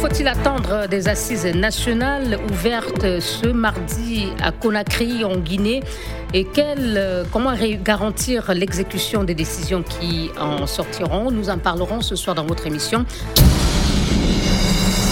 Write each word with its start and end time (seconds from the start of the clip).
Faut-il 0.00 0.28
attendre 0.28 0.88
des 0.88 1.08
assises 1.08 1.44
nationales 1.44 2.38
ouvertes 2.50 3.20
ce 3.20 3.48
mardi 3.48 4.28
à 4.42 4.50
Conakry 4.50 5.24
en 5.24 5.36
Guinée? 5.36 5.82
Et 6.32 6.46
quel, 6.46 7.26
comment 7.30 7.52
garantir 7.84 8.54
l'exécution 8.54 9.24
des 9.24 9.34
décisions 9.34 9.82
qui 9.82 10.30
en 10.40 10.66
sortiront? 10.66 11.30
Nous 11.30 11.50
en 11.50 11.58
parlerons 11.58 12.00
ce 12.00 12.16
soir 12.16 12.34
dans 12.34 12.46
votre 12.46 12.66
émission. 12.66 13.04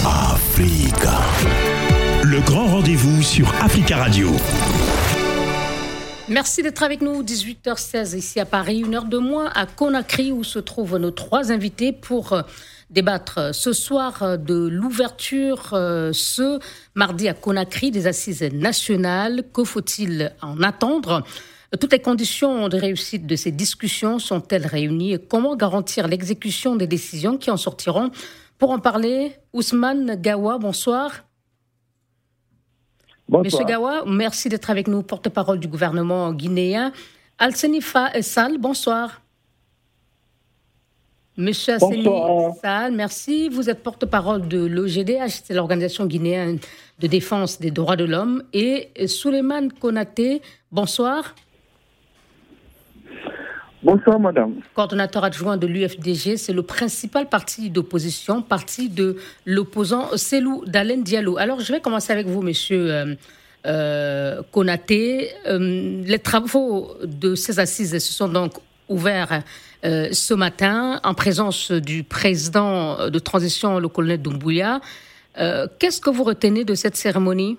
Africa. 0.05 1.19
Le 2.23 2.39
grand 2.41 2.65
rendez-vous 2.65 3.21
sur 3.21 3.53
Africa 3.61 3.97
Radio. 3.97 4.31
Merci 6.29 6.63
d'être 6.63 6.81
avec 6.81 7.01
nous. 7.01 7.21
18h16 7.21 8.17
ici 8.17 8.39
à 8.39 8.45
Paris, 8.45 8.79
une 8.79 8.95
heure 8.95 9.05
de 9.05 9.19
moins 9.19 9.51
à 9.53 9.67
Conakry 9.67 10.31
où 10.31 10.43
se 10.43 10.57
trouvent 10.57 10.97
nos 10.97 11.11
trois 11.11 11.51
invités 11.51 11.91
pour 11.91 12.43
débattre 12.89 13.53
ce 13.53 13.73
soir 13.73 14.37
de 14.37 14.67
l'ouverture 14.67 15.69
ce 15.71 16.59
mardi 16.95 17.27
à 17.27 17.33
Conakry 17.33 17.91
des 17.91 18.07
assises 18.07 18.41
nationales. 18.53 19.43
Que 19.53 19.63
faut-il 19.63 20.33
en 20.41 20.61
attendre? 20.61 21.23
Toutes 21.79 21.91
les 21.91 21.99
conditions 21.99 22.67
de 22.67 22.77
réussite 22.77 23.27
de 23.27 23.35
ces 23.35 23.51
discussions 23.51 24.17
sont-elles 24.17 24.65
réunies? 24.65 25.13
Et 25.13 25.19
comment 25.19 25.55
garantir 25.55 26.07
l'exécution 26.07 26.75
des 26.75 26.87
décisions 26.87 27.37
qui 27.37 27.51
en 27.51 27.57
sortiront? 27.57 28.09
Pour 28.57 28.71
en 28.71 28.79
parler, 28.79 29.33
Ousmane 29.53 30.15
Gawa, 30.15 30.57
bonsoir. 30.57 31.11
Bonsoir. 33.27 33.43
Monsieur 33.43 33.65
Gawa, 33.65 34.03
merci 34.07 34.49
d'être 34.49 34.71
avec 34.71 34.87
nous, 34.87 35.03
porte-parole 35.03 35.59
du 35.59 35.67
gouvernement 35.67 36.33
guinéen. 36.33 36.91
Alsenifa 37.37 38.19
Sal, 38.23 38.57
bonsoir. 38.57 39.21
Monsieur 41.39 41.75
Asseni 41.75 42.05
Sal, 42.61 42.91
merci. 42.91 43.47
Vous 43.47 43.69
êtes 43.69 43.81
porte-parole 43.81 44.49
de 44.49 44.59
l'OGDH, 44.59 45.39
c'est 45.45 45.53
l'Organisation 45.53 46.05
guinéenne 46.05 46.59
de 46.99 47.07
défense 47.07 47.61
des 47.61 47.71
droits 47.71 47.95
de 47.95 48.03
l'homme. 48.03 48.43
Et 48.51 48.89
Souleymane 49.07 49.71
Konaté, 49.71 50.41
bonsoir. 50.69 51.33
Bonsoir, 53.81 54.19
madame. 54.19 54.55
Coordonnateur 54.73 55.23
adjoint 55.23 55.55
de 55.55 55.65
l'UFDG, 55.65 56.35
c'est 56.35 56.51
le 56.51 56.61
principal 56.61 57.29
parti 57.29 57.69
d'opposition, 57.69 58.41
parti 58.41 58.89
de 58.89 59.15
l'opposant 59.45 60.17
Selou 60.17 60.65
Dalen 60.65 61.03
Diallo. 61.03 61.37
Alors, 61.37 61.61
je 61.61 61.71
vais 61.71 61.79
commencer 61.79 62.11
avec 62.11 62.27
vous, 62.27 62.41
monsieur 62.41 62.91
euh, 62.91 63.15
euh, 63.65 64.41
Konaté. 64.51 65.29
Euh, 65.47 66.03
les 66.03 66.19
travaux 66.19 66.97
de 67.01 67.33
ces 67.35 67.61
assises 67.61 67.97
se 67.97 68.11
sont 68.11 68.27
donc 68.27 68.55
ouverts 68.89 69.41
euh, 69.85 70.09
ce 70.11 70.33
matin 70.33 70.99
en 71.03 71.13
présence 71.13 71.71
du 71.71 72.03
président 72.03 73.09
de 73.09 73.19
transition, 73.19 73.79
le 73.79 73.87
colonel 73.87 74.21
Doumbouya. 74.21 74.81
Euh, 75.37 75.67
Qu'est-ce 75.79 76.01
que 76.01 76.09
vous 76.09 76.23
retenez 76.23 76.65
de 76.65 76.73
cette 76.73 76.95
cérémonie? 76.95 77.57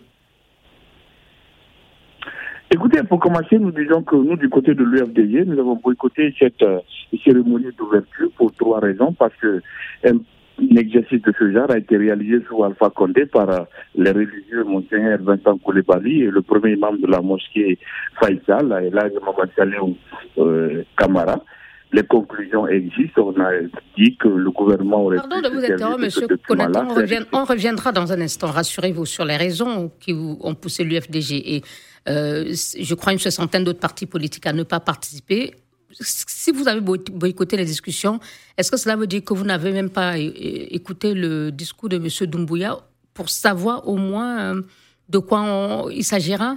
Écoutez, 2.73 3.03
pour 3.03 3.19
commencer, 3.19 3.59
nous 3.59 3.73
disons 3.73 4.03
que 4.03 4.15
nous, 4.15 4.37
du 4.37 4.49
côté 4.49 4.75
de 4.75 4.85
l'UFDG, 4.85 5.45
nous 5.45 5.59
avons 5.59 5.75
boycotté 5.75 6.33
cette 6.39 6.63
euh, 6.63 6.79
cérémonie 7.25 7.73
d'ouverture 7.77 8.31
pour 8.37 8.53
trois 8.53 8.79
raisons. 8.79 9.13
Parce 9.13 9.35
que 9.43 9.61
un, 10.05 10.19
un, 10.19 10.77
exercice 10.77 11.21
de 11.23 11.33
ce 11.37 11.53
genre 11.53 11.69
a 11.69 11.79
été 11.79 11.97
réalisé 11.97 12.45
sous 12.47 12.63
Alpha 12.63 12.91
Condé 12.91 13.27
par 13.27 13.51
euh, 13.51 13.65
les 13.97 14.13
religieux 14.13 14.63
Monseigneur 14.65 15.19
Vincent 15.21 15.59
Koulibaly 15.59 16.23
et 16.23 16.31
le 16.31 16.43
premier 16.43 16.75
imam 16.75 16.97
de 17.01 17.09
la 17.09 17.21
mosquée 17.21 17.77
Faisal, 18.23 18.85
et 18.85 18.91
là, 18.91 19.09
Mohamed 19.25 19.51
Saleh 19.57 19.79
euh, 20.39 20.85
Kamara. 20.97 21.43
Les 21.93 22.05
conclusions 22.05 22.69
existent. 22.69 23.33
On 23.37 23.41
a 23.41 23.51
dit 23.99 24.17
que 24.17 24.29
le 24.29 24.51
gouvernement 24.51 25.05
aurait 25.05 25.17
Pardon 25.17 25.41
de 25.41 25.49
vous 25.49 25.65
interrompre, 25.65 25.99
monsieur 25.99 26.27
Konaté. 26.47 26.79
On, 26.79 26.95
revient, 26.95 27.25
on 27.33 27.45
reviendra 27.45 27.91
dans 27.91 28.13
un 28.13 28.21
instant, 28.21 28.49
rassurez-vous, 28.49 29.07
sur 29.07 29.25
les 29.25 29.37
raisons 29.37 29.91
qui 29.99 30.13
ont 30.13 30.55
poussé 30.55 30.85
l'UFDG. 30.85 31.33
Et 31.33 31.63
euh, 32.09 32.53
je 32.79 32.95
crois 32.95 33.13
une 33.13 33.19
soixantaine 33.19 33.65
d'autres 33.65 33.81
partis 33.81 34.07
politiques 34.07 34.47
à 34.47 34.53
ne 34.53 34.63
pas 34.63 34.79
participer. 34.79 35.55
Si 35.93 36.53
vous 36.53 36.69
avez 36.69 36.81
boycotté 36.81 37.57
les 37.57 37.65
discussions, 37.65 38.21
est-ce 38.57 38.71
que 38.71 38.77
cela 38.77 38.95
veut 38.95 39.09
dire 39.09 39.25
que 39.25 39.35
vous 39.35 39.45
n'avez 39.45 39.73
même 39.73 39.91
pas 39.91 40.17
écouté 40.17 41.15
le 41.15 41.51
discours 41.51 41.89
de 41.89 41.97
M. 41.97 42.31
Doumbouya 42.31 42.79
pour 43.13 43.29
savoir 43.29 43.89
au 43.89 43.97
moins 43.97 44.55
euh, 44.55 44.63
de 45.09 45.19
quoi 45.19 45.43
on, 45.43 45.91
il 45.91 46.05
s'agira? 46.05 46.57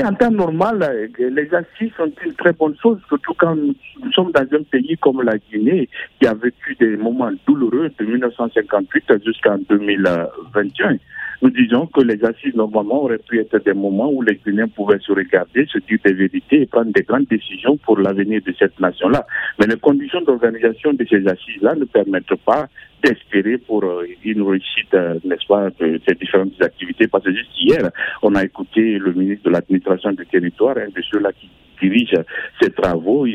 En 0.00 0.14
temps 0.14 0.30
normal, 0.30 1.10
les 1.18 1.54
assises 1.54 1.92
sont 1.96 2.10
une 2.24 2.32
très 2.34 2.52
bonne 2.52 2.74
chose, 2.82 2.98
surtout 3.08 3.34
quand 3.34 3.54
nous 3.54 4.12
sommes 4.12 4.32
dans 4.32 4.40
un 4.40 4.62
pays 4.62 4.96
comme 4.98 5.22
la 5.22 5.36
Guinée, 5.36 5.88
qui 6.18 6.26
a 6.26 6.34
vécu 6.34 6.74
des 6.80 6.96
moments 6.96 7.30
douloureux 7.46 7.90
de 7.98 8.04
1958 8.04 9.24
jusqu'en 9.24 9.58
2021 9.68 10.96
nous 11.42 11.50
disons 11.50 11.86
que 11.86 12.00
les 12.00 12.24
assises, 12.24 12.54
normalement, 12.54 13.02
auraient 13.02 13.18
pu 13.18 13.40
être 13.40 13.58
des 13.58 13.74
moments 13.74 14.10
où 14.10 14.22
les 14.22 14.36
Guinéens 14.36 14.68
pouvaient 14.68 15.00
se 15.00 15.10
regarder, 15.10 15.66
se 15.66 15.78
dire 15.78 15.98
des 16.04 16.12
vérités 16.12 16.62
et 16.62 16.66
prendre 16.66 16.92
des 16.92 17.02
grandes 17.02 17.26
décisions 17.26 17.76
pour 17.78 17.98
l'avenir 17.98 18.40
de 18.46 18.54
cette 18.56 18.78
nation-là. 18.78 19.26
Mais 19.58 19.66
les 19.66 19.76
conditions 19.76 20.20
d'organisation 20.22 20.92
de 20.92 21.04
ces 21.10 21.26
assises-là 21.26 21.74
ne 21.74 21.84
permettent 21.84 22.36
pas 22.46 22.68
d'espérer 23.02 23.58
pour 23.58 23.84
une 24.24 24.42
réussite, 24.42 24.94
n'est-ce 25.24 25.46
pas, 25.48 25.70
de 25.80 26.00
ces 26.06 26.14
différentes 26.14 26.62
activités. 26.62 27.08
Parce 27.08 27.24
que 27.24 27.32
juste 27.32 27.50
hier, 27.60 27.90
on 28.22 28.36
a 28.36 28.44
écouté 28.44 28.98
le 28.98 29.12
ministre 29.12 29.46
de 29.46 29.50
l'administration 29.50 30.12
du 30.12 30.24
territoire, 30.26 30.76
un 30.78 30.90
de 30.90 31.02
ceux-là 31.10 31.32
qui 31.32 31.50
dirige 31.80 32.14
ces 32.60 32.70
travaux, 32.70 33.26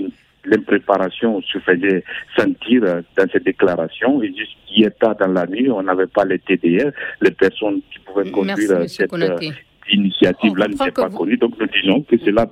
l'impréparation 0.45 1.41
se 1.41 1.59
faisait 1.59 2.03
sentir 2.37 2.83
dans 3.17 3.27
ces 3.31 3.39
déclarations. 3.39 4.21
Et 4.21 4.33
jusqu'hier 4.35 4.91
tard 4.99 5.15
dans 5.17 5.27
la 5.27 5.45
nuit, 5.45 5.69
on 5.69 5.83
n'avait 5.83 6.07
pas 6.07 6.25
les 6.25 6.39
TDR, 6.39 6.91
les 7.21 7.31
personnes 7.31 7.81
qui 7.91 7.99
pouvaient 7.99 8.31
conduire 8.31 8.57
Merci, 8.79 8.95
cette 8.95 9.09
Konaté. 9.09 9.51
initiative-là 9.91 10.67
n'étaient 10.67 10.91
pas 10.91 11.07
vous... 11.07 11.17
connues. 11.17 11.37
Donc 11.37 11.53
nous 11.59 11.67
disons 11.67 12.01
que 12.01 12.15
c'est 12.23 12.31
là. 12.31 12.47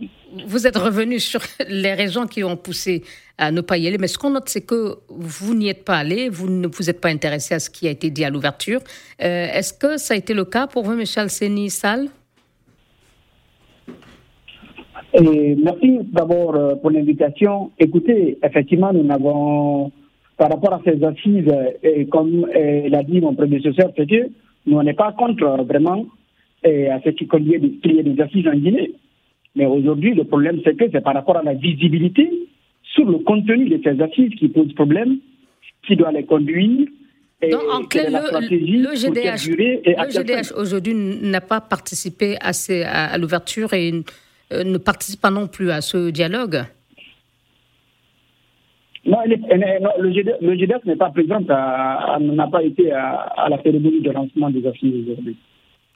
Vous 0.48 0.68
êtes 0.68 0.78
revenu 0.78 1.20
sur 1.20 1.42
les 1.70 1.94
raisons 1.94 2.28
qui 2.28 2.44
ont 2.44 2.58
poussé 2.58 3.04
à 3.38 3.52
ne 3.52 3.62
pas 3.62 3.78
y 3.78 3.88
aller, 3.88 3.98
mais 3.98 4.08
ce 4.08 4.18
qu'on 4.18 4.32
note, 4.32 4.50
c'est 4.50 4.66
que 4.66 4.96
vous 5.10 5.56
n'y 5.56 5.70
êtes 5.70 5.84
pas 5.84 5.98
allé, 5.98 6.30
vous 6.30 6.50
ne 6.50 6.68
vous 6.68 6.90
êtes 6.90 7.02
pas 7.02 7.10
intéressé 7.10 7.54
à 7.56 7.60
ce 7.60 7.70
qui 7.70 7.88
a 7.88 7.92
été 7.92 8.10
dit 8.10 8.24
à 8.24 8.30
l'ouverture. 8.30 8.80
Euh, 9.22 9.48
Est-ce 9.54 9.74
que 9.74 9.98
ça 9.98 10.14
a 10.14 10.18
été 10.18 10.34
le 10.34 10.46
cas 10.46 10.68
pour 10.68 10.84
vous, 10.84 10.94
M. 10.94 11.04
Alseni 11.18 11.70
Sall? 11.70 12.08
Et 15.18 15.56
merci 15.56 16.00
d'abord 16.12 16.56
euh, 16.56 16.76
pour 16.76 16.92
l'invitation. 16.92 17.72
Écoutez, 17.80 18.38
effectivement, 18.44 18.92
nous 18.94 19.04
n'avons, 19.04 19.92
par 20.38 20.50
rapport 20.50 20.74
à 20.74 20.82
ces 20.84 21.04
assises, 21.04 21.52
et 21.84 22.06
comme 22.08 22.48
et 22.54 22.90
l'a 22.90 23.04
dit 23.04 23.22
mon 23.22 23.34
prédécesseur, 23.34 23.92
c'est 23.96 24.10
que 24.10 24.30
nous, 24.66 24.82
n'est 24.84 24.94
pas 24.94 25.14
contre 25.14 25.64
vraiment 25.64 26.06
et 26.64 26.90
à 26.90 27.00
ce 27.02 27.10
qu'il 27.10 27.28
y 27.48 28.00
ait 28.00 28.04
des 28.04 28.22
assises 28.22 28.48
en 28.48 28.56
Guinée. 28.56 28.94
Mais 29.56 29.66
aujourd'hui, 29.66 30.14
le 30.14 30.26
problème, 30.26 30.60
c'est 30.64 30.76
que 30.76 30.86
c'est 30.92 31.02
par 31.02 31.14
rapport 31.14 31.38
à 31.38 31.44
la 31.44 31.54
visibilité 31.54 32.30
sur 32.84 33.06
le 33.06 33.20
contenu 33.20 33.70
de 33.70 33.80
ces 33.84 34.02
assises 34.02 34.34
qui 34.38 34.48
pose 34.50 34.74
problème, 34.74 35.18
qui 35.88 35.96
doit 35.96 36.12
les 36.12 36.26
conduire. 36.26 36.88
Et 37.42 37.50
Donc, 37.50 37.62
en 37.72 37.84
clair, 37.84 38.10
le, 38.10 38.50
le, 38.50 38.96
GDH, 38.96 39.50
le 39.50 40.10
GDH 40.10 40.54
aujourd'hui 40.58 40.94
n'a 40.94 41.42
pas 41.42 41.62
participé 41.62 42.38
à, 42.42 43.18
l'ouverture 43.18 43.74
et 43.74 43.92
euh, 43.92 44.02
ne 44.52 44.78
participe 44.78 45.22
pas 45.22 45.32
non 45.32 45.48
plus 45.48 45.72
à 45.72 45.82
ce 45.82 46.10
dialogue 46.10 46.66
non, 49.06 49.20
elle 49.24 49.34
est, 49.34 49.42
elle 49.50 49.64
est, 49.64 49.80
non 49.80 49.92
le, 50.00 50.12
GDF, 50.12 50.84
n'est 50.86 50.96
pas 50.96 51.12
présent, 51.12 51.40
n'a 51.40 52.48
pas 52.48 52.64
été 52.64 52.92
à, 52.92 53.12
à, 53.38 53.50
la 53.50 53.62
cérémonie 53.62 54.02
de 54.02 54.10
lancement 54.10 54.50
des 54.50 54.66
assises 54.66 54.96
aujourd'hui. 55.04 55.38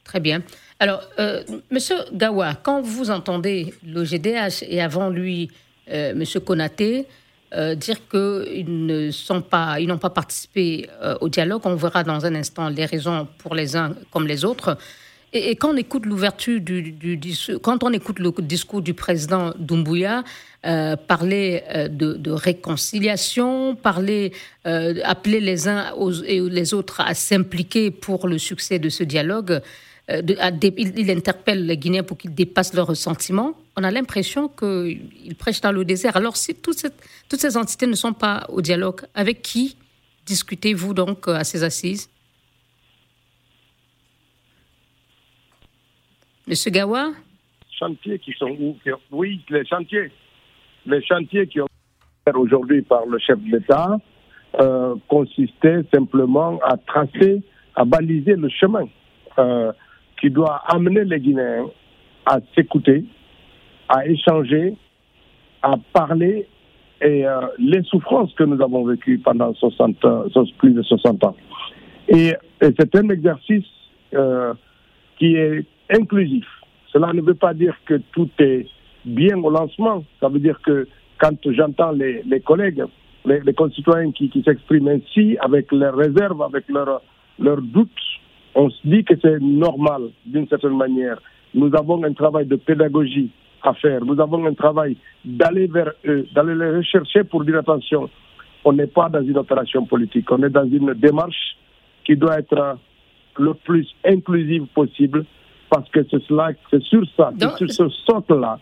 Très 0.04 0.20
bien. 0.20 0.44
Alors, 0.80 1.02
euh, 1.20 1.42
Monsieur 1.72 1.96
Gawa, 2.14 2.54
quand 2.56 2.82
vous 2.82 3.10
entendez 3.10 3.74
le 3.84 4.04
GDH 4.04 4.64
et 4.68 4.80
avant 4.80 5.10
lui 5.10 5.50
euh, 5.92 6.14
Monsieur 6.14 6.40
Konaté 6.40 7.08
euh, 7.56 7.74
dire 7.74 8.08
qu'ils 8.08 8.86
ne 8.86 9.10
sont 9.10 9.42
pas, 9.42 9.80
ils 9.80 9.88
n'ont 9.88 9.98
pas 9.98 10.12
participé 10.12 10.88
euh, 11.02 11.16
au 11.22 11.30
dialogue, 11.30 11.62
on 11.66 11.76
verra 11.76 12.04
dans 12.04 12.24
un 12.26 12.36
instant 12.36 12.70
les 12.70 12.86
raisons 12.86 13.28
pour 13.40 13.56
les 13.56 13.76
uns 13.76 13.96
comme 14.12 14.28
les 14.28 14.46
autres. 14.46 14.78
Et, 15.34 15.56
quand 15.56 15.74
on 15.74 15.78
écoute 15.78 16.06
l'ouverture 16.06 16.60
du, 16.60 17.34
quand 17.62 17.84
on 17.84 17.92
écoute 17.92 18.20
le 18.20 18.32
discours 18.42 18.82
du 18.82 18.94
président 18.94 19.54
Doumbouya 19.58 20.24
euh, 20.66 20.96
parler 20.98 21.64
euh, 21.70 21.88
de, 21.88 22.32
réconciliation, 22.32 23.76
parler, 23.76 24.34
euh, 24.66 24.96
appeler 25.04 25.40
les 25.40 25.68
uns 25.68 25.94
et 26.26 26.42
les 26.42 26.74
autres 26.74 27.00
à 27.00 27.14
s'impliquer 27.14 27.92
pour 27.92 28.28
le 28.28 28.38
succès 28.38 28.78
de 28.80 28.90
ce 28.90 29.04
dialogue, 29.04 29.62
il, 30.10 31.12
interpelle 31.12 31.68
les 31.68 31.78
Guinéens 31.78 32.02
pour 32.02 32.18
qu'ils 32.18 32.34
dépassent 32.34 32.74
leurs 32.74 32.88
ressentiments. 32.88 33.54
On 33.78 33.84
a 33.84 33.92
l'impression 33.92 34.50
qu'il 34.50 35.36
prêche 35.38 35.62
dans 35.62 35.72
le 35.72 35.86
désert. 35.86 36.18
Alors, 36.18 36.36
si 36.36 36.56
toutes 36.56 36.80
ces 37.38 37.58
entités 37.58 37.86
ne 37.86 37.94
sont 37.94 38.14
pas 38.14 38.48
au 38.50 38.62
dialogue, 38.62 39.02
avec 39.14 39.44
qui 39.44 39.78
discutez-vous 40.26 40.96
donc 40.96 41.28
à 41.28 41.44
ces 41.44 41.64
assises? 41.64 42.10
Monsieur 46.50 46.72
Gawa? 46.72 47.12
Chantiers 47.70 48.18
qui 48.18 48.32
sont 48.32 48.58
Oui, 49.12 49.40
les 49.52 49.64
chantiers. 49.68 50.10
Les 50.88 51.00
chantiers 51.06 51.46
qui 51.46 51.62
ont 51.62 51.68
été 52.26 52.36
aujourd'hui 52.36 52.82
par 52.82 53.06
le 53.06 53.20
chef 53.20 53.38
de 53.38 53.56
l'État 53.56 54.00
euh, 54.60 54.96
consistaient 55.08 55.84
simplement 55.94 56.58
à 56.64 56.76
tracer, 56.78 57.44
à 57.76 57.86
baliser 57.86 58.36
le 58.36 58.50
chemin 58.50 58.86
euh, 59.38 59.72
qui 60.20 60.32
doit 60.32 60.64
amener 60.66 61.04
les 61.04 61.20
Guinéens 61.20 61.68
à 62.26 62.40
s'écouter, 62.56 63.06
à 63.88 64.08
échanger, 64.08 64.74
à 65.62 65.76
parler 65.94 66.48
et 67.00 67.28
euh, 67.28 67.42
les 67.60 67.84
souffrances 67.84 68.34
que 68.34 68.44
nous 68.44 68.60
avons 68.60 68.86
vécues 68.86 69.20
pendant 69.20 69.54
60, 69.54 69.98
plus 70.58 70.72
de 70.72 70.82
60 70.82 71.24
ans. 71.26 71.36
Et 72.08 72.34
c'est 72.60 72.96
un 72.96 73.10
exercice 73.10 73.68
qui 75.20 75.36
est 75.36 75.64
inclusif. 75.90 76.46
Cela 76.92 77.14
ne 77.14 77.22
veut 77.22 77.36
pas 77.36 77.54
dire 77.54 77.76
que 77.86 77.96
tout 78.12 78.30
est 78.40 78.68
bien 79.06 79.38
au 79.38 79.50
lancement. 79.50 80.04
Ça 80.20 80.30
veut 80.30 80.40
dire 80.40 80.60
que 80.62 80.88
quand 81.20 81.38
j'entends 81.52 81.92
les, 81.92 82.24
collègues, 82.46 82.84
les, 83.26 83.54
concitoyens 83.54 84.12
qui, 84.12 84.32
s'expriment 84.44 84.90
ainsi, 84.90 85.38
avec 85.42 85.72
leurs 85.72 85.96
réserves, 85.96 86.42
avec 86.42 86.68
leurs 86.70 87.02
leurs 87.40 87.62
doutes, 87.62 87.90
on 88.56 88.70
se 88.70 88.80
dit 88.84 89.04
que 89.04 89.14
c'est 89.22 89.40
normal 89.40 90.10
d'une 90.26 90.48
certaine 90.48 90.76
manière. 90.76 91.22
Nous 91.54 91.72
avons 91.76 92.04
un 92.04 92.14
travail 92.14 92.46
de 92.46 92.58
pédagogie 92.58 93.32
à 93.64 93.74
faire. 93.74 94.04
Nous 94.04 94.20
avons 94.20 94.46
un 94.46 94.54
travail 94.54 94.98
d'aller 95.24 95.68
vers 95.68 95.92
eux, 96.06 96.28
d'aller 96.34 96.56
les 96.56 96.78
rechercher 96.78 97.24
pour 97.24 97.44
dire 97.44 97.58
attention, 97.58 98.10
on 98.66 98.74
n'est 98.74 98.88
pas 98.88 99.10
dans 99.10 99.24
une 99.24 99.38
opération 99.38 99.86
politique, 99.86 100.30
on 100.32 100.44
est 100.44 100.50
dans 100.50 100.70
une 100.70 100.94
démarche 100.94 101.58
qui 102.06 102.16
doit 102.16 102.40
être 102.40 102.78
le 103.38 103.54
plus 103.54 103.88
inclusive 104.06 104.66
possible 104.74 105.26
parce 105.70 105.90
que 105.90 106.00
c'est 106.10 106.24
cela, 106.24 106.52
c'est 106.70 106.82
sur 106.84 107.04
ça, 107.16 107.32
c'est 107.40 107.70
sur 107.72 107.92
ce 107.92 107.98
socle-là 108.06 108.60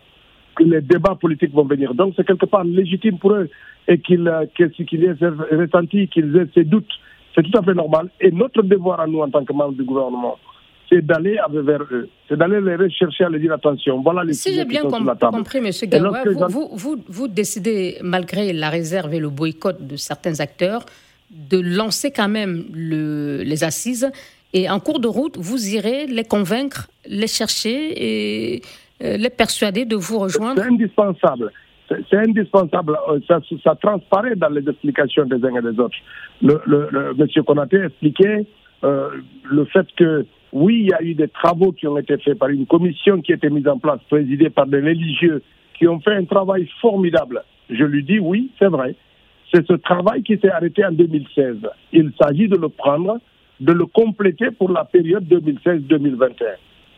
que 0.56 0.63
les 0.63 0.81
débats 0.81 1.15
politiques 1.15 1.54
vont 1.54 1.65
venir. 1.65 1.94
Donc 1.94 2.13
c'est 2.15 2.25
quelque 2.25 2.45
part 2.45 2.63
légitime 2.63 3.18
pour 3.19 3.33
eux 3.33 3.50
et 3.88 4.00
qu'ils 4.00 4.27
euh, 4.27 4.45
qu'ils 4.56 5.04
aient 5.04 5.56
ressenti, 5.56 6.07
qu'ils 6.07 6.36
aient 6.36 6.50
ces 6.54 6.63
doutes. 6.63 6.92
C'est 7.36 7.44
tout 7.44 7.57
à 7.57 7.62
fait 7.62 7.74
normal. 7.74 8.09
Et 8.19 8.31
notre 8.31 8.63
devoir 8.63 9.00
à 9.00 9.07
nous 9.07 9.19
en 9.19 9.30
tant 9.30 9.45
que 9.45 9.54
membres 9.54 9.75
du 9.75 9.83
gouvernement, 9.83 10.38
c'est 10.89 11.06
d'aller 11.06 11.38
vers 11.51 11.83
eux, 11.92 12.09
c'est 12.27 12.38
d'aller 12.38 12.62
les 12.62 12.75
rechercher, 12.75 13.25
à 13.25 13.30
les 13.30 13.39
dire 13.39 13.54
attention. 13.54 14.01
Voilà 14.01 14.24
les 14.24 14.33
Si 14.33 14.54
j'ai 14.54 14.65
bien 14.65 14.83
compris, 14.83 15.59
M. 15.59 15.69
Gawa, 15.83 16.24
vous, 16.50 16.69
vous, 16.74 16.98
vous, 17.07 17.27
décidez, 17.27 17.98
malgré 18.01 18.54
la 18.54 18.69
réserve 18.69 19.13
et 19.13 19.19
le 19.19 19.30
boycott 19.30 19.86
de 19.86 19.95
certains 19.95 20.39
acteurs, 20.39 20.86
de 21.30 21.59
lancer 21.59 22.12
quand 22.12 22.30
même 22.30 22.65
le, 22.74 23.44
les 23.44 23.63
assises 23.63 24.09
et 24.53 24.69
en 24.69 24.79
cours 24.79 24.99
de 24.99 25.07
route, 25.07 25.38
vous 25.38 25.75
irez 25.75 26.07
les 26.07 26.23
convaincre, 26.23 26.88
les 27.05 27.27
chercher 27.27 27.94
et 27.95 28.61
euh, 29.03 29.17
les 29.17 29.29
persuader 29.29 29.85
de 29.85 29.95
vous 29.95 30.19
rejoindre 30.19 30.61
C'est 30.61 30.69
indispensable. 30.69 31.51
C'est 32.09 32.17
indispensable. 32.17 32.97
Euh, 33.09 33.19
ça, 33.27 33.39
ça, 33.63 33.75
transparaît 33.75 34.35
dans 34.35 34.49
les 34.49 34.67
explications 34.67 35.25
des 35.25 35.44
uns 35.45 35.55
et 35.55 35.61
des 35.61 35.79
autres. 35.79 35.97
Le, 36.41 36.61
le, 36.65 37.13
Monsieur 37.15 37.44
Konaté 37.44 37.77
expliquait 37.77 38.45
euh, 38.83 39.09
le 39.44 39.65
fait 39.65 39.88
que 39.95 40.25
oui, 40.53 40.79
il 40.81 40.89
y 40.89 40.94
a 40.94 41.01
eu 41.01 41.13
des 41.13 41.27
travaux 41.27 41.71
qui 41.71 41.88
ont 41.88 41.97
été 41.97 42.17
faits 42.17 42.39
par 42.39 42.49
une 42.49 42.65
commission 42.65 43.21
qui 43.21 43.33
a 43.33 43.35
été 43.35 43.49
mise 43.49 43.67
en 43.67 43.77
place, 43.77 43.99
présidée 44.09 44.49
par 44.49 44.65
des 44.65 44.79
religieux, 44.79 45.44
qui 45.77 45.88
ont 45.88 45.99
fait 45.99 46.15
un 46.15 46.25
travail 46.25 46.69
formidable. 46.81 47.44
Je 47.69 47.83
lui 47.83 48.03
dis 48.03 48.19
oui, 48.19 48.49
c'est 48.59 48.69
vrai. 48.69 48.95
C'est 49.53 49.65
ce 49.65 49.73
travail 49.73 50.23
qui 50.23 50.38
s'est 50.38 50.49
arrêté 50.49 50.85
en 50.85 50.91
2016. 50.91 51.57
Il 51.94 52.11
s'agit 52.19 52.47
de 52.47 52.57
le 52.57 52.69
prendre 52.69 53.19
de 53.59 53.74
le 53.74 53.86
compléter 53.86 54.51
pour 54.51 54.71
la 54.71 54.86
période 54.86 55.25
2016-2021, 55.25 56.30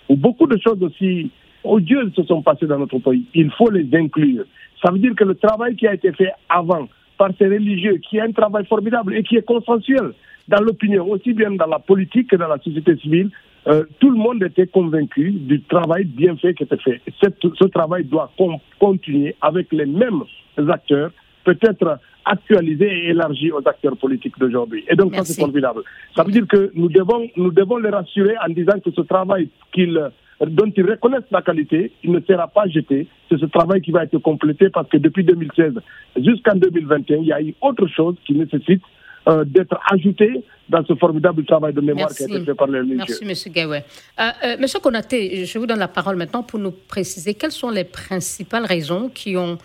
où 0.09 0.15
beaucoup 0.15 0.47
de 0.47 0.57
choses 0.57 0.81
aussi 0.83 1.31
odieuses 1.63 2.13
se 2.15 2.23
sont 2.23 2.41
passées 2.41 2.67
dans 2.67 2.79
notre 2.79 2.99
pays. 2.99 3.25
Il 3.33 3.51
faut 3.51 3.69
les 3.69 3.87
inclure. 3.93 4.45
Ça 4.83 4.91
veut 4.91 4.99
dire 4.99 5.15
que 5.15 5.23
le 5.23 5.35
travail 5.35 5.75
qui 5.75 5.87
a 5.87 5.93
été 5.93 6.11
fait 6.13 6.31
avant 6.49 6.87
par 7.17 7.31
ces 7.37 7.47
religieux, 7.47 7.97
qui 7.97 8.17
est 8.17 8.21
un 8.21 8.31
travail 8.31 8.65
formidable 8.65 9.15
et 9.15 9.23
qui 9.23 9.35
est 9.35 9.45
consensuel 9.45 10.13
dans 10.47 10.61
l'opinion, 10.61 11.09
aussi 11.09 11.33
bien 11.33 11.51
dans 11.51 11.67
la 11.67 11.79
politique 11.79 12.29
que 12.29 12.35
dans 12.35 12.47
la 12.47 12.57
société 12.57 12.95
civile, 12.97 13.29
euh, 13.67 13.83
tout 13.99 14.09
le 14.09 14.17
monde 14.17 14.41
était 14.41 14.67
convaincu 14.67 15.31
du 15.31 15.61
travail 15.63 16.05
bien 16.05 16.35
fait 16.37 16.53
qui 16.53 16.63
était 16.63 16.77
fait. 16.77 17.01
ce 17.21 17.65
travail 17.67 18.05
doit 18.05 18.31
continuer 18.79 19.35
avec 19.41 19.71
les 19.73 19.85
mêmes 19.85 20.23
acteurs, 20.69 21.11
peut-être 21.43 21.99
actualisé 22.29 22.85
et 22.85 23.09
élargi 23.09 23.51
aux 23.51 23.65
acteurs 23.65 23.97
politiques 23.97 24.37
d'aujourd'hui. 24.39 24.85
Et 24.89 24.95
donc, 24.95 25.15
ça, 25.15 25.23
c'est 25.25 25.39
formidable. 25.39 25.81
Ça 26.15 26.23
veut 26.23 26.31
dire 26.31 26.47
que 26.47 26.71
nous 26.75 26.89
devons, 26.89 27.27
nous 27.35 27.51
devons 27.51 27.77
les 27.77 27.89
rassurer 27.89 28.35
en 28.45 28.49
disant 28.49 28.79
que 28.83 28.91
ce 28.91 29.01
travail 29.01 29.49
qu'ils 29.73 29.99
dont 30.47 30.71
ils 30.75 30.89
reconnaissent 30.89 31.31
la 31.31 31.41
qualité, 31.41 31.91
il 32.03 32.11
ne 32.11 32.19
sera 32.21 32.47
pas 32.47 32.67
jeté. 32.67 33.07
C'est 33.29 33.37
ce 33.37 33.45
travail 33.45 33.81
qui 33.81 33.91
va 33.91 34.03
être 34.03 34.17
complété 34.19 34.69
parce 34.69 34.87
que 34.87 34.97
depuis 34.97 35.23
2016 35.23 35.73
jusqu'en 36.17 36.55
2021, 36.55 37.17
il 37.17 37.25
y 37.25 37.33
a 37.33 37.41
eu 37.41 37.53
autre 37.61 37.87
chose 37.87 38.15
qui 38.25 38.33
nécessite 38.33 38.81
euh, 39.27 39.43
d'être 39.43 39.77
ajouté 39.91 40.43
dans 40.69 40.83
ce 40.85 40.95
formidable 40.95 41.43
travail 41.43 41.73
de 41.73 41.81
mémoire 41.81 42.09
qui 42.09 42.23
a 42.23 42.25
été 42.25 42.45
fait 42.45 42.53
par 42.53 42.67
les 42.67 42.79
religieux. 42.79 43.17
Merci, 43.21 43.49
M. 43.49 43.53
Gawé. 43.53 43.77
Euh, 43.77 44.29
euh, 44.45 44.55
M. 44.57 44.65
Konaté, 44.81 45.45
je 45.45 45.59
vous 45.59 45.65
donne 45.65 45.79
la 45.79 45.89
parole 45.89 46.15
maintenant 46.15 46.43
pour 46.43 46.57
nous 46.57 46.71
préciser 46.71 47.33
quelles 47.33 47.51
sont 47.51 47.69
les 47.69 47.83
principales 47.83 48.65
raisons 48.65 49.09
qui 49.09 49.35
ont 49.35 49.57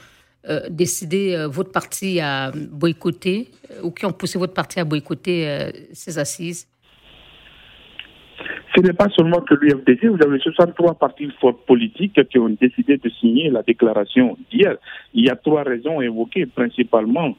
euh, 0.47 0.61
décidé 0.69 1.35
euh, 1.35 1.49
votre 1.49 1.73
parti 1.73 2.21
à 2.21 2.51
boycotter 2.53 3.49
euh, 3.71 3.85
ou 3.85 3.91
qui 3.91 4.05
ont 4.05 4.13
poussé 4.13 4.39
votre 4.39 4.53
parti 4.53 4.79
à 4.79 4.85
boycotter 4.85 5.71
ces 5.93 6.19
assises? 6.19 6.69
Ce 8.77 8.81
n'est 8.83 8.93
pas 8.93 9.09
seulement 9.17 9.41
que 9.41 9.55
l'UFDG, 9.55 10.09
vous 10.09 10.23
avez 10.23 10.39
63 10.39 10.95
partis 10.95 11.31
politiques 11.67 12.29
qui 12.29 12.39
ont 12.39 12.51
décidé 12.51 12.99
de 12.99 13.09
signer 13.09 13.49
la 13.49 13.63
déclaration 13.63 14.37
d'hier. 14.51 14.77
Il 15.15 15.25
y 15.25 15.31
a 15.31 15.37
trois 15.37 15.63
raisons 15.63 16.03
évoquées, 16.03 16.45
principalement 16.45 17.37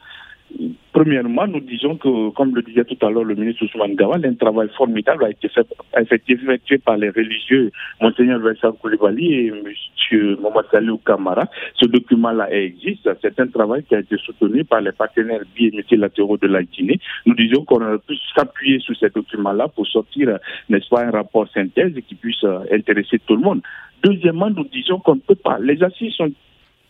Premièrement, 0.96 1.46
nous 1.46 1.60
disons 1.60 1.98
que, 1.98 2.30
comme 2.30 2.56
le 2.56 2.62
disait 2.62 2.86
tout 2.86 3.06
à 3.06 3.10
l'heure 3.10 3.26
le 3.26 3.36
ministre 3.36 3.66
Ousmane 3.66 3.96
Gawal, 3.96 4.26
un 4.26 4.34
travail 4.36 4.70
formidable 4.78 5.26
a 5.26 5.30
été, 5.30 5.50
fait, 5.50 5.68
a 5.94 6.02
été 6.02 6.34
effectué 6.34 6.78
par 6.78 6.96
les 6.96 7.10
religieux, 7.10 7.70
Monseigneur 8.00 8.40
Vincent 8.40 8.72
Koulibaly 8.72 9.34
et 9.34 9.48
M. 9.48 10.38
Mohamed 10.40 11.00
Kamara. 11.06 11.50
Ce 11.76 11.86
document-là 11.86 12.50
existe. 12.52 13.10
C'est 13.22 13.38
un 13.42 13.48
travail 13.48 13.84
qui 13.84 13.96
a 13.96 14.00
été 14.00 14.16
soutenu 14.18 14.64
par 14.64 14.80
les 14.80 14.94
partenaires 14.94 15.42
multilatéraux 15.60 16.38
de 16.38 16.48
la 16.48 16.64
Guinée. 16.64 17.02
Nous 17.26 17.36
disons 17.36 17.66
qu'on 17.66 17.82
aurait 17.82 18.00
pu 18.00 18.16
s'appuyer 18.34 18.80
sur 18.80 18.96
ce 18.96 19.08
document-là 19.08 19.68
pour 19.68 19.86
sortir, 19.88 20.40
n'est-ce 20.70 20.88
pas, 20.88 21.04
un 21.04 21.12
rapport 21.12 21.48
synthèse 21.50 21.94
qui 22.08 22.16
puisse 22.16 22.46
intéresser 22.72 23.20
tout 23.28 23.36
le 23.36 23.42
monde. 23.42 23.62
Deuxièmement, 24.02 24.50
nous 24.50 24.66
disons 24.66 25.00
qu'on 25.00 25.16
ne 25.16 25.20
peut 25.20 25.36
pas. 25.36 25.58
Les 25.60 25.82
assises 25.84 26.14
sont 26.14 26.32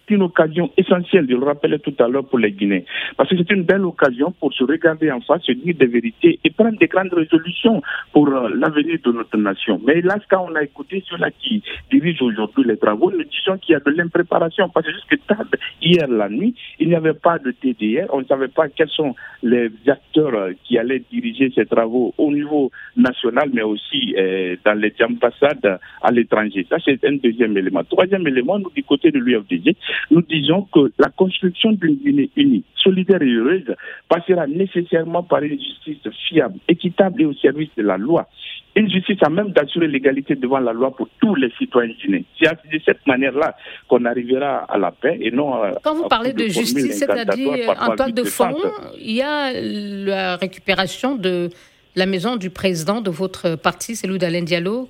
une 0.10 0.24
occasion 0.24 0.72
essentielle, 0.78 1.28
je 1.30 1.36
le 1.36 1.44
rappelais 1.46 1.80
tout 1.80 1.94
à 2.00 2.08
l'heure 2.08 2.26
pour 2.26 2.40
les 2.40 2.52
Guinéens. 2.52 2.82
Parce 3.18 3.30
que 3.30 3.38
c'est 3.38 3.52
une 3.52 3.64
belle 3.64 3.86
occasion 3.86 4.32
pour 4.40 4.54
se 4.54 4.64
regarder 4.64 5.12
en 5.12 5.22
face, 5.22 5.44
se 5.44 5.52
dire 5.52 5.76
des 5.76 5.88
vérités 5.88 6.40
et 6.44 6.50
prendre 6.50 6.78
des 6.78 6.88
grandes 6.88 7.14
résolutions 7.14 7.82
pour 8.12 8.28
euh, 8.28 8.50
l'avenir 8.54 8.98
de 9.04 9.12
notre 9.12 9.38
nation. 9.38 9.80
Mais 9.86 10.02
là, 10.02 10.18
quand 10.30 10.48
on 10.50 10.56
a 10.56 10.64
écouté 10.64 11.04
ceux-là 11.10 11.30
qui 11.40 11.64
dirigent 11.92 12.26
aujourd'hui 12.26 12.64
les 12.66 12.78
travaux, 12.78 13.12
nous 13.12 13.24
disons 13.24 13.58
qu'il 13.58 13.74
y 13.74 13.76
a 13.76 13.80
de 13.80 13.92
l'impréparation. 13.92 14.70
Parce 14.70 14.86
que 14.86 14.94
jusque 14.94 15.26
tard, 15.28 15.46
hier 15.82 16.08
la 16.08 16.30
nuit, 16.30 16.56
il 16.80 16.90
n'y 16.90 16.96
avait 16.96 17.14
pas 17.14 17.40
de 17.40 17.52
TDR. 17.52 18.08
On 18.14 18.20
ne 18.20 18.26
savait 18.26 18.48
pas 18.48 18.70
quels 18.70 18.90
sont 18.90 19.16
les 19.44 19.70
acteurs 19.88 20.34
euh, 20.34 20.52
qui 20.64 20.78
allaient 20.78 21.04
diriger 21.12 21.52
ces 21.56 21.66
travaux 21.66 22.14
au 22.18 22.32
niveau 22.32 22.72
national, 22.96 23.50
mais 23.54 23.64
aussi 23.64 24.16
euh, 24.18 24.56
dans 24.64 24.80
les 24.80 24.94
ambassades 25.02 25.80
à 26.02 26.12
l'étranger. 26.12 26.66
Ça, 26.70 26.78
c'est 26.84 27.04
un 27.06 27.14
deuxième 27.14 27.58
élément. 27.58 27.84
Troisième 27.84 28.28
élément, 28.28 28.60
nous, 28.60 28.72
du 28.76 28.84
côté 28.84 29.12
de 29.12 29.20
l'UFDG, 29.20 29.76
nous 30.12 30.22
disons 30.22 30.68
que 30.74 30.92
la 31.00 31.10
construction 31.10 31.72
d'une 31.72 31.96
Guinée 31.96 32.30
unie, 32.36 32.64
solidaire 32.76 33.22
et 33.22 33.32
heureuse 33.32 33.76
passera 34.10 34.48
nécessairement 34.48 35.24
par 35.24 35.44
une 35.44 35.60
justice 35.60 36.12
fiable, 36.28 36.56
équitable 36.68 37.22
et 37.22 37.26
au 37.26 37.34
service 37.34 37.70
de 37.78 37.84
la 37.84 37.98
loi. 37.98 38.28
Une 38.76 38.90
justice 38.90 39.20
à 39.22 39.30
même 39.30 39.52
d'assurer 39.52 39.88
l'égalité 39.88 40.36
devant 40.36 40.60
la 40.60 40.74
loi 40.74 40.94
pour 40.94 41.08
tous 41.22 41.34
les 41.36 41.50
citoyens 41.58 41.94
guinéens. 42.02 42.24
C'est 42.38 42.50
de 42.72 42.82
cette 42.84 43.08
manière-là 43.08 43.56
qu'on 43.88 44.04
arrivera 44.04 44.66
à 44.66 44.78
la 44.78 44.92
paix 44.92 45.18
et 45.22 45.32
non 45.32 45.54
à, 45.54 45.72
Quand 45.82 45.96
vous 45.96 46.10
parlez 46.10 46.34
de, 46.34 46.48
justice, 46.48 47.00
c'est-à-dire 47.00 47.74
en 47.80 47.96
toile 47.96 48.14
de 48.14 48.24
fond, 48.24 48.54
il 49.00 49.16
y 49.16 49.22
a 49.22 49.54
la 49.54 50.36
récupération 50.36 51.16
de 51.16 51.50
la 51.96 52.06
maison 52.06 52.36
du 52.36 52.50
président 52.50 53.00
de 53.00 53.10
votre 53.10 53.56
parti, 53.56 53.96
celui 53.96 54.18
d'Alain 54.18 54.44
Diallo, 54.44 54.90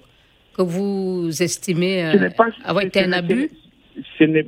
que 0.57 0.63
vous 0.63 1.29
estimez 1.41 2.05
euh, 2.05 2.29
avoir 2.63 2.83
été 2.83 3.03
un 3.03 3.11
abus? 3.11 3.51
Ce 4.17 4.23
n'est 4.23 4.47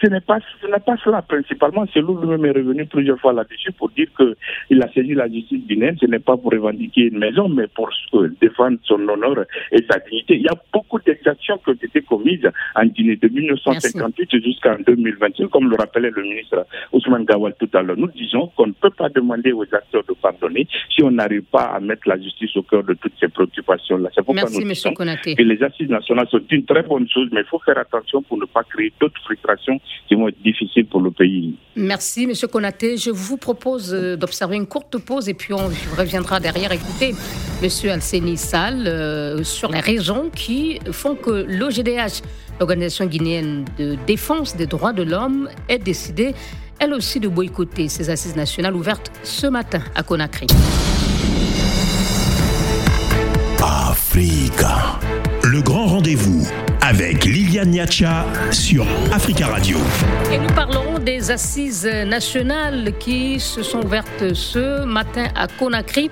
ce 0.00 0.08
n'est 0.08 0.20
pas, 0.20 0.38
ce 0.60 0.66
n'est 0.66 0.78
pas 0.78 0.96
cela 1.04 1.22
principalement. 1.22 1.84
C'est 1.92 2.00
lui-même 2.00 2.44
est 2.44 2.52
revenu 2.52 2.86
plusieurs 2.86 3.18
fois 3.18 3.32
là-dessus 3.32 3.72
pour 3.72 3.90
dire 3.90 4.06
qu'il 4.16 4.82
a 4.82 4.92
saisi 4.92 5.14
la 5.14 5.28
justice 5.28 5.66
guinéenne. 5.66 5.96
Ce 6.00 6.06
n'est 6.06 6.20
pas 6.20 6.36
pour 6.36 6.52
revendiquer 6.52 7.08
une 7.08 7.18
maison, 7.18 7.48
mais 7.48 7.66
pour 7.66 7.90
défendre 8.40 8.78
son 8.84 9.00
honneur 9.08 9.44
et 9.72 9.84
sa 9.90 9.98
dignité. 9.98 10.36
Il 10.36 10.42
y 10.42 10.48
a 10.48 10.56
beaucoup 10.72 11.00
d'exactions 11.00 11.58
qui 11.58 11.70
ont 11.70 11.74
été 11.74 12.02
commises 12.02 12.48
en 12.76 12.86
Guinée 12.86 13.16
de 13.16 13.28
1958 13.28 14.42
jusqu'en 14.42 14.76
2021, 14.86 15.48
comme 15.48 15.68
le 15.68 15.76
rappelait 15.76 16.10
le 16.10 16.22
ministre 16.22 16.64
Ousmane 16.92 17.24
Gawal 17.24 17.54
tout 17.58 17.70
à 17.74 17.82
l'heure. 17.82 17.96
Nous 17.96 18.08
disons 18.08 18.48
qu'on 18.56 18.68
ne 18.68 18.72
peut 18.72 18.90
pas 18.90 19.08
demander 19.08 19.52
aux 19.52 19.66
acteurs 19.72 20.04
de 20.08 20.14
pardonner 20.14 20.66
si 20.94 21.02
on 21.02 21.10
n'arrive 21.10 21.42
pas 21.42 21.64
à 21.64 21.80
mettre 21.80 22.08
la 22.08 22.18
justice 22.18 22.56
au 22.56 22.62
cœur 22.62 22.84
de 22.84 22.94
toutes 22.94 23.14
ces 23.18 23.28
préoccupations-là. 23.28 24.10
C'est 24.14 24.24
pourquoi 24.24 24.42
Merci, 24.42 24.60
nous 24.60 24.68
disons 24.68 24.94
que 24.94 25.42
les 25.42 25.62
assises 25.62 25.88
nationales 25.88 26.28
sont 26.28 26.40
une 26.50 26.64
très 26.64 26.82
bonne 26.82 27.08
chose, 27.08 27.28
mais 27.32 27.40
il 27.40 27.46
faut 27.46 27.60
faire 27.60 27.78
attention 27.78 28.22
pour 28.22 28.38
ne 28.38 28.44
pas 28.44 28.62
créer 28.62 28.92
d'autres 29.00 29.20
frustrations 29.22 29.80
qui 30.08 30.14
vont 30.14 30.28
être 30.28 30.42
difficiles 30.42 30.86
pour 30.86 31.00
le 31.00 31.10
pays. 31.10 31.54
Merci, 31.76 32.24
M. 32.24 32.32
Konaté. 32.50 32.96
Je 32.96 33.10
vous 33.10 33.36
propose 33.36 33.92
euh, 33.92 34.16
d'observer 34.16 34.56
une 34.56 34.66
courte 34.66 34.98
pause 34.98 35.28
et 35.28 35.34
puis 35.34 35.52
on 35.52 35.68
reviendra 35.96 36.40
derrière 36.40 36.72
écouter 36.72 37.14
M. 37.62 37.90
Alseni 37.90 38.36
Sall 38.36 38.86
euh, 38.86 39.42
sur 39.44 39.70
les 39.70 39.80
raisons 39.80 40.30
qui 40.34 40.78
font 40.92 41.14
que 41.14 41.44
l'OGDH, 41.46 42.22
l'Organisation 42.58 43.06
guinéenne 43.06 43.64
de 43.78 43.96
défense 44.06 44.56
des 44.56 44.66
droits 44.66 44.92
de 44.92 45.02
l'homme, 45.02 45.48
est 45.68 45.78
décidée 45.78 46.34
elle 46.80 46.94
aussi 46.94 47.18
de 47.18 47.28
boycotter 47.28 47.88
ces 47.88 48.08
assises 48.08 48.36
nationales 48.36 48.76
ouvertes 48.76 49.10
ce 49.24 49.46
matin 49.46 49.82
à 49.94 50.02
Conakry. 50.02 50.46
Africa. 53.60 54.98
Le 55.44 55.60
grand 55.60 55.86
rendez-vous 55.86 56.46
avec 56.88 57.26
Liliane 57.26 57.68
Niacha 57.68 58.24
sur 58.50 58.86
Africa 59.12 59.48
Radio. 59.48 59.76
Et 60.32 60.38
nous 60.38 60.54
parlons 60.54 60.98
des 60.98 61.30
assises 61.30 61.84
nationales 61.84 62.94
qui 62.98 63.38
se 63.38 63.62
sont 63.62 63.84
ouvertes 63.84 64.32
ce 64.32 64.86
matin 64.86 65.26
à 65.34 65.48
Conakry. 65.48 66.10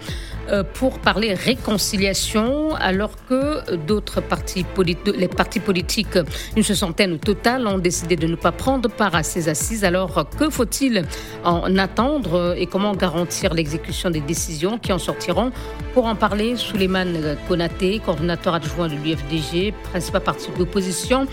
Euh, 0.48 0.62
pour 0.62 1.00
parler 1.00 1.34
réconciliation, 1.34 2.74
alors 2.76 3.16
que 3.28 3.74
d'autres 3.74 4.20
partis 4.20 4.62
politiques, 4.62 5.16
les 5.16 5.26
partis 5.26 5.58
politiques, 5.58 6.18
une 6.56 6.62
soixantaine 6.62 7.14
au 7.14 7.16
total, 7.16 7.66
ont 7.66 7.78
décidé 7.78 8.14
de 8.14 8.28
ne 8.28 8.36
pas 8.36 8.52
prendre 8.52 8.88
part 8.88 9.16
à 9.16 9.24
ces 9.24 9.48
assises. 9.48 9.84
Alors, 9.84 10.28
que 10.38 10.48
faut-il 10.48 11.04
en 11.42 11.76
attendre 11.78 12.54
et 12.56 12.66
comment 12.66 12.94
garantir 12.94 13.54
l'exécution 13.54 14.08
des 14.08 14.20
décisions 14.20 14.78
qui 14.78 14.92
en 14.92 14.98
sortiront? 14.98 15.50
Pour 15.94 16.06
en 16.06 16.14
parler, 16.14 16.54
Souleymane 16.56 17.36
Konaté, 17.48 17.98
coordinateur 17.98 18.54
adjoint 18.54 18.86
de 18.86 18.94
l'UFDG, 18.94 19.72
principal 19.90 20.22
parti 20.22 20.48
d'opposition. 20.56 21.26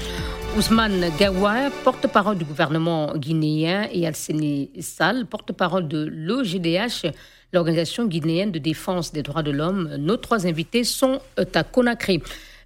Ousmane 0.58 1.12
Gawa, 1.20 1.72
porte-parole 1.84 2.38
du 2.38 2.46
gouvernement 2.46 3.16
guinéen, 3.16 3.88
et 3.92 4.08
Alseni 4.08 4.72
Sall, 4.82 5.26
porte-parole 5.26 5.88
de 5.88 6.08
l'OGDH, 6.12 7.12
l'Organisation 7.54 8.08
guinéenne 8.08 8.52
de 8.52 8.60
défense 8.60 9.14
des 9.14 9.22
droits 9.22 9.44
de 9.44 9.52
l'homme. 9.52 9.96
Nos 10.00 10.18
trois 10.18 10.48
invités 10.48 10.84
sont 10.84 11.20
euh, 11.40 11.46
à 11.54 11.64
Conakry. 11.64 12.22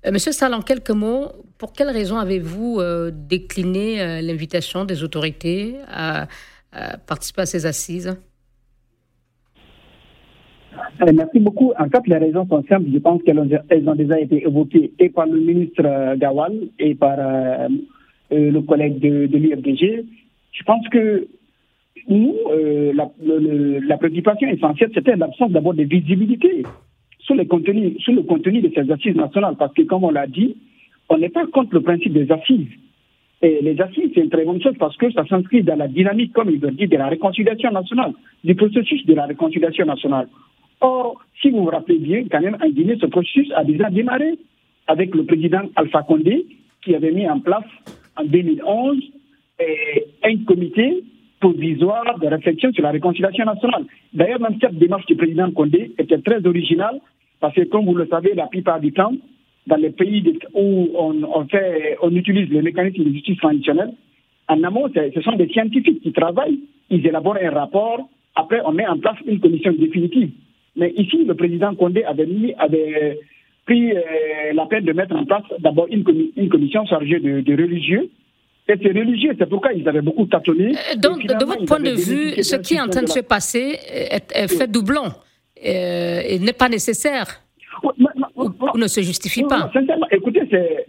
Euh, 0.06 0.12
Monsieur 0.12 0.32
Sall, 0.32 0.54
en 0.54 0.62
quelques 0.62 0.92
mots, 0.92 1.28
pour 1.58 1.74
quelles 1.74 1.90
raisons 1.90 2.18
avez-vous 2.18 2.80
euh, 2.80 3.12
décliné 3.14 4.22
l'invitation 4.22 4.86
des 4.86 5.04
autorités 5.04 5.76
à, 5.88 6.28
participer 7.08 7.42
à 7.42 7.46
ces 7.46 7.66
assises? 7.66 8.16
Merci 11.14 11.40
beaucoup. 11.40 11.74
En 11.80 11.90
fait, 11.90 12.06
les 12.06 12.18
raisons 12.18 12.48
sont 12.48 12.64
simples. 12.70 12.86
Je 12.94 13.00
pense 13.00 13.22
qu'elles 13.24 13.40
ont, 13.40 13.96
déjà 13.96 14.20
été 14.20 14.44
évoquées 14.44 14.92
et 15.00 15.10
par 15.10 15.26
le 15.26 15.40
ministre 15.40 16.16
Gawal 16.16 16.54
et 16.78 16.94
par 16.94 17.18
le 18.30 18.60
collègue 18.62 19.00
de, 19.00 19.26
de. 19.26 20.06
Je 20.52 20.64
pense 20.64 20.88
que 20.90 21.28
nous, 22.08 22.36
euh, 22.52 22.94
la, 22.94 23.10
la, 23.22 23.98
préoccupation 23.98 24.48
essentielle, 24.50 24.92
c'était 24.94 25.16
l'absence 25.16 25.52
d'abord 25.52 25.74
de 25.74 25.84
visibilité 25.84 26.64
sur, 27.20 27.36
les 27.36 27.46
contenus, 27.46 27.98
sur 28.00 28.14
le 28.14 28.24
contenu 28.24 28.62
de 28.62 28.72
ces 28.74 28.90
assises 28.92 29.16
nationales. 29.16 29.56
Parce 29.58 29.74
que, 29.74 29.84
comme 29.84 30.04
on 30.04 30.12
l'a 30.12 30.28
dit, 30.28 30.56
on 31.10 31.18
n'est 31.18 31.30
pas 31.30 31.46
contre 31.48 31.74
le 31.74 31.82
principe 31.82 32.14
des 32.14 32.32
assises. 32.32 32.68
Et 33.42 33.60
les 33.62 33.80
assises, 33.80 34.12
c'est 34.16 34.22
une 34.22 34.30
très 34.30 34.46
bonne 34.46 34.62
chose 34.62 34.76
parce 34.80 34.98
que 34.98 35.12
ça 35.12 35.26
s'inscrit 35.28 35.64
dans 35.64 35.76
la 35.76 35.88
dynamique, 35.88 36.34
comme 36.34 36.50
il 36.50 36.60
veut 36.60 36.72
dire, 36.72 36.90
de 36.90 36.98
la 36.98 37.08
réconciliation 37.08 37.72
nationale, 37.72 38.14
du 38.44 38.56
processus 38.56 39.06
de 39.06 39.14
la 39.14 39.26
réconciliation 39.26 39.86
nationale. 39.86 40.28
Or, 40.82 41.22
si 41.42 41.50
vous 41.50 41.64
vous 41.64 41.70
rappelez 41.70 42.00
bien, 42.00 42.26
quand 42.32 42.42
même, 42.42 42.58
en 42.62 42.70
Guinée, 42.70 42.98
ce 43.00 43.06
processus 43.06 43.52
a 43.56 43.64
déjà 43.64 43.90
démarré 43.90 44.38
avec 44.88 45.14
le 45.14 45.26
président 45.26 45.62
Alpha 45.76 46.02
Condé, 46.04 46.46
qui 46.84 46.96
avait 46.96 47.12
mis 47.12 47.30
en 47.30 47.40
place 47.40 47.66
en 48.16 48.24
2011 48.24 48.98
un 50.24 50.38
comité 50.46 51.04
provisoire 51.40 52.20
de 52.20 52.28
réflexion 52.28 52.72
sur 52.74 52.84
la 52.84 52.92
réconciliation 52.92 53.46
nationale. 53.46 53.86
D'ailleurs, 54.14 54.40
même 54.40 54.58
cette 54.60 54.78
démarche 54.78 55.06
du 55.06 55.16
président 55.16 55.52
Condé 55.52 55.92
était 55.98 56.20
très 56.20 56.46
originale, 56.46 57.00
parce 57.40 57.54
que 57.54 57.62
comme 57.62 57.86
vous 57.86 57.96
le 57.96 58.08
savez, 58.08 58.34
la 58.34 58.48
plupart 58.48 58.80
du 58.80 58.92
temps, 58.92 59.14
dans 59.68 59.76
les 59.76 59.92
pays 59.92 60.24
où 60.54 60.90
on, 60.96 61.46
fait, 61.46 61.98
on 62.02 62.16
utilise 62.16 62.50
les 62.50 62.62
mécanismes 62.62 63.04
de 63.04 63.12
justice 63.12 63.38
traditionnelle, 63.38 63.92
en 64.48 64.64
amont, 64.64 64.90
ce 64.94 65.22
sont 65.22 65.36
des 65.36 65.50
scientifiques 65.50 66.02
qui 66.02 66.14
travaillent, 66.14 66.60
ils 66.90 67.06
élaborent 67.06 67.38
un 67.42 67.52
rapport, 67.52 68.10
après 68.36 68.62
on 68.66 68.72
met 68.72 68.88
en 68.88 68.98
place 68.98 69.18
une 69.26 69.40
commission 69.40 69.74
définitive. 69.74 70.32
Mais 70.78 70.94
ici, 70.96 71.26
le 71.26 71.36
président 71.36 71.76
Condé 71.76 72.04
avait, 72.04 72.26
mis, 72.26 72.54
avait 72.54 73.20
pris 73.66 73.92
euh, 73.92 74.02
la 74.54 74.66
peine 74.68 74.86
de 74.86 74.94
mettre 74.94 75.16
en 75.16 75.26
place 75.26 75.44
d'abord 75.60 75.88
une, 75.90 76.04
commission 76.04 76.86
chargée 76.86 77.20
de 77.20 77.52
religieux, 77.52 78.10
étaient 78.68 78.90
religieux. 78.90 79.36
C'est 79.38 79.50
pourquoi 79.50 79.74
ils 79.74 79.88
avaient 79.88 80.02
beaucoup 80.02 80.26
tâtonné. 80.26 80.76
Euh, 80.76 80.96
donc, 80.98 81.26
de 81.26 81.46
votre 81.46 81.66
point 81.66 81.80
de 81.80 81.92
vue, 81.92 82.44
ce 82.44 82.56
qui 82.56 82.76
est 82.76 82.82
en 82.82 82.88
train 82.88 83.04
de 83.04 83.10
se 83.10 83.20
passer 83.20 83.78
est, 83.92 84.48
fait 84.48 84.68
doublon 84.70 85.06
euh, 85.66 86.22
et 86.26 86.40
n'est 86.40 86.54
pas 86.54 86.70
nécessaire 86.70 87.42
ou, 88.36 88.78
ne 88.78 88.88
se 88.88 89.02
justifie 89.02 89.44
pas. 89.44 89.70
sincèrement, 89.74 90.08
écoutez, 90.12 90.42
c'est. 90.50 90.86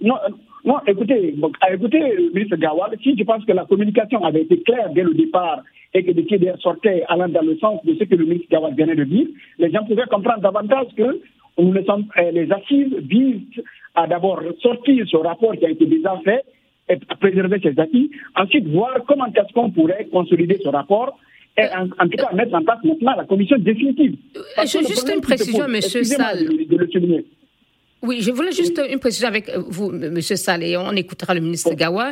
Non, 0.00 0.16
non, 0.64 0.78
écoutez, 0.86 1.34
écoutez, 1.72 1.98
le 2.16 2.30
ministre 2.32 2.56
Gawal, 2.56 2.96
si 3.02 3.16
je 3.16 3.24
pense 3.24 3.44
que 3.44 3.52
la 3.52 3.64
communication 3.64 4.24
avait 4.24 4.42
été 4.42 4.60
claire 4.62 4.90
dès 4.92 5.02
le 5.02 5.14
départ 5.14 5.62
et 5.94 6.04
que 6.04 6.12
des 6.12 6.24
TDR 6.24 6.56
sortaient 6.60 7.04
allant 7.08 7.28
dans 7.28 7.42
le 7.42 7.56
sens 7.58 7.84
de 7.84 7.94
ce 7.94 8.04
que 8.04 8.14
le 8.14 8.24
ministre 8.24 8.48
Gawal 8.50 8.74
venait 8.74 8.94
de 8.94 9.04
dire, 9.04 9.26
les 9.58 9.70
gens 9.70 9.84
pouvaient 9.84 10.06
comprendre 10.10 10.40
davantage 10.40 10.86
que 10.96 11.20
euh, 11.58 12.30
les 12.32 12.50
assises 12.50 12.94
visent 13.02 13.62
à 13.94 14.06
d'abord 14.06 14.40
sortir 14.60 15.04
ce 15.08 15.16
rapport 15.16 15.52
qui 15.52 15.66
a 15.66 15.70
été 15.70 15.84
déjà 15.84 16.18
fait 16.24 16.44
à 16.88 17.16
préserver 17.16 17.60
ses 17.62 17.78
acquis. 17.78 18.10
Ensuite, 18.36 18.68
voir 18.68 18.98
comment 19.06 19.26
est-ce 19.26 19.52
qu'on 19.52 19.70
pourrait 19.70 20.08
consolider 20.10 20.58
ce 20.62 20.68
rapport 20.68 21.18
et 21.58 21.64
en, 21.76 22.08
tout 22.08 22.16
cas 22.16 22.32
mettre 22.32 22.54
en 22.54 22.62
place 22.62 22.78
maintenant 22.82 23.14
la 23.14 23.24
commission 23.24 23.58
définitive. 23.58 24.16
Euh, 24.36 24.62
j'ai 24.64 24.80
juste 24.84 25.10
une 25.14 25.20
précision, 25.20 25.66
M. 25.66 25.82
Sall. 25.82 26.48
oui, 28.02 28.22
je 28.22 28.30
voulais 28.30 28.52
juste 28.52 28.80
une 28.90 28.98
précision 28.98 29.28
avec 29.28 29.50
vous, 29.68 29.92
M. 29.92 30.20
Sall, 30.22 30.62
et 30.62 30.78
on 30.78 30.92
écoutera 30.92 31.34
le 31.34 31.40
ministre 31.40 31.74
Gawa. 31.74 32.10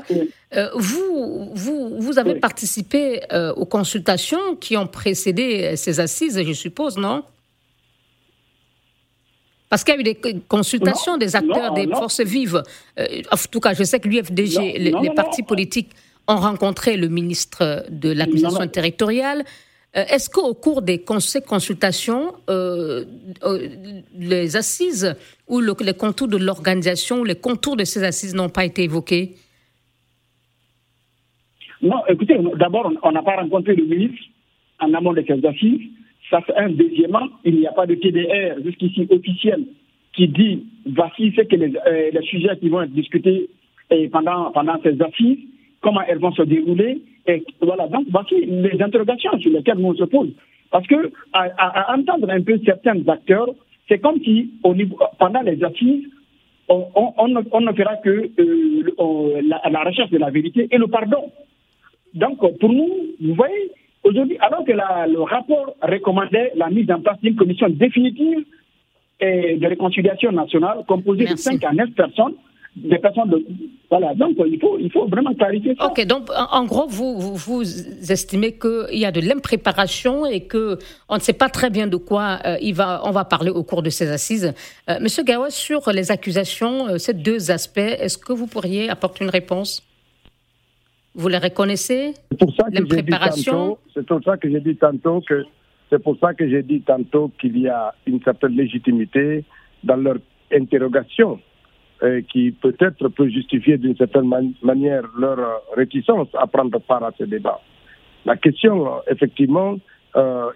Euh, 0.55 0.69
vous, 0.75 1.51
vous, 1.55 1.97
vous 1.99 2.19
avez 2.19 2.35
participé 2.35 3.21
euh, 3.33 3.55
aux 3.55 3.65
consultations 3.65 4.57
qui 4.61 4.77
ont 4.77 4.87
précédé 4.87 5.75
ces 5.77 6.01
assises, 6.01 6.43
je 6.43 6.53
suppose, 6.53 6.99
non? 6.99 7.25
Parce 9.71 9.85
qu'il 9.85 9.95
y 9.95 9.97
a 9.97 10.01
eu 10.01 10.03
des 10.03 10.19
consultations 10.49 11.17
des 11.17 11.37
acteurs 11.37 11.73
des 11.73 11.87
forces 11.87 12.21
vives. 12.21 12.63
Euh, 12.99 13.07
en 13.31 13.37
tout 13.51 13.61
cas, 13.61 13.73
je 13.73 13.85
sais 13.85 14.01
que 14.01 14.09
l'UFDG, 14.09 14.79
les, 14.79 15.11
partis 15.15 15.45
politiques 15.45 15.91
ont 16.27 16.37
rencontré 16.37 16.97
le 16.97 17.09
ministre 17.09 17.85
de 17.89 18.11
l'administration 18.11 18.67
territoriale. 18.67 19.45
Euh, 19.97 20.05
est-ce 20.11 20.29
qu'au 20.29 20.55
cours 20.55 20.83
des 20.83 20.99
consultations, 20.99 22.35
euh, 22.51 23.05
les 24.19 24.57
assises 24.57 25.15
ou 25.47 25.61
les 25.61 25.95
contours 25.95 26.29
de 26.29 26.37
l'organisation, 26.37 27.23
les 27.23 27.37
contours 27.37 27.77
de 27.77 27.85
ces 27.85 28.03
assises 28.03 28.35
n'ont 28.35 28.49
pas 28.49 28.65
été 28.65 28.83
évoqués? 28.83 29.37
Non, 31.81 32.03
écoutez, 32.09 32.37
d'abord, 32.57 32.93
on 33.05 33.13
n'a 33.13 33.23
pas 33.23 33.37
rencontré 33.37 33.75
le 33.77 33.85
ministre 33.85 34.19
en 34.81 34.93
amont 34.95 35.13
de 35.13 35.25
ces 35.27 35.47
assises. 35.47 35.81
Ça, 36.31 36.41
c'est 36.47 36.57
un. 36.57 36.71
Deuxièmement, 36.71 37.29
il 37.45 37.57
n'y 37.57 37.67
a 37.67 37.73
pas 37.73 37.87
de 37.87 37.95
TDR 37.95 38.63
jusqu'ici 38.65 39.07
officiel 39.11 39.65
qui 40.13 40.29
dit 40.29 40.65
voici 40.87 41.33
ce 41.37 41.43
que 41.43 41.57
les, 41.57 41.73
euh, 41.87 42.23
sujets 42.23 42.57
qui 42.59 42.69
vont 42.69 42.83
être 42.83 42.93
discutés 42.93 43.49
et 43.91 44.09
pendant, 44.09 44.51
pendant 44.53 44.81
ces 44.83 45.01
assises, 45.03 45.39
comment 45.81 46.03
elles 46.03 46.19
vont 46.19 46.33
se 46.33 46.43
dérouler. 46.43 47.01
Et 47.27 47.45
voilà, 47.61 47.89
donc 47.89 48.07
voici 48.11 48.35
les 48.47 48.81
interrogations 48.81 49.39
sur 49.39 49.51
lesquelles 49.53 49.79
on 49.79 49.95
se 49.95 50.05
pose. 50.05 50.31
Parce 50.71 50.87
que 50.87 51.13
à, 51.33 51.97
entendre 51.97 52.31
un 52.31 52.41
peu 52.43 52.59
certains 52.65 53.07
acteurs, 53.09 53.51
c'est 53.89 53.99
comme 53.99 54.21
si 54.21 54.51
au 54.63 54.75
niveau, 54.75 54.99
pendant 55.19 55.43
les 55.43 55.63
assises, 55.65 56.05
on, 56.69 56.87
on, 56.95 57.29
ne 57.29 57.73
fera 57.73 57.97
que 57.97 58.31
euh, 58.39 59.41
la, 59.43 59.83
recherche 59.83 60.11
de 60.11 60.19
la 60.19 60.31
vérité 60.31 60.69
et 60.71 60.79
le 60.79 60.87
pardon. 60.87 61.33
Donc 62.15 62.39
pour 62.59 62.73
nous, 62.73 62.89
vous 63.21 63.35
voyez, 63.35 63.73
Aujourd'hui, 64.03 64.39
alors 64.41 64.65
que 64.65 64.73
le 64.73 65.23
rapport 65.23 65.75
recommandait 65.83 66.53
la 66.57 66.71
mise 66.71 66.91
en 66.91 67.01
place 67.01 67.21
d'une 67.23 67.37
commission 67.37 67.69
définitive 67.69 68.45
de 69.21 69.67
réconciliation 69.67 70.33
nationale 70.33 70.79
composée 70.89 71.27
de 71.27 71.37
5 71.37 71.63
à 71.65 71.73
9 71.73 71.91
personnes, 71.91 72.35
des 72.77 72.99
personnes. 72.99 73.29
De, 73.29 73.45
voilà, 73.91 74.15
donc 74.15 74.37
il 74.47 74.59
faut, 74.61 74.79
il 74.79 74.91
faut 74.91 75.07
vraiment 75.07 75.35
clarifier 75.35 75.75
ça. 75.77 75.87
Ok, 75.87 76.05
donc 76.07 76.29
en 76.31 76.65
gros, 76.65 76.87
vous, 76.87 77.35
vous, 77.35 77.63
estimez 78.11 78.57
qu'il 78.57 78.99
y 78.99 79.05
a 79.05 79.11
de 79.11 79.21
l'impréparation 79.21 80.27
et 80.27 80.43
que 80.47 80.79
on 81.09 81.17
ne 81.17 81.21
sait 81.21 81.33
pas 81.33 81.49
très 81.49 81.71
bien 81.71 81.87
de 81.87 81.97
quoi 81.97 82.39
euh, 82.47 82.57
il 82.63 82.75
va, 82.75 83.03
on 83.05 83.11
va 83.11 83.25
parler 83.25 83.51
au 83.51 83.65
cours 83.65 83.83
de 83.83 83.91
ces 83.91 84.09
assises. 84.09 84.55
Euh, 84.89 84.99
Monsieur 85.01 85.25
Gawa, 85.25 85.51
sur 85.51 85.91
les 85.91 86.11
accusations, 86.11 86.89
euh, 86.89 86.99
ces 86.99 87.15
deux 87.15 87.51
aspects, 87.51 87.79
est-ce 87.79 88.17
que 88.17 88.33
vous 88.33 88.47
pourriez 88.47 88.89
apporter 88.89 89.25
une 89.25 89.31
réponse? 89.31 89.83
Vous 91.15 91.29
les 91.29 91.39
reconnaissez? 91.39 92.15
C'est 92.31 92.39
pour 92.39 92.55
ça 92.55 92.71
que 92.71 92.77
j'ai 92.89 93.03
dit 93.03 93.11
tantôt. 93.11 93.79
C'est 93.95 94.07
pour 94.07 94.23
ça 94.23 94.37
que 94.37 94.49
j'ai 94.49 94.61
dit 94.61 94.77
tantôt 94.77 95.21
que 95.21 95.45
c'est 95.91 96.03
pour 96.03 96.17
ça 96.19 96.35
que 96.35 96.49
j'ai 96.49 96.63
dit 96.63 96.83
tantôt 96.83 97.33
qu'il 97.41 97.59
y 97.59 97.69
a 97.69 97.93
une 98.07 98.23
certaine 98.23 98.57
légitimité 98.57 99.45
dans 99.83 99.97
leur 99.97 100.17
interrogation 100.53 101.41
euh, 102.03 102.23
qui 102.33 102.53
peut-être 102.53 103.09
peut 103.09 103.29
justifier 103.29 103.77
d'une 103.77 103.97
certaine 103.97 104.31
manière 104.63 105.03
leur 105.19 105.39
euh, 105.39 105.55
réticence 105.77 106.29
à 106.35 106.47
prendre 106.47 106.79
part 106.79 107.03
à 107.03 107.11
ce 107.19 107.25
débat. 107.25 107.61
La 108.25 108.37
question, 108.37 108.87
euh, 108.87 109.01
effectivement, 109.11 109.77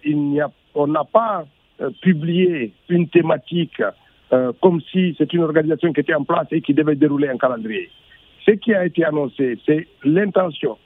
il 0.05 0.19
n'y 0.19 0.41
a, 0.41 0.51
on 0.75 0.89
n'a 0.89 1.05
pas 1.05 1.45
publié 2.01 2.73
une 2.89 3.09
thématique 3.09 3.81
comme 4.61 4.81
si 4.91 5.15
c'est 5.17 5.33
une 5.33 5.45
organisation 5.45 5.93
qui 5.93 6.01
était 6.01 6.15
en 6.15 6.25
place 6.25 6.49
et 6.51 6.61
qui 6.61 6.75
devait 6.75 6.97
dérouler 6.97 7.29
un 7.29 7.39
calendrier. 7.39 7.89
Ce 8.47 8.53
qui 8.53 8.75
a 8.75 8.85
été 8.85 9.05
annoncé, 9.05 9.59
c'est 9.65 9.87
l'intention, 10.05 10.79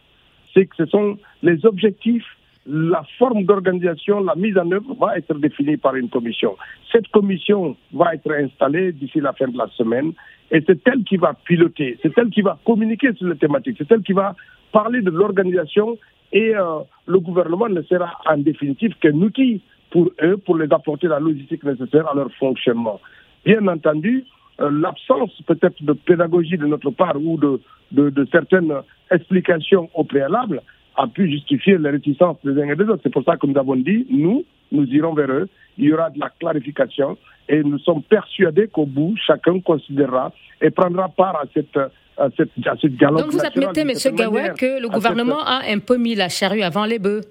c'est 0.55 0.67
que 0.67 0.77
ce 0.77 0.87
sont 0.87 1.19
les 1.43 1.65
objectifs 1.67 2.27
la 2.71 3.03
forme 3.19 3.45
d'organisation, 3.45 4.21
la 4.21 4.35
mise 4.35 4.59
en 4.59 4.71
œuvre 4.71 4.95
va 5.01 5.17
être 5.17 5.35
définie 5.39 5.79
par 5.79 5.95
une 5.97 6.11
commission. 6.11 6.55
Cette 6.93 7.09
commission 7.09 7.77
va 7.95 8.15
être 8.15 8.31
installée 8.31 8.93
d'ici 8.93 9.21
la 9.21 9.33
fin 9.33 9.49
de 9.49 9.57
la 9.57 9.69
semaine 9.69 10.13
et 10.51 10.63
c'est 10.67 10.87
elle 10.87 11.03
qui 11.05 11.17
va 11.17 11.33
piloter, 11.33 11.99
c'est 12.03 12.17
elle 12.19 12.29
qui 12.29 12.43
va 12.43 12.59
communiquer 12.67 13.15
sur 13.15 13.27
les 13.27 13.37
thématiques, 13.37 13.77
c'est 13.79 13.91
elle 13.91 14.03
qui 14.03 14.13
va 14.13 14.37
parler 14.71 15.01
de 15.01 15.11
l'organisation 15.11 15.97
et 16.31 16.55
euh, 16.55 16.81
le 17.07 17.19
gouvernement 17.21 17.71
ne 17.71 17.81
sera 17.83 18.19
en 18.27 18.37
définitive 18.37 18.95
qu'un 19.01 19.15
outil 19.15 19.63
pour 19.91 20.11
eux, 20.23 20.37
pour 20.37 20.59
les 20.59 20.71
apporter 20.71 21.09
la 21.09 21.21
logistique 21.21 21.65
nécessaire 21.65 22.07
à 22.07 22.15
leur 22.15 22.31
fonctionnement. 22.33 23.01
Bien 23.47 23.67
entendu, 23.67 24.25
l'absence 24.59 25.31
peut-être 25.47 25.83
de 25.83 25.93
pédagogie 25.93 26.59
de 26.59 26.67
notre 26.67 26.91
part 26.91 27.17
ou 27.17 27.39
de, 27.39 27.61
de, 27.93 28.11
de 28.11 28.29
certaines 28.31 28.73
explications 29.11 29.89
au 29.95 30.05
préalable 30.05 30.63
a 30.97 31.07
pu 31.07 31.31
justifier 31.31 31.79
les 31.79 31.91
réticences 31.91 32.39
des 32.45 32.61
uns 32.61 32.69
et 32.69 32.77
des 32.77 32.85
autres. 32.85 33.01
C'est 33.05 33.13
pour 33.13 33.23
ça 33.25 33.37
que 33.37 33.47
nous 33.47 33.57
avons 33.57 33.77
dit, 33.77 34.07
nous, 34.11 34.45
nous 34.73 34.85
irons 34.87 35.15
vers 35.15 35.31
eux, 35.31 35.49
il 35.79 35.85
y 35.85 35.93
aura 35.93 36.11
de 36.11 36.19
la 36.19 36.31
clarification 36.41 37.17
et 37.49 37.63
nous 37.63 37.79
sommes 37.79 38.03
persuadés 38.03 38.67
qu'au 38.67 38.85
bout, 38.85 39.15
chacun 39.25 39.61
considérera 39.61 40.33
et 40.61 40.71
prendra 40.71 41.09
part 41.09 41.37
à 41.37 41.45
cette, 41.55 41.77
à 41.77 42.29
cette, 42.37 42.51
à 42.67 42.75
cette 42.81 42.97
dialogue. 42.97 43.21
Donc 43.21 43.33
vous 43.33 43.45
admettez, 43.45 43.83
M. 43.83 43.93
Gawa, 44.17 44.51
que 44.51 44.83
le 44.83 44.89
gouvernement 44.89 45.41
a 45.41 45.61
un 45.69 45.79
peu 45.79 45.97
mis 45.97 46.17
la 46.17 46.29
charrue 46.29 46.63
avant 46.63 46.85
les 46.85 46.99
bœufs? 46.99 47.23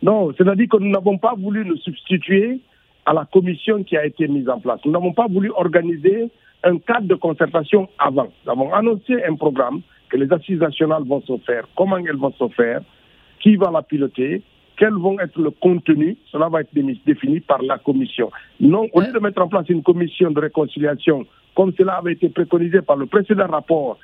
Non, 0.00 0.32
c'est-à-dire 0.38 0.68
que 0.70 0.78
nous 0.78 0.90
n'avons 0.90 1.18
pas 1.18 1.34
voulu 1.34 1.66
nous 1.66 1.76
substituer 1.76 2.60
à 3.08 3.14
la 3.14 3.24
commission 3.24 3.82
qui 3.84 3.96
a 3.96 4.04
été 4.04 4.28
mise 4.28 4.50
en 4.50 4.60
place. 4.60 4.80
Nous 4.84 4.92
n'avons 4.92 5.14
pas 5.14 5.26
voulu 5.28 5.50
organiser 5.52 6.28
un 6.62 6.76
cadre 6.76 7.06
de 7.06 7.14
concertation 7.14 7.88
avant. 7.98 8.28
Nous 8.44 8.52
avons 8.52 8.74
annoncé 8.74 9.24
un 9.24 9.34
programme 9.34 9.80
que 10.10 10.18
les 10.18 10.30
assises 10.30 10.60
nationales 10.60 11.04
vont 11.04 11.22
se 11.22 11.38
faire, 11.38 11.64
comment 11.74 11.96
elles 11.96 12.16
vont 12.16 12.32
se 12.32 12.48
faire, 12.48 12.82
qui 13.40 13.56
va 13.56 13.70
la 13.70 13.80
piloter, 13.80 14.42
quels 14.76 14.92
vont 14.92 15.18
être 15.20 15.40
le 15.40 15.50
contenu, 15.52 16.18
cela 16.30 16.50
va 16.50 16.60
être 16.60 16.74
défini 17.06 17.40
par 17.40 17.62
la 17.62 17.78
commission. 17.78 18.30
Non, 18.60 18.86
au 18.92 19.00
lieu 19.00 19.10
de 19.10 19.18
mettre 19.20 19.40
en 19.40 19.48
place 19.48 19.70
une 19.70 19.82
commission 19.82 20.30
de 20.30 20.40
réconciliation, 20.40 21.24
comme 21.56 21.72
cela 21.78 21.94
avait 21.94 22.12
été 22.12 22.28
préconisé 22.28 22.82
par 22.82 22.96
le 22.96 23.06
précédent 23.06 23.46
rapport, 23.46 23.96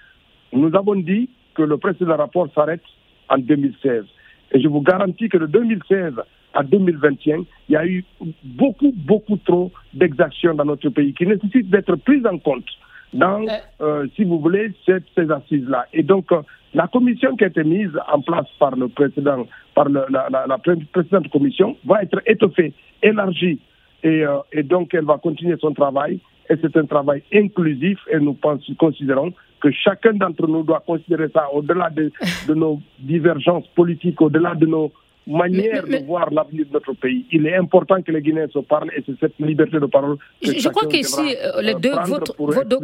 nous 0.51 0.75
avons 0.75 0.97
dit 0.97 1.29
que 1.55 1.63
le 1.63 1.77
précédent 1.77 2.17
rapport 2.17 2.49
s'arrête 2.55 2.83
en 3.29 3.37
2016. 3.37 4.05
Et 4.53 4.61
je 4.63 4.69
vous 4.69 4.81
garantis 4.81 5.29
que 5.29 5.37
de 5.37 5.47
2016 5.47 6.15
à 6.55 6.63
2021, 6.63 7.45
il 7.69 7.73
y 7.73 7.77
a 7.77 7.87
eu 7.87 8.05
beaucoup, 8.43 8.93
beaucoup 8.95 9.37
trop 9.45 9.73
d'exactions 9.93 10.55
dans 10.55 10.65
notre 10.65 10.89
pays 10.91 11.13
qui 11.13 11.27
nécessitent 11.27 11.71
d'être 11.71 11.97
prises 11.97 12.27
en 12.27 12.39
compte 12.39 12.65
dans, 13.13 13.43
euh. 13.43 13.53
Euh, 13.81 14.07
si 14.17 14.25
vous 14.25 14.41
voulez, 14.41 14.73
cette, 14.85 15.05
ces 15.15 15.31
assises-là. 15.31 15.87
Et 15.93 16.03
donc, 16.03 16.33
euh, 16.33 16.43
la 16.75 16.89
commission 16.89 17.37
qui 17.37 17.45
a 17.45 17.47
été 17.47 17.63
mise 17.63 17.93
en 18.13 18.21
place 18.21 18.47
par 18.59 18.75
le 18.77 18.89
précédent, 18.89 19.47
par 19.75 19.89
la, 19.89 20.07
la, 20.11 20.59
précédente 20.59 21.31
commission, 21.31 21.77
va 21.85 22.03
être 22.03 22.21
étoffée, 22.27 22.73
élargie, 23.03 23.61
et, 24.03 24.25
et, 24.53 24.63
donc 24.65 24.93
elle 24.93 25.05
va 25.05 25.19
continuer 25.19 25.57
son 25.61 25.73
travail. 25.73 26.19
Et 26.51 26.57
c'est 26.61 26.77
un 26.77 26.85
travail 26.85 27.23
inclusif, 27.33 27.99
et 28.13 28.19
nous 28.19 28.35
pensons, 28.35 28.75
considérons 28.75 29.33
que 29.61 29.71
chacun 29.71 30.13
d'entre 30.13 30.47
nous 30.47 30.63
doit 30.63 30.83
considérer 30.87 31.29
ça 31.33 31.47
au-delà 31.55 31.89
de, 31.91 32.13
de 32.49 32.55
nos 32.55 32.81
divergences 32.99 33.67
politiques, 33.69 34.21
au-delà 34.21 34.55
de 34.55 34.67
nos 34.67 34.93
manière 35.27 35.85
de 35.87 36.05
voir 36.05 36.31
l'avenir 36.31 36.67
de 36.67 36.73
notre 36.73 36.93
pays. 36.95 37.27
Il 37.33 37.47
est 37.47 37.57
important 37.57 38.03
que 38.03 38.13
les 38.13 38.21
Guinéens 38.21 38.49
se 38.53 38.59
parlent 38.59 38.91
et 38.97 39.03
c'est 39.07 39.19
cette 39.19 39.39
liberté 39.39 39.79
de 39.79 39.87
parole 39.87 40.17
que 40.17 40.53
Je, 40.53 40.59
je 40.59 40.69
crois 40.69 40.87
qu'ici, 40.89 41.37
euh, 41.43 41.63
les 41.63 41.75
deux, 41.75 41.95
vos 42.05 42.65
deux 42.65 42.79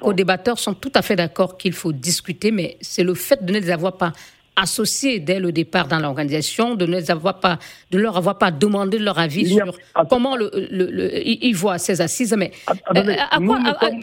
co-débatteurs 0.00 0.58
sont 0.58 0.74
tout 0.74 0.92
à 0.94 1.02
fait 1.02 1.16
d'accord 1.16 1.56
qu'il 1.56 1.72
faut 1.72 1.92
discuter, 1.92 2.50
mais 2.50 2.76
c'est 2.80 3.04
le 3.04 3.14
fait 3.14 3.44
de 3.44 3.52
ne 3.52 3.58
les 3.58 3.70
avoir 3.70 3.96
pas 3.96 4.12
associés 4.56 5.18
dès 5.18 5.40
le 5.40 5.50
départ 5.50 5.88
dans 5.88 5.98
l'organisation, 5.98 6.74
de 6.74 6.84
ne 6.86 6.96
les 6.96 7.10
avoir 7.10 7.40
pas, 7.40 7.58
de 7.90 7.98
leur 7.98 8.16
avoir 8.16 8.36
pas 8.36 8.50
demandé 8.50 8.98
leur 8.98 9.18
avis 9.18 9.46
sur 9.54 9.74
comment 10.10 10.36
le, 10.36 10.50
le, 10.70 11.26
ils 11.26 11.54
voient 11.54 11.78
ces 11.78 12.00
assises. 12.00 12.34
Mais 12.36 12.52
euh, 12.68 13.14
à 13.30 13.38
quoi, 13.38 13.58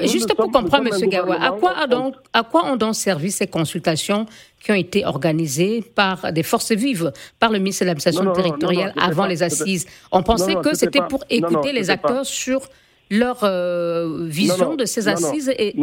juste 0.05 0.33
pour 0.33 0.51
comprendre, 0.51 0.89
M. 0.91 1.09
Gawa, 1.09 1.41
à 1.41 1.51
quoi, 1.51 1.87
donc, 1.87 2.15
à 2.33 2.43
quoi 2.43 2.65
ont 2.71 2.77
donc 2.77 2.95
servi 2.95 3.31
ces 3.31 3.47
consultations 3.47 4.25
qui 4.59 4.71
ont 4.71 4.75
été 4.75 5.05
organisées 5.05 5.81
par 5.95 6.33
des 6.33 6.43
forces 6.43 6.71
vives, 6.71 7.11
par 7.39 7.51
le 7.51 7.59
ministre 7.59 7.83
de 7.83 7.87
l'administration 7.87 8.31
territoriale 8.33 8.93
avant 8.99 9.25
les 9.25 9.43
assises. 9.43 9.87
On 10.11 10.23
pensait 10.23 10.55
que 10.55 10.75
c'était 10.75 11.01
pour 11.09 11.23
écouter 11.29 11.71
les 11.71 11.89
acteurs 11.89 12.25
sur 12.25 12.61
leur 13.09 13.43
euh, 13.43 14.25
vision 14.27 14.75
de 14.75 14.85
ces 14.85 15.07
assises 15.07 15.49
et 15.57 15.75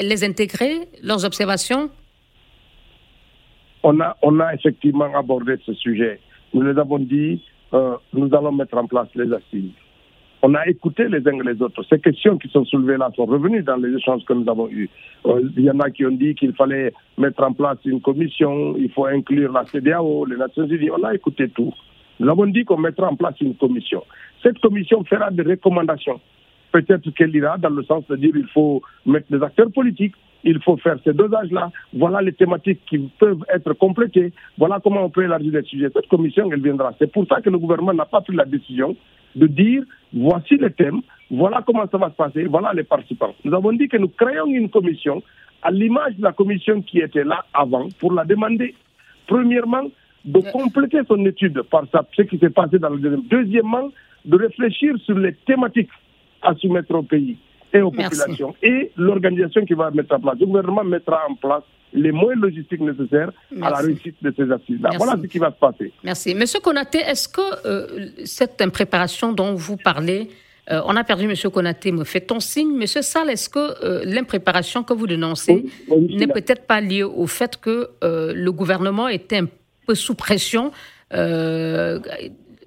les 0.00 0.24
intégrer, 0.24 0.88
leurs 1.02 1.24
observations? 1.24 1.90
On 3.84 4.00
a, 4.00 4.16
on 4.22 4.38
a 4.40 4.54
effectivement 4.54 5.12
abordé 5.16 5.56
ce 5.66 5.74
sujet. 5.74 6.20
Nous 6.54 6.62
les 6.62 6.78
avons 6.78 6.98
dit, 6.98 7.42
euh, 7.74 7.96
nous 8.12 8.32
allons 8.34 8.52
mettre 8.52 8.76
en 8.76 8.86
place 8.86 9.08
les 9.14 9.32
assises. 9.32 9.72
On 10.44 10.54
a 10.54 10.66
écouté 10.66 11.06
les 11.08 11.26
uns 11.28 11.38
et 11.38 11.54
les 11.54 11.62
autres. 11.62 11.84
Ces 11.88 12.00
questions 12.00 12.36
qui 12.36 12.48
sont 12.48 12.64
soulevées 12.64 12.96
là 12.96 13.10
sont 13.14 13.26
revenues 13.26 13.62
dans 13.62 13.76
les 13.76 13.94
échanges 13.94 14.24
que 14.24 14.32
nous 14.32 14.50
avons 14.50 14.68
eus. 14.68 14.90
Euh, 15.24 15.40
il 15.56 15.62
y 15.62 15.70
en 15.70 15.78
a 15.78 15.88
qui 15.90 16.04
ont 16.04 16.10
dit 16.10 16.34
qu'il 16.34 16.52
fallait 16.54 16.92
mettre 17.16 17.44
en 17.44 17.52
place 17.52 17.78
une 17.84 18.00
commission, 18.00 18.74
il 18.76 18.90
faut 18.90 19.06
inclure 19.06 19.52
la 19.52 19.64
CDAO, 19.66 20.24
les 20.24 20.36
Nations 20.36 20.66
Unies. 20.66 20.90
On 20.90 21.04
a 21.04 21.14
écouté 21.14 21.48
tout. 21.48 21.72
Nous 22.18 22.28
avons 22.28 22.46
dit 22.46 22.64
qu'on 22.64 22.76
mettra 22.76 23.08
en 23.08 23.14
place 23.14 23.40
une 23.40 23.54
commission. 23.54 24.02
Cette 24.42 24.58
commission 24.58 25.04
fera 25.04 25.30
des 25.30 25.44
recommandations. 25.44 26.20
Peut-être 26.72 27.08
qu'elle 27.10 27.36
ira 27.36 27.56
dans 27.58 27.70
le 27.70 27.84
sens 27.84 28.04
de 28.08 28.16
dire 28.16 28.32
qu'il 28.32 28.48
faut 28.48 28.82
mettre 29.06 29.30
des 29.30 29.44
acteurs 29.44 29.70
politiques, 29.70 30.14
il 30.42 30.60
faut 30.60 30.76
faire 30.76 30.96
ces 31.04 31.12
dosages-là. 31.12 31.70
Voilà 31.92 32.20
les 32.20 32.32
thématiques 32.32 32.80
qui 32.86 32.98
peuvent 33.20 33.44
être 33.54 33.74
complétées. 33.74 34.32
Voilà 34.58 34.80
comment 34.82 35.04
on 35.04 35.10
peut 35.10 35.22
élargir 35.22 35.52
les 35.52 35.62
sujets. 35.62 35.90
Cette 35.94 36.08
commission, 36.08 36.50
elle 36.52 36.62
viendra. 36.62 36.92
C'est 36.98 37.12
pour 37.12 37.28
ça 37.28 37.40
que 37.40 37.50
le 37.50 37.58
gouvernement 37.58 37.94
n'a 37.94 38.06
pas 38.06 38.22
pris 38.22 38.34
la 38.34 38.44
décision 38.44 38.96
de 39.34 39.46
dire 39.46 39.82
voici 40.12 40.56
les 40.56 40.70
thèmes, 40.70 41.00
voilà 41.30 41.62
comment 41.66 41.86
ça 41.90 41.98
va 41.98 42.10
se 42.10 42.14
passer, 42.16 42.44
voilà 42.44 42.72
les 42.72 42.84
participants. 42.84 43.34
Nous 43.44 43.54
avons 43.54 43.72
dit 43.72 43.88
que 43.88 43.96
nous 43.96 44.08
créons 44.08 44.46
une 44.46 44.68
commission 44.68 45.22
à 45.62 45.70
l'image 45.70 46.16
de 46.16 46.22
la 46.22 46.32
commission 46.32 46.82
qui 46.82 46.98
était 46.98 47.24
là 47.24 47.44
avant 47.54 47.88
pour 47.98 48.12
la 48.12 48.24
demander, 48.24 48.74
premièrement, 49.26 49.84
de 50.24 50.40
compléter 50.52 51.00
son 51.08 51.24
étude 51.24 51.62
par 51.62 51.84
ce 52.16 52.22
qui 52.22 52.38
s'est 52.38 52.50
passé 52.50 52.78
dans 52.78 52.90
le 52.90 52.98
deuxième. 52.98 53.22
Deuxièmement, 53.28 53.90
de 54.24 54.36
réfléchir 54.36 54.94
sur 55.04 55.18
les 55.18 55.34
thématiques 55.34 55.90
à 56.42 56.54
soumettre 56.54 56.94
au 56.94 57.02
pays 57.02 57.36
et 57.72 57.80
aux 57.80 57.90
populations 57.90 58.54
et 58.62 58.92
l'organisation 58.96 59.64
qui 59.64 59.74
va 59.74 59.90
mettre 59.90 60.14
en 60.14 60.20
place. 60.20 60.36
Le 60.40 60.46
gouvernement 60.46 60.84
mettra 60.84 61.22
en 61.28 61.34
place 61.34 61.64
les 61.92 62.12
moyens 62.12 62.40
logistiques 62.42 62.80
nécessaires 62.80 63.32
à 63.60 63.70
la 63.70 63.76
réussite 63.78 64.16
de 64.22 64.32
ces 64.36 64.50
assises-là. 64.50 64.90
Voilà 64.96 65.16
ce 65.20 65.26
qui 65.26 65.38
va 65.38 65.50
se 65.50 65.58
passer. 65.58 65.92
Merci. 66.02 66.34
Monsieur 66.34 66.60
Konaté, 66.60 66.98
est-ce 66.98 67.28
que 67.28 67.66
euh, 67.66 68.08
cette 68.24 68.60
impréparation 68.62 69.32
dont 69.32 69.54
vous 69.54 69.76
parlez, 69.76 70.28
euh, 70.70 70.80
on 70.86 70.96
a 70.96 71.04
perdu 71.04 71.26
Monsieur 71.26 71.50
Konaté, 71.50 71.92
me 71.92 72.04
fait-on 72.04 72.40
signe? 72.40 72.74
Monsieur 72.76 73.02
Sall, 73.02 73.30
est-ce 73.30 73.48
que 73.48 73.58
euh, 73.58 74.02
l'impréparation 74.04 74.82
que 74.82 74.94
vous 74.94 75.06
dénoncez 75.06 75.66
n'est 75.90 76.28
peut-être 76.28 76.66
pas 76.66 76.80
liée 76.80 77.02
au 77.02 77.26
fait 77.26 77.60
que 77.60 77.90
le 78.02 78.50
gouvernement 78.50 79.08
était 79.08 79.38
un 79.38 79.48
peu 79.86 79.94
sous 79.94 80.14
pression 80.14 80.70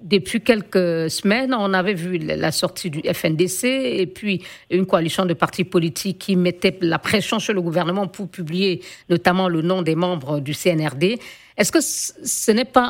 depuis 0.06 0.40
quelques 0.40 1.10
semaines, 1.10 1.52
on 1.52 1.74
avait 1.74 1.94
vu 1.94 2.18
la 2.18 2.52
sortie 2.52 2.90
du 2.90 3.02
FNDC 3.02 3.64
et 3.64 4.06
puis 4.06 4.42
une 4.70 4.86
coalition 4.86 5.26
de 5.26 5.34
partis 5.34 5.64
politiques 5.64 6.18
qui 6.18 6.36
mettait 6.36 6.78
la 6.80 7.00
pression 7.00 7.40
sur 7.40 7.54
le 7.54 7.60
gouvernement 7.60 8.06
pour 8.06 8.28
publier 8.28 8.82
notamment 9.08 9.48
le 9.48 9.62
nom 9.62 9.82
des 9.82 9.96
membres 9.96 10.38
du 10.38 10.54
CNRD. 10.54 11.18
Est-ce 11.56 11.72
que 11.72 11.80
ce 11.80 12.52
n'est 12.52 12.64
pas 12.64 12.86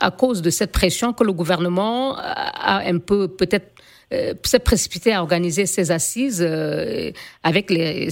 à, 0.00 0.10
cause 0.12 0.40
de 0.40 0.48
cette 0.48 0.72
pression 0.72 1.12
que 1.12 1.24
le 1.24 1.32
gouvernement 1.32 2.16
a 2.16 2.82
un 2.86 2.98
peu 2.98 3.28
peut-être 3.28 3.74
s'est 4.42 4.58
précipité 4.58 5.12
à 5.12 5.20
organiser 5.20 5.66
ces 5.66 5.90
assises 5.90 6.42
avec 7.42 7.70
les, 7.70 8.08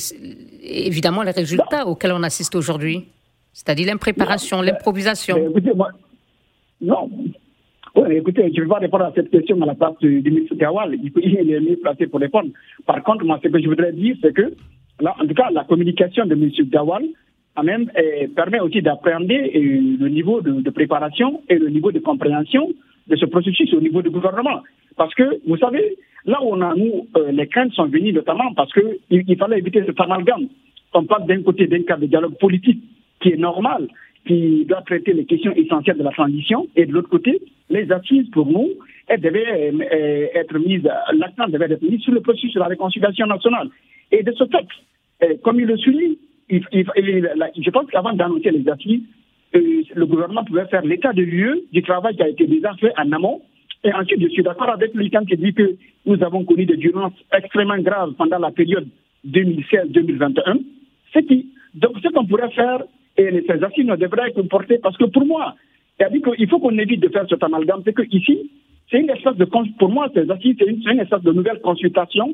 évidemment 0.63 1.23
les 1.23 1.31
résultats 1.31 1.87
auxquels 1.87 2.13
on 2.13 2.23
assiste 2.23 2.55
aujourd'hui? 2.55 3.09
C'est-à-dire 3.55 3.87
l'impréparation, 3.87 4.61
l'improvisation. 4.61 5.37
Écoutez, 5.49 5.73
écoutez, 8.07 8.51
je 8.55 8.61
ne 8.61 8.65
vais 8.65 8.69
pas 8.69 8.79
répondre 8.79 9.05
à 9.05 9.13
cette 9.15 9.31
question 9.31 9.61
à 9.63 9.67
la 9.67 9.75
place 9.75 9.99
du, 10.01 10.21
ministre 10.23 10.55
Gawal. 10.57 10.95
Il, 10.95 11.51
est 11.51 11.61
mieux 11.61 11.77
placé 11.77 12.07
pour 12.07 12.21
répondre. 12.21 12.51
Par 12.87 13.03
contre, 13.03 13.25
moi, 13.25 13.41
ce 13.43 13.49
que 13.49 13.61
je 13.61 13.69
voudrais 13.69 13.93
dire, 13.93 14.17
c'est 14.23 14.35
que, 14.35 14.53
là, 15.01 15.15
en 15.21 15.27
tout 15.27 15.35
cas, 15.35 15.51
la 15.51 15.65
communication 15.65 16.27
de 16.27 16.35
M. 16.35 16.51
Gawal 16.71 17.05
même, 17.63 17.91
permet 18.37 18.61
aussi 18.61 18.83
d'appréhender 18.83 19.51
le 19.55 20.09
niveau 20.09 20.41
de, 20.41 20.71
préparation 20.71 21.43
et 21.49 21.59
le 21.59 21.69
niveau 21.69 21.93
de 21.93 21.99
compréhension 21.99 22.71
de 23.07 23.17
ce 23.17 23.27
processus 23.27 23.73
au 23.75 23.81
niveau 23.81 24.03
du 24.03 24.11
gouvernement. 24.11 24.63
Parce 24.97 25.15
que, 25.15 25.41
vous 25.47 25.57
savez, 25.57 25.97
là 26.25 26.39
où 26.43 26.49
on 26.53 26.61
a, 26.61 26.75
nous, 26.75 27.07
euh, 27.17 27.31
les 27.33 27.47
craintes 27.47 27.73
sont 27.73 27.87
venues 27.87 28.13
notamment 28.13 28.53
parce 28.55 28.73
qu'il 28.73 28.99
il 29.11 29.37
fallait 29.37 29.59
éviter 29.59 29.83
ce 29.87 30.03
amalgame. 30.03 30.49
On 30.93 31.05
parle 31.05 31.27
d'un 31.27 31.43
côté 31.43 31.67
d'un 31.67 31.83
cadre 31.83 32.03
de 32.03 32.07
dialogue 32.07 32.37
politique 32.39 32.83
qui 33.21 33.31
est 33.31 33.37
normal, 33.37 33.89
qui 34.27 34.65
doit 34.67 34.83
traiter 34.83 35.13
les 35.13 35.25
questions 35.25 35.53
essentielles 35.53 35.99
de 35.99 36.03
la 36.03 36.11
transition, 36.11 36.67
et 36.77 36.87
de 36.87 36.93
l'autre 36.93 37.09
côté, 37.09 37.41
les 37.71 37.91
assises 37.93 38.29
pour 38.31 38.47
nous, 38.47 38.69
elles 39.07 39.21
devaient 39.21 39.73
euh, 39.73 40.27
être 40.35 40.59
mises, 40.59 40.89
l'accent 41.13 41.49
devait 41.49 41.73
être 41.73 41.83
mis 41.83 42.01
sur 42.01 42.13
le 42.13 42.21
processus 42.21 42.55
de 42.55 42.61
la 42.61 42.67
réconciliation 42.67 43.27
nationale. 43.27 43.69
Et 44.13 44.23
de 44.23 44.33
ce 44.33 44.45
fait, 44.45 44.67
euh, 45.23 45.35
comme 45.43 45.61
il 45.61 45.67
le 45.67 45.77
suit, 45.79 46.19
je 46.51 47.71
pense 47.71 47.91
qu'avant 47.91 48.13
d'annoncer 48.13 48.51
les 48.51 48.69
assises, 48.69 49.03
euh, 49.55 49.83
le 49.95 50.07
gouvernement 50.07 50.45
pouvait 50.45 50.67
faire 50.67 50.83
l'état 50.83 51.13
de 51.13 51.23
lieu 51.23 51.65
du 51.73 51.83
travail 51.83 52.17
qui 52.17 52.23
a 52.23 52.29
été 52.29 52.47
déjà 52.47 52.75
fait 52.75 52.93
en 52.99 53.11
amont. 53.13 53.43
Et 53.85 53.93
ensuite, 53.93 54.21
je 54.21 54.29
suis 54.29 54.43
d'accord 54.43 54.71
avec 54.71 54.95
lui 54.95 55.11
qui 55.11 55.37
dit 55.37 55.55
que 55.55 55.77
nous 56.05 56.23
avons 56.23 56.45
connu 56.45 56.67
des 56.67 56.77
violences 56.77 57.13
extrêmement 57.33 57.79
graves 57.79 58.13
pendant 58.15 58.39
la 58.39 58.51
période 58.51 58.89
2016-2021. 59.27 60.63
donc, 61.75 61.93
ce 62.03 62.09
qu'on 62.09 62.27
pourrait 62.27 62.51
faire, 62.51 62.83
et 63.19 63.45
ces 63.47 63.65
assises 63.65 63.87
devraient 63.87 64.29
être 64.29 64.43
portées, 64.43 64.79
parce 64.79 64.97
que 64.97 65.05
pour 65.05 65.27
moi, 65.27 65.55
il 66.39 66.49
faut 66.49 66.61
qu'on 66.61 66.79
évite 66.79 67.01
de 67.01 67.09
faire 67.09 67.27
cet 67.29 67.43
amalgame, 67.43 67.83
c'est 67.85 67.93
que 67.93 68.03
ici, 68.11 68.51
c'est 68.91 69.01
une 69.01 69.11
espèce 69.11 69.37
de, 69.37 69.45
pour 69.45 69.89
moi, 69.91 70.09
ces 70.15 70.31
assises, 70.31 70.57
c'est 70.59 70.67
une, 70.67 71.01
espèce 71.01 71.23
de 71.23 71.33
nouvelle 71.33 71.61
consultation 71.61 72.33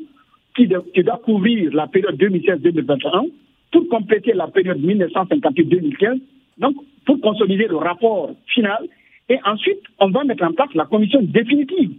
qui, 0.55 0.67
doit 0.67 1.21
couvrir 1.23 1.73
la 1.73 1.87
période 1.87 2.15
2016-2021 2.21 3.29
pour 3.71 3.89
compléter 3.89 4.33
la 4.33 4.47
période 4.47 4.79
1958-2015, 4.79 6.21
donc 6.59 6.75
pour 7.05 7.19
consolider 7.19 7.67
le 7.67 7.77
rapport 7.77 8.31
final. 8.53 8.87
Et 9.27 9.37
ensuite, 9.43 9.81
on 9.99 10.11
va 10.11 10.23
mettre 10.23 10.43
en 10.43 10.53
place 10.53 10.73
la 10.75 10.85
commission 10.85 11.19
définitive, 11.23 11.91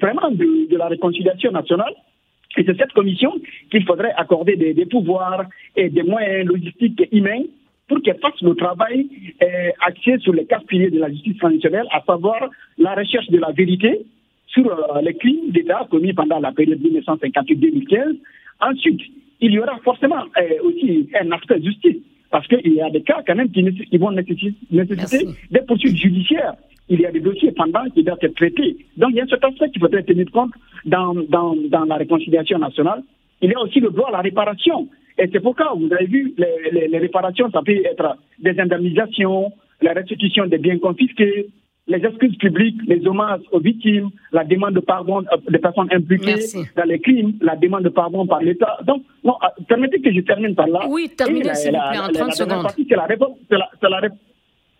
vraiment 0.00 0.30
de, 0.30 0.76
la 0.76 0.88
réconciliation 0.88 1.52
nationale. 1.52 1.92
Et 2.56 2.64
c'est 2.64 2.76
cette 2.76 2.92
commission 2.92 3.34
qu'il 3.70 3.84
faudrait 3.84 4.14
accorder 4.16 4.56
des, 4.56 4.86
pouvoirs 4.86 5.44
et 5.76 5.90
des 5.90 6.02
moyens 6.02 6.46
logistiques 6.46 7.00
et 7.00 7.16
humains 7.16 7.42
pour 7.88 8.00
qu'elle 8.02 8.18
fasse 8.18 8.40
le 8.40 8.54
travail 8.54 9.08
euh, 9.42 9.70
axé 9.86 10.18
sur 10.18 10.32
les 10.32 10.46
quatre 10.46 10.66
piliers 10.66 10.90
de 10.90 10.98
la 10.98 11.10
justice 11.10 11.36
traditionnelle, 11.38 11.86
à 11.92 12.02
savoir 12.02 12.48
la 12.78 12.94
recherche 12.94 13.28
de 13.28 13.38
la 13.38 13.52
vérité 13.52 14.06
sur 14.46 14.66
euh, 14.66 15.00
les 15.02 15.14
crimes 15.14 15.50
d'État 15.50 15.86
commis 15.90 16.12
pendant 16.12 16.38
la 16.38 16.52
période 16.52 16.80
1958-2015. 16.80 18.16
Ensuite, 18.60 19.00
il 19.40 19.52
y 19.52 19.58
aura 19.58 19.76
forcément 19.84 20.24
euh, 20.38 20.62
aussi 20.62 21.08
un 21.20 21.30
aspect 21.32 21.60
justice, 21.62 21.96
parce 22.30 22.46
qu'il 22.48 22.72
y 22.72 22.80
a 22.80 22.90
des 22.90 23.02
cas 23.02 23.22
quand 23.26 23.34
même 23.34 23.50
qui, 23.50 23.98
vont 23.98 24.12
nécessiter, 24.12 24.54
des 25.50 25.60
poursuites 25.60 25.96
judiciaires. 25.96 26.54
Il 26.88 27.00
y 27.00 27.06
a 27.06 27.12
des 27.12 27.20
dossiers 27.20 27.52
pendant 27.52 27.84
qui 27.94 28.02
doivent 28.02 28.18
être 28.20 28.34
traités. 28.34 28.76
Donc 28.96 29.10
il 29.12 29.16
y 29.16 29.20
a 29.20 29.26
cet 29.26 29.42
aspect 29.42 29.70
qu'il 29.70 29.80
faudrait 29.80 30.02
tenir 30.02 30.30
compte 30.30 30.52
dans, 30.84 31.14
dans, 31.14 31.56
dans 31.68 31.84
la 31.84 31.96
réconciliation 31.96 32.58
nationale. 32.58 33.02
Il 33.40 33.50
y 33.50 33.54
a 33.54 33.60
aussi 33.60 33.80
le 33.80 33.90
droit 33.90 34.08
à 34.08 34.12
la 34.12 34.20
réparation. 34.20 34.88
Et 35.18 35.28
c'est 35.32 35.40
pourquoi, 35.40 35.74
vous 35.76 35.92
avez 35.92 36.06
vu, 36.06 36.34
les, 36.36 36.88
les 36.88 36.98
réparations, 36.98 37.50
ça 37.50 37.62
peut 37.64 37.72
être 37.72 38.16
des 38.38 38.58
indemnisations, 38.58 39.52
la 39.80 39.92
restitution 39.92 40.46
des 40.46 40.58
biens 40.58 40.78
confisqués, 40.78 41.46
les 41.86 42.04
excuses 42.04 42.36
publiques, 42.36 42.80
les 42.86 43.06
hommages 43.06 43.42
aux 43.52 43.60
victimes, 43.60 44.10
la 44.32 44.44
demande 44.44 44.74
de 44.74 44.80
pardon 44.80 45.18
euh, 45.20 45.36
des 45.50 45.58
personnes 45.58 45.88
impliquées 45.92 46.36
dans 46.76 46.84
les 46.84 46.98
crimes, 46.98 47.34
la 47.42 47.56
demande 47.56 47.82
de 47.82 47.90
pardon 47.90 48.26
par 48.26 48.40
l'État. 48.40 48.78
Donc, 48.86 49.02
non, 49.22 49.36
euh, 49.42 49.62
permettez 49.68 50.00
que 50.00 50.12
je 50.12 50.20
termine 50.20 50.54
par 50.54 50.66
là. 50.66 50.86
Oui, 50.88 51.10
terminez 51.16 51.54
s'il 51.54 51.72
vous 51.72 51.78
plaît, 51.90 51.98
en 51.98 52.08
30 52.08 52.32
secondes. 52.32 52.66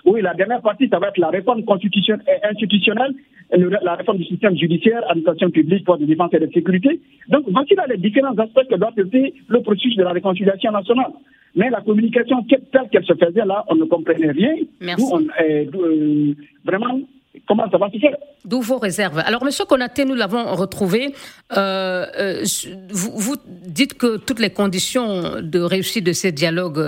oui, 0.07 0.23
la 0.23 0.35
dernière 0.35 0.62
partie, 0.62 0.88
ça 0.88 0.99
va 0.99 1.09
être 1.09 1.18
la 1.18 1.29
réforme 1.29 1.64
constitutionnelle, 1.64 2.25
euh, 2.29 2.49
institutionnelle, 2.51 3.14
la 3.52 3.94
réforme 3.94 4.18
du 4.18 4.24
système 4.24 4.57
judiciaire, 4.57 5.02
administration 5.09 5.50
publique, 5.50 5.85
force 5.85 6.00
de 6.00 6.07
défense 6.07 6.30
et 6.33 6.40
de 6.40 6.50
sécurité. 6.52 7.00
Donc, 7.28 7.44
voici 7.48 7.74
là 7.74 7.85
les 7.88 7.98
différents 7.98 8.37
aspects 8.38 8.68
que 8.68 8.76
doit 8.76 8.92
traiter 8.92 9.35
le 9.48 9.61
processus 9.61 9.96
de 9.96 10.02
la 10.02 10.12
réconciliation 10.12 10.72
nationale. 10.72 11.12
Mais 11.57 11.70
la 11.70 11.80
communication 11.83 12.44
telle 12.44 12.88
qu'elle 12.90 13.04
se 13.04 13.14
faisait 13.14 13.44
là, 13.44 13.64
on 13.68 13.76
ne 13.76 13.85
comprenait 13.85 14.33
rien. 14.33 14.54
Merci. 14.80 15.04
Euh, 15.40 16.35
vraiment, 16.64 17.00
comment 17.46 17.70
ça 17.70 17.78
va 17.78 17.90
se 17.90 17.98
faire 17.98 18.16
D'où 18.44 18.61
vos 18.61 18.78
réserves. 18.78 19.22
Alors, 19.24 19.44
Monsieur 19.44 19.64
Konaté, 19.64 20.04
nous 20.04 20.14
l'avons 20.14 20.52
retrouvé. 20.54 21.14
Euh, 21.57 22.07
euh, 22.18 22.44
vous, 22.90 23.37
dites 23.66 23.94
que 23.94 24.16
toutes 24.16 24.40
les 24.40 24.50
conditions 24.50 25.40
de 25.42 25.61
réussite 25.61 26.04
de 26.04 26.12
ces 26.12 26.33
dialogues, 26.33 26.83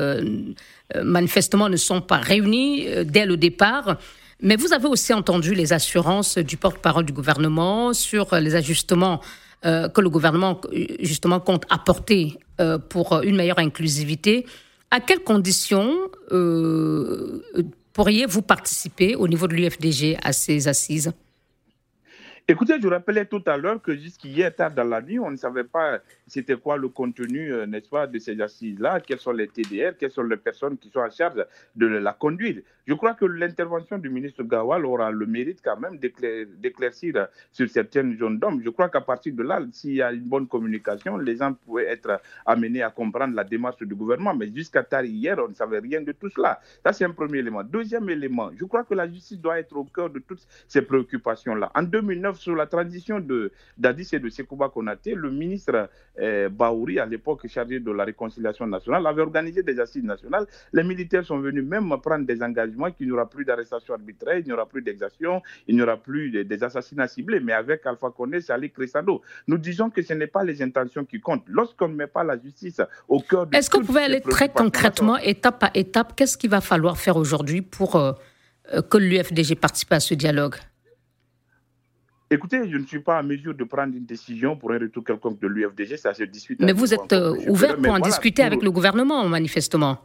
manifestement, 1.01 1.69
ne 1.69 1.77
sont 1.77 2.01
pas 2.01 2.19
réunies 2.19 2.87
dès 3.05 3.27
le 3.27 3.37
départ. 3.37 3.99
Mais 4.43 4.57
vous 4.57 4.73
avez 4.73 4.87
aussi 4.87 5.13
entendu 5.15 5.55
les 5.55 5.73
assurances 5.73 6.39
du 6.39 6.57
porte-parole 6.57 7.05
du 7.05 7.13
gouvernement 7.13 7.93
sur 7.93 8.35
les 8.37 8.55
ajustements 8.55 9.21
que 9.63 10.01
le 10.01 10.09
gouvernement, 10.09 10.61
justement, 11.01 11.41
compte 11.41 11.65
apporter 11.71 12.39
euh, 12.59 12.79
pour 12.79 13.21
une 13.23 13.37
meilleure 13.37 13.59
inclusivité. 13.59 14.47
À 14.91 15.01
quelles 15.01 15.23
conditions 15.23 15.95
euh, 16.33 17.43
pourriez-vous 17.93 18.41
participer 18.41 19.15
au 19.15 19.29
niveau 19.29 19.47
de 19.47 19.55
l'UFDG 19.55 20.17
à 20.23 20.33
ces 20.33 20.67
assises? 20.67 21.13
Écoutez, 22.49 22.75
je 22.81 22.87
rappelais 22.87 23.27
tout 23.27 23.43
à 23.47 23.57
l'heure 23.57 23.83
que 23.83 23.97
jusqu'hier 23.97 24.55
tard 24.55 24.71
dans 24.71 24.85
la 24.85 25.03
nuit, 25.03 25.19
on 25.19 25.33
ne 25.33 25.37
savait 25.37 25.65
pas 25.65 25.99
c'était 26.29 26.55
quoi 26.55 26.77
le 26.77 26.89
contenu, 26.89 27.53
euh, 27.53 27.67
n'est-ce 27.67 27.89
pas, 27.89 28.07
de 28.07 28.21
ces 28.21 28.41
assises-là, 28.41 29.01
quels 29.01 29.19
sont 29.19 29.33
les 29.33 29.49
TDR, 29.49 29.97
quelles 29.99 30.13
sont 30.13 30.23
les 30.23 30.37
personnes 30.37 30.79
qui 30.79 30.89
sont 30.89 31.01
en 31.01 31.11
charge 31.11 31.45
de 31.75 31.87
la 31.87 32.13
conduite. 32.13 32.65
Je 32.87 32.95
crois 32.95 33.15
que 33.15 33.25
l'intervention 33.25 33.99
du 33.99 34.11
ministre 34.11 34.45
Gawal 34.45 34.87
aura 34.87 35.11
le 35.11 35.27
mérite 35.27 35.59
quand 35.61 35.77
même 35.77 35.99
d'éclaircir 35.99 37.27
sur 37.51 37.69
certaines 37.69 38.17
zones 38.17 38.39
d'hommes. 38.39 38.63
Je 38.65 38.71
crois 38.71 38.89
qu'à 38.89 39.01
partir 39.01 39.35
de 39.35 39.43
là, 39.43 39.61
s'il 39.73 39.95
y 39.95 40.03
a 40.03 40.13
une 40.13 40.29
bonne 40.29 40.47
communication, 40.47 41.17
les 41.17 41.37
gens 41.39 41.53
pourraient 41.53 41.87
être 41.87 42.21
amenés 42.45 42.83
à 42.83 42.91
comprendre 42.91 43.35
la 43.35 43.43
démarche 43.43 43.79
du 43.79 43.95
gouvernement. 43.97 44.35
Mais 44.35 44.53
jusqu'à 44.55 44.85
tard 44.85 45.05
hier, 45.05 45.37
on 45.45 45.49
ne 45.49 45.55
savait 45.55 45.81
rien 45.81 46.01
de 46.01 46.13
tout 46.13 46.29
cela. 46.29 46.61
Ça, 46.85 46.93
c'est 46.93 47.05
un 47.05 47.11
premier 47.11 47.39
élément. 47.39 47.65
Deuxième 47.65 48.09
élément, 48.09 48.53
je 48.57 48.65
crois 48.67 48.85
que 48.85 48.95
la 48.95 49.11
justice 49.11 49.41
doit 49.41 49.59
être 49.59 49.77
au 49.77 49.85
cœur 49.85 50.09
de 50.09 50.21
toutes 50.21 50.47
ces 50.69 50.83
préoccupations-là. 50.83 51.73
En 51.75 51.83
2009, 51.83 52.36
sur 52.37 52.55
la 52.55 52.67
transition 52.67 53.21
de 53.21 53.53
d'Addis 53.77 54.11
et 54.13 54.19
de 54.19 54.29
Sekouba 54.29 54.69
Konaté, 54.69 55.15
le 55.15 55.31
ministre 55.31 55.89
euh, 56.21 56.49
Baouri, 56.49 56.99
à 56.99 57.07
l'époque 57.07 57.47
chargé 57.49 57.81
de 57.81 57.91
la 57.91 58.05
réconciliation 58.05 58.67
nationale, 58.67 59.07
avait 59.07 59.23
organisé 59.23 59.63
des 59.63 59.79
assises 59.81 60.05
nationales. 60.05 60.47
Les 60.73 60.83
militaires 60.85 61.25
sont 61.25 61.39
venus 61.39 61.65
même 61.65 61.89
prendre 62.03 62.27
des 62.27 62.43
engagements 62.43 62.91
qu'il 62.91 63.07
n'y 63.07 63.13
aura 63.13 63.29
plus 63.29 63.45
d'arrestation 63.45 63.95
arbitraire, 63.95 64.39
il 64.39 64.45
n'y 64.45 64.53
aura 64.53 64.67
plus 64.67 64.83
d'exactions, 64.83 65.43
il 65.67 65.77
n'y 65.77 65.83
aura 65.83 65.97
plus 65.97 66.45
des 66.45 66.65
assassinats 66.65 67.09
ciblés. 67.09 67.41
Mais 67.41 67.53
avec 67.53 67.85
Alpha 67.87 68.11
Condé, 68.11 68.41
c'est 68.41 68.53
Ali 68.53 68.71
Crescendo. 68.71 69.23
Nous 69.47 69.59
disons 69.59 69.91
que 69.91 70.03
ce 70.03 70.13
n'est 70.15 70.27
pas 70.27 70.45
les 70.45 70.63
intentions 70.63 71.05
qui 71.05 71.21
comptent. 71.21 71.45
Lorsqu'on 71.49 71.89
ne 71.89 71.95
met 71.95 72.07
pas 72.07 72.25
la 72.25 72.39
justice 72.39 72.81
au 73.09 73.21
cœur 73.21 73.47
de 73.47 73.57
Est-ce 73.57 73.71
que 73.71 73.79
vous 73.79 73.85
pouvez 73.85 74.03
aller 74.03 74.21
très 74.21 74.49
concrètement, 74.49 75.17
étape 75.19 75.59
par 75.59 75.71
étape, 75.75 76.15
qu'est-ce 76.17 76.37
qu'il 76.37 76.51
va 76.51 76.61
falloir 76.61 76.97
faire 76.99 77.17
aujourd'hui 77.17 77.63
pour 77.63 77.97
euh, 77.97 78.13
euh, 78.73 78.83
que 78.83 78.99
l'UFDG 78.99 79.57
participe 79.57 79.93
à 79.93 80.01
ce 80.01 80.15
dialogue? 80.15 80.57
Écoutez, 82.29 82.69
je 82.69 82.77
ne 82.77 82.85
suis 82.85 82.99
pas 82.99 83.21
en 83.21 83.23
mesure 83.23 83.55
de 83.55 83.63
prendre 83.63 83.95
une 83.95 84.05
décision 84.05 84.57
pour 84.57 84.73
un 84.73 84.79
retour 84.79 85.05
quelconque 85.05 85.39
de 85.39 85.47
l'UFDG, 85.47 85.97
ça 85.97 86.13
se 86.13 86.25
discute. 86.25 86.61
Mais 86.61 86.73
vous 86.73 86.93
êtes 86.93 87.13
euh, 87.13 87.37
ouvert 87.49 87.77
pour 87.77 87.93
en 87.93 88.01
discuter 88.01 88.43
avec 88.43 88.63
le 88.63 88.71
gouvernement, 88.73 89.29
manifestement. 89.29 89.99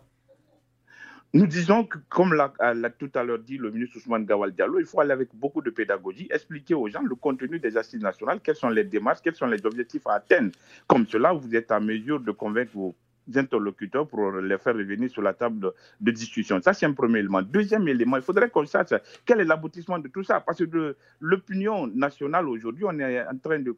Nous 1.34 1.48
disons 1.48 1.86
que, 1.86 1.98
comme 2.10 2.34
l'a 2.34 2.52
tout 3.00 3.10
à 3.16 3.24
l'heure 3.24 3.40
dit 3.40 3.58
le 3.58 3.72
ministre 3.72 3.98
Ousmane 3.98 4.26
Gawal 4.26 4.52
Diallo, 4.52 4.80
il 4.80 4.86
faut 4.86 5.00
aller 5.00 5.14
avec 5.14 5.30
beaucoup 5.34 5.62
de 5.62 5.70
pédagogie, 5.70 6.28
expliquer 6.30 6.76
aux 6.76 6.90
gens 6.90 7.02
le 7.02 7.16
contenu 7.16 7.58
des 7.58 7.76
assises 7.78 8.02
nationales, 8.02 8.42
quelles 8.44 8.58
sont 8.58 8.70
les 8.70 8.84
démarches, 8.84 9.20
quels 9.24 9.36
sont 9.36 9.48
les 9.48 9.66
objectifs 9.66 10.06
à 10.06 10.16
atteindre. 10.16 10.52
Comme 10.88 11.08
cela, 11.08 11.32
vous 11.32 11.56
êtes 11.56 11.72
en 11.72 11.80
mesure 11.80 12.20
de 12.20 12.32
convaincre 12.32 12.72
vos 12.76 12.96
interlocuteurs 13.36 14.08
pour 14.08 14.32
les 14.32 14.58
faire 14.58 14.76
revenir 14.76 15.10
sur 15.10 15.22
la 15.22 15.34
table 15.34 15.72
de, 16.00 16.12
discussion. 16.12 16.62
Ça, 16.62 16.74
c'est 16.74 16.86
un 16.86 16.94
premier 16.94 17.20
élément. 17.20 17.42
Deuxième 17.42 17.88
élément, 17.88 18.18
il 18.18 18.24
faudrait 18.24 18.50
qu'on 18.50 18.66
sache 18.66 18.94
quel 19.26 19.42
est 19.42 19.46
l'aboutissement 19.46 20.00
de 20.00 20.08
tout 20.08 20.24
ça. 20.24 20.40
Parce 20.42 20.66
que 20.66 20.96
l'opinion 21.20 21.88
nationale 21.88 22.48
aujourd'hui, 22.48 22.86
on 22.88 22.98
est 23.00 23.22
en 23.22 23.38
train 23.38 23.60
de 23.60 23.76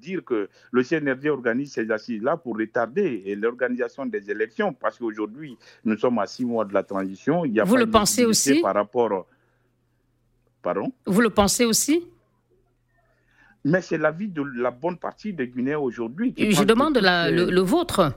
dire 0.00 0.24
que 0.24 0.48
le 0.70 0.82
CNRD 0.82 1.28
organise 1.28 1.72
ces 1.72 1.90
assises-là 1.90 2.36
pour 2.36 2.56
retarder 2.56 3.34
l'organisation 3.36 4.06
des 4.06 4.30
élections. 4.30 4.72
Parce 4.72 4.98
qu'aujourd'hui, 4.98 5.56
nous 5.84 5.96
sommes 5.96 6.18
à 6.18 6.26
six 6.26 6.44
mois 6.44 6.64
de 6.64 6.74
la 6.74 6.82
transition. 6.82 7.44
Il 7.44 7.52
y 7.52 7.60
a 7.60 7.64
Vous 7.64 7.76
le 7.76 7.86
pensez 7.86 8.24
aussi 8.24 8.60
Par 8.60 8.74
rapport. 8.74 9.26
Pardon? 10.62 10.92
Vous 11.06 11.20
le 11.20 11.30
pensez 11.30 11.64
aussi? 11.64 12.04
Mais 13.64 13.82
c'est 13.82 13.98
l'avis 13.98 14.28
de 14.28 14.42
la 14.42 14.70
bonne 14.70 14.96
partie 14.96 15.32
des 15.32 15.48
Guinéens 15.48 15.78
aujourd'hui. 15.78 16.34
Je 16.36 16.64
demande 16.64 16.98
le 16.98 17.60
vôtre. 17.60 18.12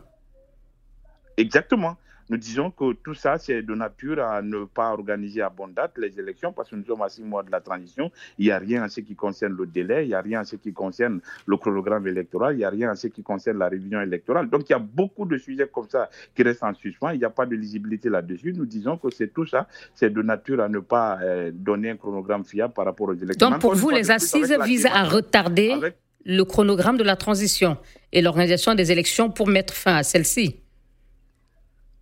Exactement. 1.38 1.98
Nous 2.32 2.38
disons 2.38 2.72
que 2.72 2.94
tout 2.94 3.14
ça, 3.14 3.38
c'est 3.38 3.62
de 3.62 3.76
nature 3.76 4.24
à 4.24 4.42
ne 4.42 4.64
pas 4.64 4.94
organiser 4.94 5.42
à 5.42 5.50
bonne 5.50 5.74
date 5.74 5.98
les 5.98 6.18
élections 6.18 6.54
parce 6.54 6.70
que 6.70 6.78
nous 6.78 6.86
sommes 6.86 7.02
à 7.02 7.10
six 7.10 7.24
mois 7.24 7.44
de 7.44 7.52
la 7.52 7.60
transition. 7.60 8.10
Il 8.40 8.46
n'y 8.46 8.52
a 8.52 8.58
rien 8.58 8.86
en 8.86 8.88
ce 8.88 9.02
qui 9.02 9.16
concerne 9.16 9.54
le 9.54 9.66
délai, 9.66 10.06
il 10.06 10.08
n'y 10.08 10.14
a 10.14 10.22
rien 10.22 10.40
en 10.40 10.46
ce 10.46 10.56
qui 10.56 10.72
concerne 10.72 11.20
le 11.46 11.58
chronogramme 11.58 12.08
électoral, 12.08 12.56
il 12.56 12.60
n'y 12.60 12.64
a 12.64 12.70
rien 12.70 12.90
en 12.90 12.96
ce 12.96 13.08
qui 13.08 13.22
concerne 13.22 13.58
la 13.58 13.68
révision 13.68 14.00
électorale. 14.00 14.50
Donc 14.50 14.70
il 14.70 14.72
y 14.72 14.76
a 14.76 14.80
beaucoup 14.80 15.26
de 15.26 15.38
sujets 15.38 15.68
comme 15.68 15.90
ça 15.90 16.10
qui 16.34 16.44
restent 16.44 16.64
en 16.64 16.74
suspens. 16.74 17.12
Il 17.12 17.20
n'y 17.20 17.26
a 17.26 17.30
pas 17.30 17.46
de 17.46 17.54
lisibilité 17.54 18.08
là-dessus. 18.08 18.54
Nous 18.54 18.66
disons 18.66 18.96
que 18.96 19.10
c'est 19.10 19.34
tout 19.34 19.46
ça, 19.46 19.68
c'est 19.94 20.14
de 20.14 20.22
nature 20.22 20.62
à 20.62 20.70
ne 20.70 20.80
pas 20.80 21.20
euh, 21.22 21.52
donner 21.54 21.90
un 21.90 21.98
chronogramme 21.98 22.46
fiable 22.46 22.74
par 22.74 22.86
rapport 22.86 23.10
aux 23.10 23.14
élections. 23.14 23.50
Donc 23.50 23.60
pour 23.60 23.76
vous, 23.76 23.90
les 23.90 24.10
assises 24.10 24.58
visent 24.64 24.86
à 24.86 25.04
retarder 25.04 25.76
le 26.24 26.44
chronogramme 26.46 26.96
de 26.96 27.04
la 27.04 27.18
transition 27.18 27.78
et 28.14 28.22
l'organisation 28.22 28.74
des 28.74 28.90
élections 28.94 29.30
pour 29.30 29.50
mettre 29.50 29.74
fin 29.74 29.96
à 29.98 30.04
celle-ci. 30.04 30.62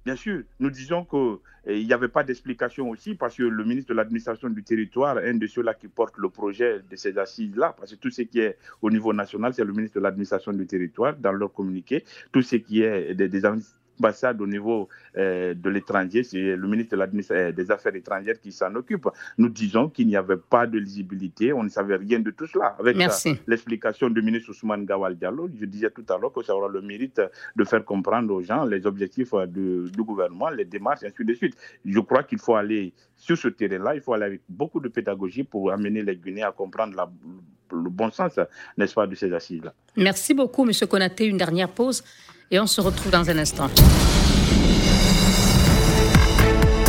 Bien 0.09 0.15
sûr, 0.15 0.41
nous 0.59 0.71
disons 0.71 1.05
qu'il 1.05 1.37
eh, 1.67 1.83
n'y 1.83 1.93
avait 1.93 2.07
pas 2.07 2.23
d'explication 2.23 2.89
aussi 2.89 3.13
parce 3.13 3.35
que 3.35 3.43
le 3.43 3.63
ministre 3.63 3.89
de 3.89 3.93
l'administration 3.95 4.49
du 4.49 4.63
territoire, 4.63 5.17
un 5.17 5.35
de 5.35 5.45
ceux-là 5.45 5.75
qui 5.75 5.87
porte 5.87 6.17
le 6.17 6.29
projet 6.29 6.79
de 6.89 6.95
ces 6.95 7.19
assises-là, 7.19 7.75
parce 7.77 7.91
que 7.91 7.95
tout 7.97 8.09
ce 8.09 8.23
qui 8.23 8.39
est 8.39 8.57
au 8.81 8.89
niveau 8.89 9.13
national, 9.13 9.53
c'est 9.53 9.63
le 9.63 9.71
ministre 9.71 9.99
de 9.99 10.03
l'administration 10.03 10.51
du 10.51 10.65
territoire 10.65 11.15
dans 11.15 11.31
leur 11.31 11.53
communiqué, 11.53 12.03
tout 12.31 12.41
ce 12.41 12.55
qui 12.55 12.81
est 12.81 13.13
des, 13.13 13.29
des 13.29 13.45
ambassade 13.99 14.41
au 14.41 14.47
niveau 14.47 14.88
euh, 15.17 15.53
de 15.53 15.69
l'étranger, 15.69 16.23
c'est 16.23 16.55
le 16.55 16.67
ministre 16.67 16.95
euh, 17.31 17.51
des 17.51 17.71
Affaires 17.71 17.95
étrangères 17.95 18.39
qui 18.39 18.51
s'en 18.51 18.73
occupe. 18.75 19.07
Nous 19.38 19.49
disons 19.49 19.89
qu'il 19.89 20.07
n'y 20.07 20.15
avait 20.15 20.38
pas 20.38 20.65
de 20.67 20.77
lisibilité, 20.79 21.53
on 21.53 21.63
ne 21.63 21.69
savait 21.69 21.97
rien 21.97 22.19
de 22.19 22.31
tout 22.31 22.47
cela. 22.47 22.75
Avec 22.79 22.97
l'explication 23.47 24.09
du 24.09 24.21
ministre 24.21 24.51
Ousmane 24.51 24.85
Gawal 24.85 25.15
Diallo, 25.15 25.49
je 25.59 25.65
disais 25.65 25.89
tout 25.89 26.05
à 26.09 26.17
l'heure 26.17 26.33
que 26.33 26.43
ça 26.43 26.55
aura 26.55 26.69
le 26.69 26.81
mérite 26.81 27.21
de 27.55 27.63
faire 27.63 27.83
comprendre 27.83 28.33
aux 28.33 28.41
gens 28.41 28.63
les 28.65 28.85
objectifs 28.85 29.33
du 29.47 30.03
gouvernement, 30.03 30.49
les 30.49 30.65
démarches, 30.65 31.03
et 31.03 31.07
ainsi 31.07 31.25
de 31.25 31.33
suite. 31.33 31.55
Je 31.85 31.99
crois 31.99 32.23
qu'il 32.23 32.39
faut 32.39 32.55
aller 32.55 32.93
sur 33.15 33.38
ce 33.38 33.49
terrain-là, 33.49 33.95
il 33.95 34.01
faut 34.01 34.13
aller 34.13 34.25
avec 34.25 34.41
beaucoup 34.47 34.79
de 34.79 34.88
pédagogie 34.88 35.43
pour 35.43 35.71
amener 35.71 36.01
les 36.01 36.15
Guinéens 36.15 36.49
à 36.49 36.51
comprendre 36.51 36.95
le 37.71 37.89
bon 37.89 38.12
sens, 38.12 38.39
n'est-ce 38.77 38.93
pas, 38.93 39.07
de 39.07 39.15
ces 39.15 39.31
assises-là. 39.33 39.73
Merci 39.95 40.33
beaucoup, 40.33 40.63
M. 40.65 40.71
Konaté. 40.88 41.25
Une 41.25 41.38
dernière 41.38 41.69
pause 41.69 42.03
et 42.51 42.59
on 42.59 42.67
se 42.67 42.81
retrouve 42.81 43.12
dans 43.12 43.29
un 43.29 43.38
instant. 43.38 43.69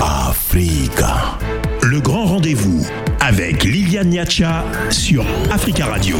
Africa. 0.00 1.38
Le 1.82 2.00
grand 2.00 2.24
rendez-vous 2.24 2.86
avec 3.20 3.64
Liliane 3.64 4.08
Niacha 4.08 4.64
sur 4.90 5.24
Africa 5.50 5.86
Radio. 5.86 6.16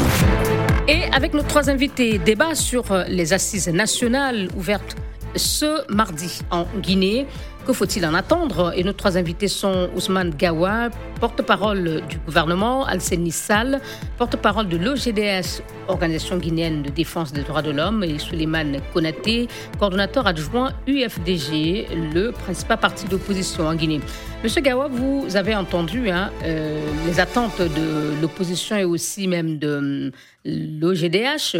Et 0.87 1.03
avec 1.11 1.33
nos 1.33 1.43
trois 1.43 1.69
invités, 1.69 2.19
débat 2.19 2.55
sur 2.55 2.85
les 3.07 3.33
assises 3.33 3.69
nationales 3.69 4.47
ouvertes 4.55 4.95
ce 5.35 5.91
mardi 5.91 6.41
en 6.51 6.65
Guinée. 6.81 7.25
Que 7.65 7.73
faut-il 7.73 8.03
en 8.07 8.15
attendre? 8.15 8.73
Et 8.75 8.83
nos 8.83 8.93
trois 8.93 9.17
invités 9.19 9.47
sont 9.47 9.89
Ousmane 9.95 10.31
Gawa, 10.31 10.89
porte-parole 11.19 12.01
du 12.09 12.17
gouvernement, 12.17 12.85
Alceni 12.85 13.29
Sall, 13.29 13.79
porte-parole 14.17 14.67
de 14.67 14.77
l'OGDS, 14.77 15.61
Organisation 15.87 16.37
guinéenne 16.37 16.81
de 16.81 16.89
défense 16.89 17.31
des 17.33 17.43
droits 17.43 17.61
de 17.61 17.69
l'homme, 17.69 18.03
et 18.03 18.17
Suleiman 18.17 18.79
Konaté, 18.93 19.47
coordonnateur 19.77 20.25
adjoint 20.25 20.71
UFDG, 20.87 21.87
le 22.13 22.31
principal 22.31 22.79
parti 22.79 23.05
d'opposition 23.05 23.67
en 23.67 23.75
Guinée. 23.75 24.01
Monsieur 24.43 24.61
Gawa, 24.61 24.87
vous 24.87 25.27
avez 25.35 25.53
entendu 25.53 26.09
hein, 26.09 26.31
euh, 26.43 26.81
les 27.05 27.19
attentes 27.19 27.61
de 27.61 28.19
l'opposition 28.21 28.75
et 28.75 28.85
aussi 28.85 29.27
même 29.27 29.59
de 29.59 30.11
l'OGDH. 30.45 31.57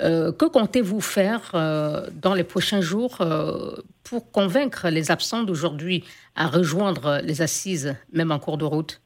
Euh, 0.00 0.30
que 0.30 0.44
comptez-vous 0.44 1.00
faire 1.00 1.50
euh, 1.54 2.06
dans 2.22 2.34
les 2.34 2.44
prochains 2.44 2.80
jours 2.80 3.18
euh, 3.20 3.72
pour 4.08 4.30
convaincre 4.30 4.88
les 4.90 5.10
absents 5.10 5.42
d'aujourd'hui 5.42 6.04
à 6.36 6.46
rejoindre 6.46 7.20
les 7.24 7.42
assises, 7.42 7.96
même 8.12 8.30
en 8.30 8.38
cours 8.38 8.58
de 8.58 8.64
route? 8.64 9.00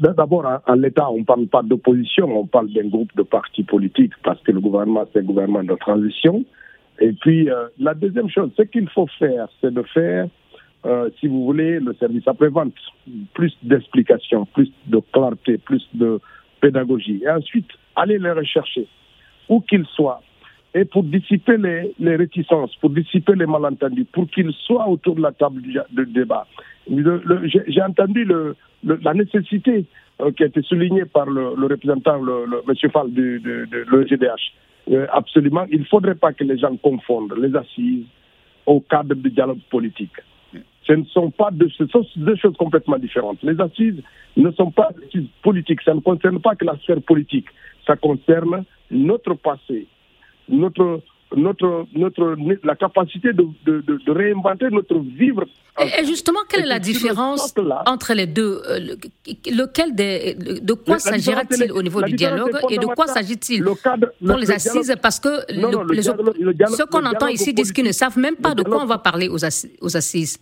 D'abord, 0.00 0.62
en 0.66 0.74
l'État, 0.74 1.08
on 1.10 1.18
ne 1.18 1.24
parle 1.24 1.46
pas 1.46 1.62
d'opposition, 1.62 2.26
on 2.36 2.46
parle 2.46 2.72
d'un 2.72 2.88
groupe 2.88 3.14
de 3.14 3.22
partis 3.22 3.62
politiques 3.62 4.14
parce 4.24 4.40
que 4.42 4.50
le 4.50 4.58
gouvernement, 4.58 5.04
c'est 5.12 5.20
un 5.20 5.22
gouvernement 5.22 5.62
de 5.62 5.74
transition. 5.76 6.44
Et 6.98 7.12
puis, 7.12 7.48
la 7.78 7.94
deuxième 7.94 8.28
chose, 8.28 8.50
ce 8.56 8.62
qu'il 8.62 8.88
faut 8.88 9.06
faire, 9.18 9.46
c'est 9.60 9.72
de 9.72 9.82
faire, 9.82 10.26
si 11.20 11.28
vous 11.28 11.44
voulez, 11.44 11.78
le 11.78 11.94
service 12.00 12.26
après-vente, 12.26 12.72
plus 13.34 13.56
d'explications, 13.62 14.46
plus 14.46 14.72
de 14.86 15.00
clarté, 15.12 15.58
plus 15.58 15.86
de 15.94 16.18
Et 16.68 17.30
ensuite, 17.30 17.68
allez 17.94 18.18
les 18.18 18.32
rechercher, 18.32 18.86
où 19.48 19.60
qu'ils 19.60 19.86
soient, 19.86 20.20
et 20.74 20.84
pour 20.84 21.04
dissiper 21.04 21.56
les, 21.56 22.16
réticences, 22.16 22.74
pour 22.76 22.90
dissiper 22.90 23.34
les 23.34 23.46
malentendus, 23.46 24.04
pour 24.04 24.28
qu'ils 24.28 24.52
soient 24.52 24.88
autour 24.88 25.14
de 25.14 25.22
la 25.22 25.32
table 25.32 25.62
de 25.90 26.04
débat. 26.04 26.46
J'ai 26.88 27.82
entendu 27.82 28.28
la 28.82 29.14
nécessité 29.14 29.86
euh, 30.20 30.30
qui 30.32 30.42
a 30.42 30.46
été 30.46 30.62
soulignée 30.62 31.04
par 31.04 31.26
le, 31.26 31.48
représentant, 31.48 32.16
le, 32.22 32.62
M. 32.68 32.90
Fall 32.90 33.12
de, 33.12 33.38
de, 33.38 33.86
l'EGDH. 33.90 34.52
Euh, 34.90 35.06
absolument, 35.12 35.66
il 35.70 35.80
ne 35.80 35.84
faudrait 35.84 36.14
pas 36.14 36.32
que 36.32 36.44
les 36.44 36.58
gens 36.58 36.76
confondent 36.76 37.34
les 37.38 37.56
assises 37.56 38.04
au 38.66 38.80
cadre 38.80 39.14
du 39.14 39.30
dialogue 39.30 39.60
politique. 39.70 40.16
Ce 40.86 40.92
ne 40.92 41.04
sont 41.06 41.30
pas 41.30 41.50
deux, 41.50 41.68
ce 41.76 41.86
sont 41.88 42.06
deux 42.16 42.36
choses 42.36 42.56
complètement 42.56 42.98
différentes. 42.98 43.38
Les 43.42 43.60
assises 43.60 44.00
ne 44.36 44.50
sont 44.52 44.70
pas 44.70 44.90
des 44.96 45.06
assises 45.06 45.28
politiques. 45.42 45.80
Ça 45.84 45.94
ne 45.94 46.00
concerne 46.00 46.40
pas 46.40 46.54
que 46.54 46.64
la 46.64 46.76
sphère 46.78 47.02
politique. 47.02 47.46
Ça 47.86 47.96
concerne 47.96 48.64
notre 48.90 49.34
passé, 49.34 49.86
notre, 50.48 51.00
notre, 51.34 51.86
notre, 51.94 52.36
la 52.62 52.76
capacité 52.76 53.32
de, 53.32 53.46
de, 53.64 53.80
de, 53.80 54.12
réinventer 54.12 54.66
notre 54.70 54.98
vivre. 55.00 55.44
Et, 55.80 56.04
justement, 56.04 56.38
quelle 56.48 56.62
est 56.62 56.68
la 56.68 56.78
différence 56.78 57.52
entre 57.86 58.14
les 58.14 58.26
deux 58.26 58.62
euh, 58.68 58.78
Lequel 59.46 59.94
des, 59.94 60.34
De 60.34 60.72
quoi 60.72 60.98
s'agira-t-il 61.00 61.72
au 61.72 61.82
niveau 61.82 62.02
du 62.02 62.14
dialogue 62.14 62.56
et 62.70 62.78
de 62.78 62.86
quoi 62.86 63.08
s'agit-il 63.08 63.64
pour 63.64 64.36
les 64.36 64.50
assises? 64.52 64.94
Parce 65.02 65.18
que 65.18 65.28
ceux 66.76 66.86
qu'on 66.86 67.04
entend 67.04 67.26
ici 67.26 67.52
disent 67.52 67.72
qu'ils 67.72 67.84
ne 67.84 67.92
savent 67.92 68.18
même 68.18 68.36
pas 68.36 68.54
de 68.54 68.62
quoi 68.62 68.82
on 68.82 68.86
va 68.86 68.98
parler 68.98 69.28
aux 69.28 69.44
assises. 69.96 70.38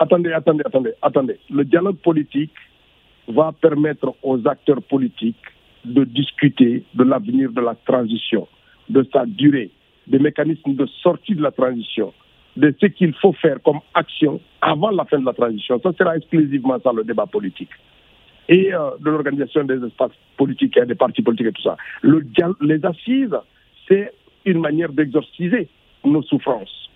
Attendez, 0.00 0.32
attendez, 0.32 0.62
attendez, 0.64 0.92
attendez. 1.02 1.36
Le 1.50 1.62
dialogue 1.62 1.98
politique 1.98 2.54
va 3.28 3.52
permettre 3.52 4.14
aux 4.22 4.48
acteurs 4.48 4.82
politiques 4.82 5.44
de 5.84 6.04
discuter 6.04 6.84
de 6.94 7.04
l'avenir 7.04 7.52
de 7.52 7.60
la 7.60 7.74
transition, 7.74 8.48
de 8.88 9.06
sa 9.12 9.26
durée, 9.26 9.70
des 10.06 10.18
mécanismes 10.18 10.74
de 10.74 10.86
sortie 11.02 11.34
de 11.34 11.42
la 11.42 11.50
transition, 11.50 12.14
de 12.56 12.74
ce 12.80 12.86
qu'il 12.86 13.12
faut 13.16 13.34
faire 13.34 13.62
comme 13.62 13.80
action 13.92 14.40
avant 14.62 14.90
la 14.90 15.04
fin 15.04 15.18
de 15.18 15.26
la 15.26 15.34
transition. 15.34 15.78
Ça 15.82 15.92
sera 15.92 16.16
exclusivement 16.16 16.78
ça 16.82 16.92
le 16.94 17.04
débat 17.04 17.26
politique. 17.26 17.70
Et 18.48 18.72
euh, 18.72 18.92
de 19.00 19.10
l'organisation 19.10 19.64
des 19.64 19.84
espaces 19.84 20.16
politiques 20.38 20.78
et 20.78 20.86
des 20.86 20.94
partis 20.94 21.20
politiques 21.20 21.48
et 21.48 21.52
tout 21.52 21.62
ça. 21.62 21.76
Le, 22.00 22.26
les 22.62 22.82
assises, 22.86 23.36
c'est 23.86 24.12
une 24.46 24.60
manière 24.60 24.92
d'exorciser 24.92 25.68
nos 26.04 26.22
souffrances 26.22 26.89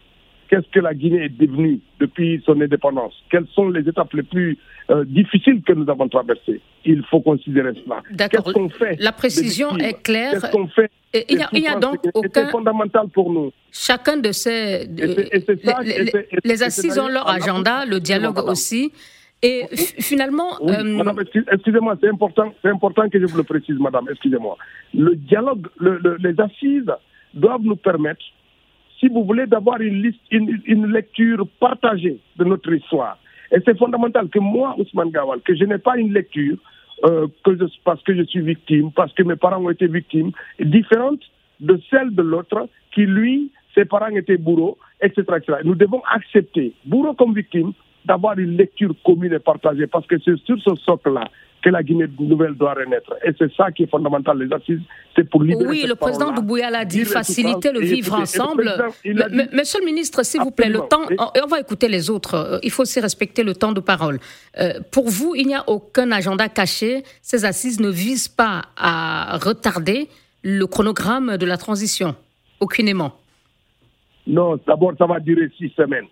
qu'est-ce 0.55 0.71
que 0.71 0.81
la 0.81 0.95
Guinée 0.95 1.25
est 1.25 1.29
devenue 1.29 1.81
depuis 2.01 2.43
son 2.47 2.61
indépendance? 2.61 3.13
Quelles 3.31 3.47
sont 3.55 3.69
les 3.69 3.89
étapes 3.89 4.13
les 4.13 4.23
plus 4.23 4.57
euh, 4.91 5.05
difficiles 5.05 5.63
que 5.67 5.73
nous 5.73 5.91
avons 5.91 6.09
traversées? 6.09 6.61
Il 6.85 7.03
faut 7.11 7.21
considérer 7.21 7.73
cela. 7.85 8.03
D'accord. 8.13 8.53
La 8.99 9.13
précision 9.13 9.77
est 9.79 10.01
claire. 10.03 10.33
Qu'est-ce 10.33 10.53
qu'on 10.53 10.69
fait 10.69 10.91
il 11.29 11.61
n'y 11.61 11.69
a, 11.69 11.79
donc 11.79 12.01
aucun. 12.13 12.29
C'est 12.35 12.51
fondamental 12.51 13.07
pour 13.09 13.33
nous. 13.33 13.53
Chacun 13.71 14.17
de 14.17 14.33
ces. 14.33 14.89
les, 16.45 16.63
assises 16.65 16.99
ont 16.99 17.07
leur 17.07 17.29
agenda, 17.29 17.85
le 17.87 18.01
dialogue 18.01 18.39
aussi. 18.49 18.93
Et 19.41 19.67
finalement. 20.01 20.59
Euh, 20.63 20.83
madame, 20.83 21.21
excusez-moi, 21.53 21.97
c'est 22.01 22.09
important, 22.09 22.53
c'est 22.63 22.69
important 22.69 23.09
que 23.09 23.21
je 23.21 23.27
vous 23.27 23.37
le 23.37 23.45
précise, 23.45 23.77
madame, 23.79 24.09
excusez-moi. 24.11 24.57
Le 24.93 25.15
dialogue, 25.15 25.69
les 25.81 26.41
assises 26.41 26.91
doivent 27.33 27.63
nous 27.63 27.77
permettre 27.77 28.25
si 29.01 29.09
vous 29.09 29.25
voulez, 29.25 29.47
d'avoir 29.47 29.81
une, 29.81 30.13
lecture 30.87 31.47
partagée 31.61 32.19
de 32.37 32.45
notre 32.45 32.73
histoire. 32.73 33.19
Et 33.53 33.59
c'est 33.65 33.77
fondamental 33.79 34.29
que 34.29 34.39
moi, 34.39 34.75
Ousmane 34.79 35.11
Gawal, 35.11 35.41
que 35.41 35.55
je 35.55 35.65
n'ai 35.65 35.79
pas 35.79 35.97
une 35.97 36.13
lecture 36.13 36.57
euh, 37.05 37.27
parce 37.85 38.03
que 38.03 38.15
je 38.15 38.23
suis 38.23 38.41
victime, 38.41 38.91
parce 38.93 39.13
que 39.13 39.23
mes 39.23 39.37
parents 39.37 39.63
ont 39.63 39.71
été 39.71 39.87
victimes, 39.87 40.31
différente 40.61 41.21
de 41.61 41.81
celle 41.91 42.15
de 42.15 42.23
l'autre 42.23 42.69
qui, 42.93 43.03
lui, 43.03 43.51
ses 43.75 43.85
parents 43.85 44.09
étaient 44.09 44.37
bourreaux, 44.37 44.79
etc., 45.01 45.23
etc. 45.37 45.59
Nous 45.65 45.75
devons 45.75 46.03
accepter, 46.11 46.73
bourreau 46.85 47.15
comme 47.15 47.35
victime, 47.35 47.73
d'avoir 48.05 48.39
une 48.39 48.57
lecture 48.57 48.95
commune 49.05 49.33
et 49.33 49.39
partagée, 49.39 49.87
parce 49.87 50.07
que 50.07 50.17
c'est 50.25 50.37
sur 50.45 50.61
ce 50.61 50.75
socle-là 50.77 51.25
que 51.65 51.71
la 51.71 51.83
Guinée 51.83 52.07
nouvelle 52.19 52.55
doit 52.55 52.75
renaître. 52.75 53.15
Et 53.25 53.31
c'est 53.39 53.51
ça 53.55 53.73
qui 53.73 53.85
est 53.85 53.91
fondamental. 53.91 54.39
Les 54.39 54.55
assises, 54.55 54.81
c'est 55.17 55.29
pour 55.29 55.43
libérer. 55.43 55.67
Oui, 55.67 55.85
le 55.89 55.95
président 55.95 56.31
Doumbouya 56.31 56.69
l'a 56.69 56.85
dit, 56.85 57.05
faciliter 57.07 57.73
le 57.73 57.81
vivre 57.81 58.15
ensemble. 58.15 58.71
Monsieur 59.53 59.81
le 59.81 59.87
ministre, 59.87 60.23
s'il 60.25 60.43
vous 60.43 60.51
plaît, 60.51 60.69
le 60.69 60.81
temps. 60.81 61.07
on 61.43 61.47
va 61.47 61.61
écouter 61.61 61.89
les 61.89 62.11
autres. 62.11 62.35
Euh, 62.35 62.59
il 62.63 62.71
faut 62.71 62.83
aussi 62.83 63.01
respecter 63.01 63.43
le 63.43 63.55
temps 63.55 63.73
de 63.73 63.81
parole. 63.81 64.19
Euh, 64.61 64.75
pour 64.93 65.09
vous, 65.09 65.35
il 65.35 65.47
n'y 65.47 65.55
a 65.55 65.65
aucun 65.67 66.13
agenda 66.13 66.49
caché. 66.49 67.03
Ces 67.23 67.47
assises 67.47 67.81
ne 67.81 67.89
visent 67.89 68.29
pas 68.29 68.63
à 68.77 69.39
retarder 69.39 70.09
le 70.43 70.67
chronogramme 70.67 71.39
de 71.39 71.47
la 71.47 71.57
transition, 71.57 72.15
aucunement. 72.61 73.13
Non, 74.27 74.61
d'abord, 74.67 74.93
ça 74.99 75.07
va 75.07 75.19
durer 75.19 75.51
six 75.57 75.71
semaines. 75.71 76.07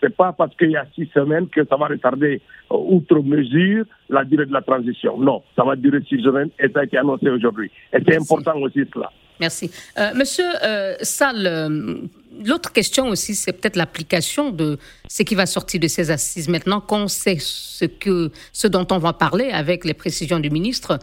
C'est 0.00 0.16
pas 0.16 0.32
parce 0.32 0.54
qu'il 0.56 0.70
y 0.70 0.76
a 0.76 0.86
six 0.94 1.08
semaines 1.12 1.48
que 1.48 1.64
ça 1.64 1.76
va 1.76 1.86
retarder 1.86 2.40
euh, 2.70 2.76
outre 2.76 3.20
mesure 3.20 3.84
la 4.08 4.24
durée 4.24 4.46
de 4.46 4.52
la 4.52 4.62
transition. 4.62 5.18
Non, 5.18 5.42
ça 5.56 5.64
va 5.64 5.76
durer 5.76 6.00
six 6.08 6.22
semaines 6.22 6.50
et 6.58 6.68
ça 6.68 6.80
a 6.80 6.84
été 6.84 6.98
annoncé 6.98 7.28
aujourd'hui. 7.28 7.70
Et 7.92 7.98
c'est 8.06 8.16
important 8.16 8.56
aussi 8.58 8.80
cela. 8.92 9.10
Merci. 9.40 9.70
Euh, 9.98 10.12
monsieur 10.14 10.44
euh, 10.64 10.96
euh, 11.22 11.96
l'autre 12.44 12.72
question 12.72 13.08
aussi, 13.08 13.34
c'est 13.34 13.52
peut-être 13.52 13.76
l'application 13.76 14.50
de 14.50 14.78
ce 15.08 15.22
qui 15.22 15.34
va 15.34 15.46
sortir 15.46 15.80
de 15.80 15.88
ces 15.88 16.10
assises. 16.10 16.48
Maintenant 16.48 16.80
qu'on 16.80 17.08
sait 17.08 17.38
ce, 17.38 17.84
que, 17.84 18.30
ce 18.52 18.66
dont 18.66 18.86
on 18.90 18.98
va 18.98 19.12
parler 19.12 19.50
avec 19.50 19.84
les 19.84 19.94
précisions 19.94 20.40
du 20.40 20.50
ministre, 20.50 20.98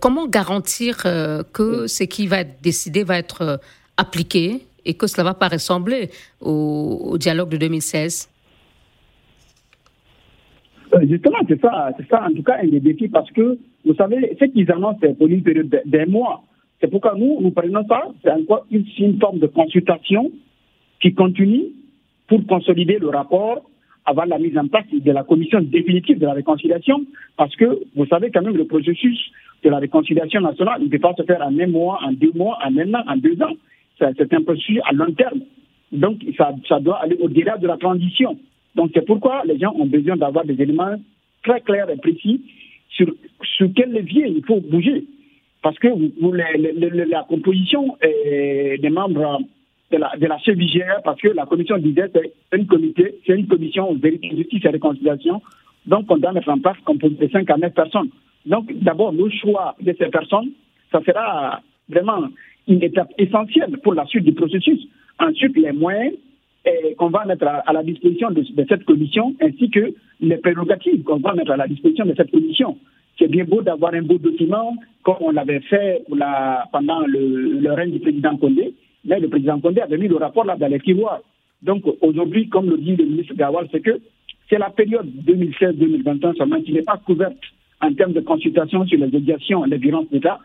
comment 0.00 0.26
garantir 0.26 1.02
que 1.52 1.86
ce 1.86 2.04
qui 2.04 2.26
va 2.28 2.40
être 2.40 2.62
décidé 2.62 3.04
va 3.04 3.18
être 3.18 3.60
appliqué? 3.98 4.66
Et 4.86 4.94
que 4.94 5.06
cela 5.06 5.24
ne 5.24 5.28
va 5.30 5.34
pas 5.34 5.48
ressembler 5.48 6.08
au, 6.40 7.16
dialogue 7.18 7.50
de 7.50 7.56
2016 7.56 8.30
euh, 10.94 11.00
Justement, 11.08 11.38
c'est 11.48 11.60
ça, 11.60 11.90
c'est 11.98 12.08
ça 12.08 12.24
en 12.24 12.32
tout 12.32 12.42
cas 12.42 12.58
un 12.62 12.68
des 12.68 12.80
défis 12.80 13.08
parce 13.08 13.30
que, 13.32 13.58
vous 13.84 13.94
savez, 13.94 14.36
ce 14.40 14.46
qu'ils 14.46 14.70
annoncent, 14.70 14.98
c'est 15.02 15.18
pour 15.18 15.26
une 15.26 15.42
période 15.42 15.82
d'un 15.84 16.06
mois. 16.06 16.42
C'est 16.80 16.88
pourquoi 16.90 17.14
nous, 17.16 17.38
nous 17.40 17.50
prenons 17.50 17.86
ça, 17.88 18.02
c'est 18.22 18.30
encore 18.30 18.66
une, 18.70 19.18
forme 19.18 19.38
de 19.38 19.46
consultation 19.46 20.30
qui 21.00 21.14
continue 21.14 21.64
pour 22.28 22.44
consolider 22.46 22.98
le 22.98 23.08
rapport 23.08 23.62
avant 24.04 24.24
la 24.24 24.38
mise 24.38 24.56
en 24.56 24.68
place 24.68 24.84
de 24.92 25.10
la 25.10 25.24
commission 25.24 25.60
définitive 25.60 26.18
de 26.18 26.26
la 26.26 26.34
réconciliation, 26.34 27.04
parce 27.36 27.54
que 27.56 27.80
vous 27.96 28.06
savez 28.06 28.30
quand 28.30 28.42
même 28.42 28.56
le 28.56 28.66
processus 28.66 29.18
de 29.64 29.70
la 29.70 29.78
réconciliation 29.78 30.40
nationale, 30.40 30.82
ne 30.82 30.88
peut 30.88 30.98
pas 30.98 31.14
se 31.16 31.24
faire 31.24 31.42
en 31.42 31.58
un 31.58 31.66
mois, 31.66 31.98
en 32.04 32.12
deux 32.12 32.30
mois, 32.34 32.58
en 32.64 32.76
un 32.76 32.94
an, 32.94 33.02
en 33.08 33.16
deux 33.16 33.40
ans 33.42 33.56
c'est 33.98 34.34
un 34.34 34.42
processus 34.42 34.80
à 34.84 34.92
long 34.92 35.12
terme. 35.12 35.40
Donc, 35.92 36.18
ça, 36.36 36.80
doit 36.80 36.98
aller 37.02 37.16
au-delà 37.20 37.56
de 37.58 37.66
la 37.66 37.76
transition. 37.76 38.36
Donc, 38.74 38.90
c'est 38.94 39.06
pourquoi 39.06 39.42
les 39.44 39.58
gens 39.58 39.72
ont 39.74 39.86
besoin 39.86 40.16
d'avoir 40.16 40.44
des 40.44 40.60
éléments 40.60 40.96
très 41.42 41.60
clairs 41.60 41.88
et 41.88 41.96
précis 41.96 42.42
sur, 42.90 43.12
sur 43.42 43.68
quel 43.74 43.92
levier 43.92 44.26
il 44.28 44.44
faut 44.44 44.60
bouger. 44.60 45.04
Parce 45.62 45.78
que 45.78 45.88
la 45.88 47.22
composition 47.28 47.96
des 48.02 48.90
membres 48.90 49.40
de 49.90 49.96
la, 49.98 50.12
de 50.16 50.26
la 50.26 50.38
CVGR, 50.40 51.02
parce 51.04 51.20
que 51.20 51.28
la 51.28 51.46
commission 51.46 51.78
disait 51.78 52.10
c'est 52.12 52.58
une 52.58 52.66
comité, 52.66 53.18
c'est 53.26 53.34
une 53.34 53.46
commission 53.46 53.94
vérité, 53.94 54.30
justice 54.36 54.64
et 54.64 54.68
réconciliation. 54.68 55.40
Donc, 55.86 56.06
on 56.10 56.18
doit 56.18 56.32
mettre 56.32 56.48
en 56.48 56.58
place 56.58 56.76
composé 56.84 57.14
de 57.14 57.28
5 57.28 57.48
à 57.50 57.56
9 57.56 57.72
personnes. 57.72 58.10
Donc, 58.44 58.72
d'abord, 58.74 59.12
le 59.12 59.30
choix 59.30 59.76
de 59.80 59.94
ces 59.98 60.06
personnes, 60.06 60.50
ça 60.90 61.00
sera 61.04 61.60
vraiment 61.88 62.28
une 62.66 62.82
étape 62.82 63.12
essentielle 63.18 63.78
pour 63.82 63.94
la 63.94 64.06
suite 64.06 64.24
du 64.24 64.32
processus. 64.32 64.86
Ensuite, 65.18 65.56
les 65.56 65.72
moyens 65.72 66.14
eh, 66.64 66.94
qu'on 66.96 67.10
va 67.10 67.24
mettre 67.24 67.46
à, 67.46 67.72
la 67.72 67.82
disposition 67.82 68.30
de, 68.30 68.44
cette 68.68 68.84
commission, 68.84 69.34
ainsi 69.40 69.70
que 69.70 69.94
les 70.20 70.36
prérogatives 70.38 71.02
qu'on 71.04 71.18
va 71.18 71.34
mettre 71.34 71.52
à 71.52 71.56
la 71.56 71.68
disposition 71.68 72.04
de 72.04 72.14
cette 72.16 72.30
commission. 72.30 72.76
C'est 73.18 73.28
bien 73.28 73.44
beau 73.44 73.62
d'avoir 73.62 73.94
un 73.94 74.02
beau 74.02 74.18
document, 74.18 74.74
comme 75.02 75.16
on 75.20 75.30
l'avait 75.30 75.60
fait 75.60 76.04
pendant 76.72 77.06
le, 77.06 77.72
règne 77.72 77.92
du 77.92 78.00
président 78.00 78.36
Condé, 78.36 78.74
mais 79.04 79.20
le 79.20 79.28
président 79.28 79.60
Condé 79.60 79.80
avait 79.80 79.96
mis 79.96 80.08
le 80.08 80.16
rapport 80.16 80.44
là 80.44 80.56
dans 80.56 80.66
les 80.66 80.80
tiroirs. 80.80 81.20
Donc 81.62 81.84
aujourd'hui, 82.00 82.48
comme 82.48 82.68
le 82.68 82.78
dit 82.78 82.96
le 82.96 83.04
ministre 83.04 83.34
Gawal, 83.34 83.68
c'est 83.70 83.80
que 83.80 84.00
c'est 84.50 84.58
la 84.58 84.70
période 84.70 85.08
2016-2021 85.24 86.36
seulement 86.36 86.60
qui 86.60 86.72
n'est 86.72 86.82
pas 86.82 86.98
couverte 86.98 87.36
en 87.80 87.92
termes 87.94 88.12
de 88.12 88.20
consultation 88.20 88.84
sur 88.86 88.98
les 88.98 89.06
médiations 89.06 89.64
et 89.64 89.68
les 89.70 89.78
violences 89.78 90.10
d'État. 90.10 90.40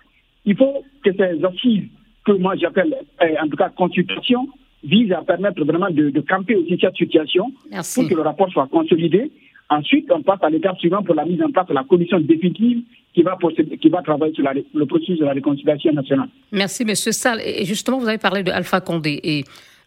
Il 0.45 0.55
faut 0.55 0.83
que 1.03 1.11
ces 1.13 1.43
assises 1.43 1.89
que 2.25 2.31
moi 2.33 2.55
j'appelle, 2.55 2.95
eh, 3.21 3.39
en 3.39 3.47
tout 3.47 3.57
cas, 3.57 3.69
consultation, 3.69 4.47
vise 4.83 5.11
à 5.11 5.21
permettre 5.21 5.63
vraiment 5.63 5.89
de, 5.89 6.19
camper 6.21 6.55
aussi 6.55 6.77
cette 6.79 6.95
situation 6.95 7.51
pour 7.95 8.09
que 8.09 8.15
le 8.15 8.21
rapport 8.21 8.49
soit 8.51 8.67
consolidé. 8.67 9.31
Ensuite, 9.69 10.11
on 10.11 10.21
passe 10.21 10.39
à 10.41 10.49
l'étape 10.49 10.77
suivante 10.79 11.05
pour 11.05 11.15
la 11.15 11.23
mise 11.23 11.41
en 11.41 11.49
place 11.49 11.67
de 11.67 11.73
la 11.73 11.83
commission 11.83 12.19
définitive 12.19 12.83
qui 13.13 13.21
va, 13.21 13.37
qui 13.81 13.89
va 13.89 14.01
travailler 14.01 14.33
sur 14.33 14.43
le 14.73 14.85
processus 14.85 15.19
de 15.19 15.25
la 15.25 15.31
réconciliation 15.31 15.93
nationale. 15.93 16.27
Merci, 16.51 16.83
M. 16.83 16.95
Sall. 16.95 17.39
Et 17.45 17.63
justement, 17.65 17.97
vous 17.97 18.07
avez 18.07 18.17
parlé 18.17 18.43
de 18.43 18.51
Alpha 18.51 18.81
Condé 18.81 19.19
et 19.23 19.45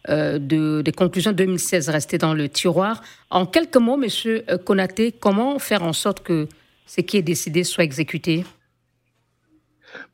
euh, 0.09 0.39
de, 0.39 0.81
des 0.81 0.91
conclusions 0.91 1.33
2016 1.33 1.89
restées 1.89 2.17
dans 2.17 2.33
le 2.33 2.49
tiroir. 2.49 3.01
En 3.29 3.45
quelques 3.45 3.77
mots, 3.77 3.99
M. 4.01 4.09
Konaté, 4.63 5.11
comment 5.11 5.59
faire 5.59 5.83
en 5.83 5.93
sorte 5.93 6.21
que 6.21 6.47
ce 6.87 7.01
qui 7.01 7.17
est 7.17 7.23
décidé 7.23 7.63
soit 7.63 7.83
exécuté? 7.83 8.43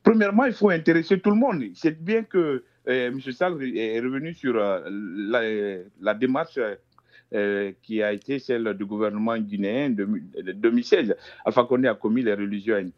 Premièrement, 0.02 0.44
il 0.44 0.52
faut 0.52 0.70
intéresser 0.70 1.20
tout 1.20 1.30
le 1.30 1.36
monde. 1.36 1.64
C'est 1.74 2.02
bien 2.02 2.22
que 2.22 2.64
euh, 2.88 3.08
M. 3.08 3.20
Sall 3.20 3.62
est 3.76 4.00
revenu 4.00 4.34
sur 4.34 4.56
euh, 4.56 4.80
la, 6.00 6.14
démarche 6.14 6.58
euh, 7.34 7.72
qui 7.82 8.02
a 8.02 8.12
été 8.12 8.38
celle 8.38 8.74
du 8.74 8.84
gouvernement 8.84 9.36
guinéen 9.38 9.90
de, 9.90 10.06
2016. 10.52 11.14
Alpha 11.44 11.64
Condé 11.64 11.88
a 11.88 11.94
commis 11.94 12.22
les 12.22 12.34
religions 12.34 12.74
à 12.74 12.80
une 12.80 12.92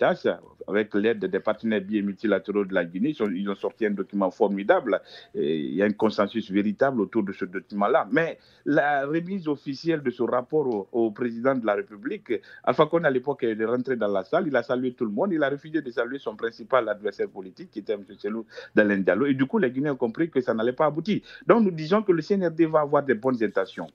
avec 0.66 0.94
l'aide 0.94 1.24
des 1.24 1.40
partenaires 1.40 1.80
biais 1.80 2.02
multilatéraux 2.02 2.64
de 2.64 2.74
la 2.74 2.84
Guinée. 2.84 3.14
Ils 3.34 3.48
ont, 3.48 3.54
sorti 3.54 3.86
un 3.86 3.90
document 3.90 4.30
formidable. 4.30 5.00
Et 5.34 5.58
il 5.58 5.74
y 5.74 5.82
a 5.82 5.86
un 5.86 5.92
consensus 5.92 6.50
véritable 6.50 7.00
autour 7.00 7.22
de 7.22 7.32
ce 7.32 7.44
document-là. 7.44 8.08
Mais 8.10 8.38
la 8.64 9.06
remise 9.06 9.46
officielle 9.46 10.02
de 10.02 10.10
ce 10.10 10.22
rapport 10.22 10.88
au, 10.92 11.10
président 11.10 11.54
de 11.54 11.64
la 11.64 11.74
République, 11.74 12.32
Alpha 12.64 12.86
Condé 12.86 13.06
à 13.06 13.10
l'époque 13.10 13.44
est 13.44 13.64
rentré 13.64 13.96
dans 13.96 14.08
la 14.08 14.24
salle, 14.24 14.48
il 14.48 14.56
a 14.56 14.62
salué 14.62 14.92
tout 14.94 15.04
le 15.04 15.12
monde, 15.12 15.32
il 15.32 15.42
a 15.42 15.48
refusé 15.48 15.80
de 15.80 15.90
saluer 15.90 16.18
son 16.18 16.34
principal 16.34 16.88
adversaire 16.88 17.28
politique 17.28 17.70
qui 17.70 17.78
était 17.80 17.94
M. 17.94 18.04
Selou 18.18 18.46
Dalen 18.74 19.04
Diallo. 19.04 19.26
Et 19.26 19.34
du 19.34 19.46
coup, 19.46 19.58
les 19.58 19.70
Guinéens 19.70 19.92
ont 19.92 19.96
compris 19.96 20.28
que 20.28 20.40
ça 20.40 20.54
n'allait 20.54 20.72
pas 20.72 20.86
aboutir. 20.86 21.20
Donc 21.46 21.62
nous 21.62 21.70
disons 21.70 22.02
que 22.02 22.12
le 22.12 22.22
CNRD 22.22 22.62
va 22.62 22.80
avoir 22.80 23.02
des 23.02 23.14
bonnes 23.14 23.42
intentions. 23.42 23.86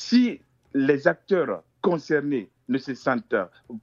Si 0.00 0.40
les 0.74 1.08
acteurs 1.08 1.64
concernés 1.82 2.48
ne 2.68 2.78
se 2.78 2.94
sentent 2.94 3.34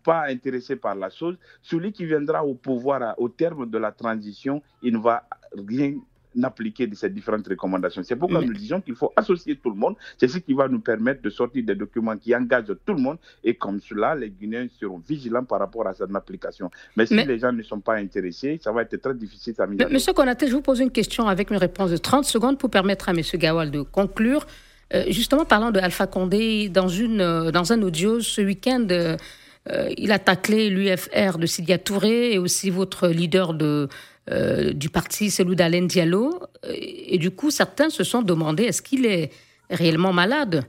pas 0.02 0.28
intéressés 0.30 0.78
par 0.78 0.96
la 0.96 1.10
chose, 1.10 1.36
celui 1.62 1.92
qui 1.92 2.06
viendra 2.06 2.46
au 2.46 2.54
pouvoir 2.56 3.16
au 3.18 3.28
terme 3.28 3.70
de 3.70 3.78
la 3.78 3.92
transition, 3.92 4.62
il 4.82 4.94
ne 4.94 5.00
va 5.00 5.28
rien 5.68 5.96
appliquer 6.42 6.88
de 6.88 6.96
ces 6.96 7.10
différentes 7.10 7.46
recommandations. 7.50 8.02
C'est 8.02 8.16
pourquoi 8.16 8.42
nous 8.42 8.54
disons 8.54 8.80
qu'il 8.80 8.96
faut 8.96 9.12
associer 9.18 9.58
tout 9.58 9.72
le 9.72 9.76
monde. 9.76 9.98
C'est 10.18 10.30
ce 10.30 10.38
qui 10.38 10.54
va 10.54 10.70
nous 10.70 10.80
permettre 10.80 11.22
de 11.22 11.30
sortir 11.30 11.66
des 11.66 11.76
documents 11.76 12.16
qui 12.16 12.34
engagent 12.34 12.78
tout 12.86 12.94
le 12.94 13.02
monde. 13.02 13.18
Et 13.44 13.56
comme 13.56 13.82
cela, 13.82 14.16
les 14.16 14.30
Guinéens 14.30 14.68
seront 14.80 15.00
vigilants 15.00 15.44
par 15.44 15.60
rapport 15.60 15.86
à 15.86 15.94
cette 15.94 16.16
application. 16.16 16.72
Mais 16.96 17.06
si 17.08 17.16
les 17.26 17.40
gens 17.40 17.52
ne 17.52 17.62
sont 17.62 17.82
pas 17.82 17.96
intéressés, 17.96 18.58
ça 18.64 18.72
va 18.72 18.84
être 18.84 18.96
très 18.96 19.16
difficile. 19.16 19.54
Monsieur 19.92 20.14
Konaté, 20.14 20.48
je 20.48 20.54
vous 20.54 20.62
pose 20.62 20.80
une 20.80 20.92
question 20.92 21.28
avec 21.28 21.52
une 21.52 21.58
réponse 21.58 21.92
de 21.92 21.98
30 21.98 22.24
secondes 22.24 22.58
pour 22.58 22.70
permettre 22.70 23.10
à 23.10 23.12
M. 23.12 23.20
Gawal 23.34 23.70
de 23.70 23.82
conclure. 23.82 24.46
Euh, 24.94 25.06
justement, 25.10 25.46
parlant 25.46 25.72
de 25.72 25.80
Alpha 25.80 26.08
Condé, 26.08 26.70
dans, 26.70 26.88
euh, 26.90 27.52
un 27.54 27.82
audio 27.82 28.22
ce 28.22 28.42
week-end, 28.42 28.88
euh, 28.92 29.18
il 29.98 30.12
a 30.12 30.20
taclé 30.20 30.70
l'UFR 30.70 31.38
de 31.40 31.46
Sidia 31.48 31.78
Touré 31.78 32.34
et 32.34 32.38
aussi 32.38 32.70
votre 32.70 33.08
leader 33.08 33.54
de, 33.54 33.90
du 34.74 34.90
parti, 34.90 35.32
Selou 35.32 35.56
Dalen 35.56 35.88
Diallo. 35.88 36.40
Et, 36.72 37.18
du 37.18 37.32
coup, 37.32 37.50
certains 37.50 37.90
se 37.90 38.04
sont 38.04 38.22
demandé 38.22 38.64
est-ce 38.64 38.82
qu'il 38.82 39.06
est 39.06 39.32
réellement 39.72 40.14
malade? 40.14 40.66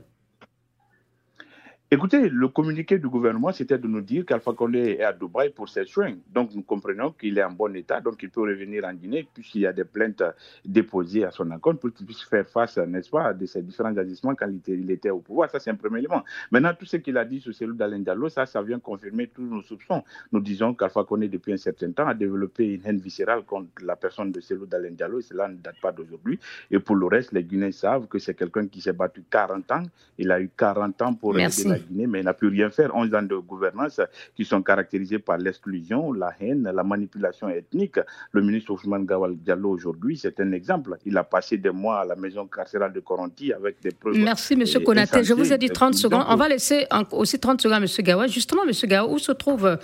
Écoutez, 1.89 2.27
le 2.27 2.49
communiqué 2.49 2.99
du 2.99 3.07
gouvernement, 3.07 3.53
c'était 3.53 3.77
de 3.77 3.87
nous 3.87 4.01
dire 4.01 4.25
qu'Alpha 4.25 4.51
Condé 4.51 4.97
est 4.99 5.03
à 5.03 5.13
Dubaï 5.13 5.51
pour 5.51 5.69
ses 5.69 5.85
soins. 5.85 6.15
Donc, 6.33 6.53
nous 6.53 6.61
comprenons 6.61 7.13
qu'il 7.13 7.37
est 7.37 7.43
en 7.45 7.53
bon 7.53 7.73
état, 7.77 8.01
donc 8.01 8.21
il 8.21 8.29
peut 8.29 8.41
revenir 8.41 8.83
en 8.83 8.93
Guinée, 8.93 9.25
puisqu'il 9.33 9.61
y 9.61 9.65
a 9.65 9.71
des 9.71 9.85
plaintes 9.85 10.21
déposées 10.65 11.23
à 11.23 11.31
son 11.31 11.49
encontre 11.49 11.79
pour 11.79 11.93
qu'il 11.93 12.05
puisse 12.05 12.23
faire 12.23 12.45
face, 12.45 12.77
n'est-ce 12.77 13.09
pas, 13.09 13.29
à 13.29 13.33
ces 13.45 13.61
différents 13.61 13.95
agissements 13.95 14.35
quand 14.35 14.49
il 14.67 14.91
était, 14.91 15.11
au 15.11 15.19
pouvoir. 15.19 15.49
Ça, 15.49 15.61
c'est 15.61 15.69
un 15.69 15.75
premier 15.75 15.99
élément. 15.99 16.25
Maintenant, 16.51 16.73
tout 16.77 16.85
ce 16.85 16.97
qu'il 16.97 17.15
a 17.15 17.23
dit 17.23 17.39
sur 17.39 17.55
Cellou 17.55 17.73
d'Alain 17.73 17.99
Diallo, 17.99 18.27
ça, 18.27 18.45
ça 18.45 18.61
vient 18.61 18.79
confirmer 18.79 19.27
tous 19.27 19.43
nos 19.43 19.61
soupçons. 19.61 20.03
Nous 20.33 20.41
disons 20.41 20.73
qu'Alpha 20.73 21.05
Condé, 21.05 21.29
depuis 21.29 21.53
un 21.53 21.57
certain 21.57 21.93
temps, 21.93 22.07
a 22.07 22.13
développé 22.13 22.65
une 22.65 22.81
haine 22.83 22.99
viscérale 22.99 23.45
contre 23.45 23.69
la 23.81 23.95
personne 23.95 24.33
de 24.33 24.41
Cellou 24.41 24.65
d'Alain 24.65 24.91
Diallo, 24.91 25.19
et 25.19 25.23
cela 25.23 25.47
ne 25.47 25.55
date 25.55 25.79
pas 25.81 25.93
d'aujourd'hui. 25.93 26.37
Et 26.69 26.79
pour 26.79 26.97
le 26.97 27.05
reste, 27.05 27.31
les 27.31 27.45
Guinéens 27.45 27.71
savent 27.71 28.07
que 28.07 28.19
c'est 28.19 28.33
quelqu'un 28.33 28.67
qui 28.67 28.81
s'est 28.81 28.91
battu 28.91 29.23
40 29.31 29.71
ans. 29.71 29.83
Il 30.17 30.31
a 30.31 30.41
eu 30.41 30.49
40 30.57 31.01
ans 31.01 31.13
pour 31.13 31.39
aider 31.39 31.76
la 31.77 31.83
Guinée, 31.83 32.07
mais 32.07 32.19
il 32.19 32.25
n'a 32.25 32.33
pu 32.33 32.47
rien 32.47 32.69
faire. 32.69 32.95
11 32.95 33.13
ans 33.15 33.21
de 33.21 33.35
gouvernance 33.35 34.01
qui 34.35 34.45
sont 34.45 34.61
caractérisés 34.61 35.19
par 35.19 35.37
l'exclusion, 35.37 36.13
la 36.13 36.33
haine, 36.39 36.69
la 36.73 36.83
manipulation 36.83 37.49
ethnique. 37.49 37.99
Le 38.31 38.41
ministre 38.41 38.71
Ousmane 38.71 39.05
Gawal 39.05 39.37
Diallo 39.37 39.69
aujourd'hui, 39.69 40.17
c'est 40.17 40.39
un 40.39 40.51
exemple. 40.51 40.97
Il 41.05 41.17
a 41.17 41.23
passé 41.23 41.57
des 41.57 41.71
mois 41.71 42.01
à 42.01 42.05
la 42.05 42.15
maison 42.15 42.47
carcérale 42.47 42.93
de 42.93 42.99
Coronti 42.99 43.53
avec 43.53 43.81
des 43.81 43.91
preuves. 43.91 44.17
Merci, 44.17 44.53
M. 44.53 44.63
Konaté. 44.83 45.23
Je 45.23 45.33
vous 45.33 45.53
ai 45.53 45.57
dit 45.57 45.69
30 45.69 45.95
secondes. 45.95 46.25
On 46.27 46.35
va 46.35 46.47
laisser 46.47 46.85
aussi 47.11 47.39
30 47.39 47.61
secondes 47.61 47.81
à 47.81 47.85
M. 47.85 47.87
Gawal. 47.99 48.29
Justement, 48.29 48.63
M. 48.63 48.71
Gawal, 48.83 49.11
où 49.11 49.19
se 49.19 49.31
trouve 49.31 49.77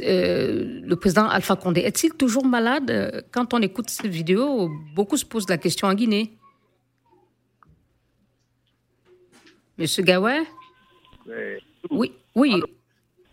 le 0.00 0.94
président 0.94 1.28
Alpha 1.28 1.56
Condé? 1.56 1.82
Est-il 1.82 2.14
toujours 2.14 2.46
malade? 2.46 3.24
Quand 3.32 3.52
on 3.54 3.60
écoute 3.60 3.90
cette 3.90 4.06
vidéo, 4.06 4.70
beaucoup 4.94 5.16
se 5.16 5.24
posent 5.24 5.48
la 5.48 5.58
question 5.58 5.88
en 5.88 5.94
Guinée. 5.94 6.38
Monsieur 9.76 10.04
Gawé 10.04 10.42
Oui, 11.90 12.12
oui. 12.34 12.62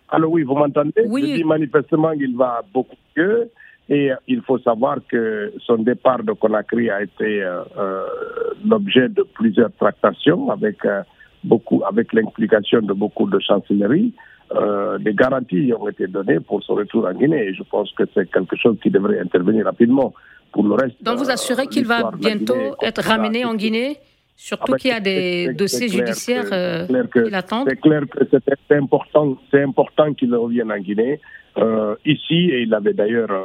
Alors, 0.10 0.32
oui, 0.32 0.44
vous 0.44 0.56
m'entendez? 0.56 1.04
Oui. 1.08 1.22
Je 1.22 1.36
dis 1.38 1.44
manifestement 1.44 2.12
il 2.12 2.36
va 2.36 2.62
beaucoup 2.74 2.96
mieux. 3.16 3.50
Et 3.90 4.10
il 4.28 4.42
faut 4.42 4.60
savoir 4.60 5.00
que 5.10 5.52
son 5.66 5.78
départ 5.80 6.24
de 6.24 6.32
Conakry 6.32 6.90
a 6.90 7.04
été 7.04 7.44
euh, 7.44 7.62
euh, 7.78 8.06
l'objet 8.66 9.10
de 9.10 9.24
plusieurs 9.34 9.72
tractations 9.74 10.50
avec, 10.50 10.86
euh, 10.86 11.02
beaucoup, 11.44 11.82
avec 11.86 12.14
l'implication 12.14 12.82
de 12.82 12.94
beaucoup 12.94 13.28
de 13.30 13.40
chancelleries. 13.40 14.14
des 15.06 15.14
garanties 15.14 15.74
ont 15.74 15.90
été 15.90 16.08
données 16.08 16.40
pour 16.40 16.62
son 16.64 16.76
retour 16.76 17.06
en 17.06 17.14
Guinée. 17.14 17.48
Et 17.50 17.54
je 17.54 17.64
pense 17.64 17.92
que 17.98 18.04
c'est 18.14 18.30
quelque 18.32 18.56
chose 18.56 18.78
qui 18.82 18.90
devrait 18.90 19.20
intervenir 19.20 19.66
rapidement. 19.66 20.14
Pour 20.54 20.64
le 20.64 20.74
reste, 20.74 21.02
Donc 21.02 21.18
vous 21.18 21.30
assurez 21.30 21.68
qu'il 21.68 21.86
va 21.86 22.12
bientôt 22.12 22.76
être 22.82 23.02
ramené 23.04 23.46
en 23.46 23.56
Guinée? 23.56 23.98
Surtout 24.44 24.74
qu'il 24.74 24.90
y 24.90 24.94
a 24.94 25.00
des 25.00 25.54
dossiers 25.54 25.88
judiciaires 25.88 26.50
qui 27.14 27.30
l'attendent. 27.30 27.68
C'est 27.70 27.80
clair 27.80 28.02
que 28.10 28.24
c'est 28.32 28.76
important, 28.76 29.38
c'est 29.52 29.62
important 29.62 30.14
qu'il 30.16 30.34
revienne 30.36 30.72
en 30.72 30.80
Guinée. 30.80 31.20
Euh, 31.58 31.96
ici, 32.06 32.50
et 32.54 32.62
il 32.62 32.74
avait 32.74 32.94
d'ailleurs 32.94 33.30
euh, 33.30 33.44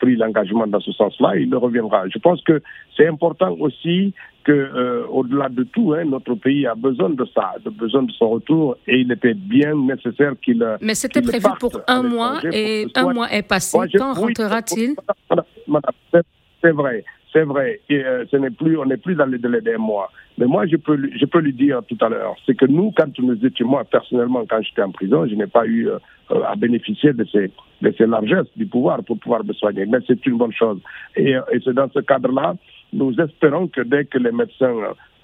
pris 0.00 0.16
l'engagement 0.16 0.66
dans 0.66 0.80
ce 0.80 0.92
sens-là, 0.92 1.36
il 1.36 1.54
reviendra. 1.54 2.08
Je 2.08 2.18
pense 2.18 2.42
que 2.42 2.62
c'est 2.96 3.06
important 3.06 3.54
aussi 3.60 4.14
que, 4.44 4.52
euh, 4.52 5.06
au-delà 5.08 5.48
de 5.50 5.62
tout, 5.62 5.92
hein, 5.92 6.04
notre 6.04 6.34
pays 6.34 6.66
a 6.66 6.74
besoin 6.74 7.10
de 7.10 7.24
ça, 7.34 7.52
de 7.64 7.70
besoin 7.70 8.02
de 8.02 8.12
son 8.12 8.30
retour, 8.30 8.76
et 8.88 8.96
il 9.00 9.12
était 9.12 9.34
bien 9.34 9.74
nécessaire 9.76 10.32
qu'il. 10.42 10.66
Mais 10.80 10.94
c'était 10.94 11.22
prévu 11.22 11.46
pour 11.60 11.80
un 11.86 12.02
mois, 12.02 12.40
et 12.50 12.86
un 12.96 13.12
mois 13.12 13.30
est 13.30 13.46
passé. 13.46 13.78
Quand 13.96 14.14
rentrera-t-il? 14.14 14.96
C'est 16.62 16.72
vrai, 16.72 17.04
c'est 17.34 17.44
vrai. 17.44 17.80
Et, 17.90 18.02
ce 18.30 18.36
n'est 18.36 18.50
plus, 18.50 18.78
on 18.78 18.86
n'est 18.86 18.96
plus 18.96 19.16
dans 19.16 19.26
le 19.26 19.38
délai 19.38 19.60
d'un 19.60 19.78
mois. 19.78 20.10
Mais 20.38 20.46
moi, 20.46 20.66
je 20.66 20.76
peux, 20.76 20.96
je 21.14 21.26
peux 21.26 21.40
lui 21.40 21.52
dire 21.52 21.82
tout 21.88 21.98
à 22.00 22.08
l'heure, 22.08 22.34
c'est 22.46 22.56
que 22.56 22.66
nous, 22.66 22.92
quand 22.96 23.18
nous 23.18 23.44
étions, 23.44 23.68
moi 23.68 23.84
personnellement, 23.84 24.44
quand 24.48 24.62
j'étais 24.62 24.82
en 24.82 24.90
prison, 24.90 25.26
je 25.26 25.34
n'ai 25.34 25.46
pas 25.46 25.66
eu 25.66 25.88
euh, 25.88 25.98
à 26.46 26.56
bénéficier 26.56 27.12
de 27.12 27.24
ces, 27.24 27.50
de 27.82 27.94
ces 27.98 28.06
largesses 28.06 28.48
du 28.56 28.66
pouvoir 28.66 29.04
pour 29.04 29.18
pouvoir 29.18 29.44
me 29.44 29.52
soigner. 29.52 29.84
Mais 29.86 29.98
c'est 30.06 30.24
une 30.26 30.38
bonne 30.38 30.52
chose. 30.52 30.80
Et, 31.16 31.36
euh, 31.36 31.42
et 31.52 31.58
c'est 31.64 31.74
dans 31.74 31.90
ce 31.90 32.00
cadre-là, 32.00 32.54
nous 32.94 33.14
espérons 33.20 33.68
que 33.68 33.82
dès 33.82 34.06
que 34.06 34.18
les 34.18 34.32
médecins 34.32 34.74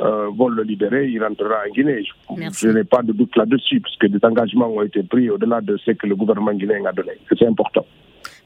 euh, 0.01 0.29
vont 0.37 0.49
le 0.49 0.63
libérer, 0.63 1.09
il 1.09 1.23
rentrera 1.23 1.63
en 1.67 1.73
Guinée. 1.73 2.05
Je 2.37 2.69
n'ai 2.69 2.85
pas 2.85 3.03
de 3.03 3.13
doute 3.13 3.37
là-dessus, 3.37 3.81
puisque 3.81 4.07
des 4.07 4.25
engagements 4.25 4.69
ont 4.69 4.83
été 4.83 5.03
pris 5.03 5.31
au-delà 5.31 5.61
de 5.61 5.77
ce 5.77 5.93
que 5.93 6.07
le 6.07 6.17
gouvernement 6.17 6.53
guinéen 6.53 6.85
a 6.85 6.93
donné. 6.93 7.13
C'est 7.29 7.47
important. 7.47 7.87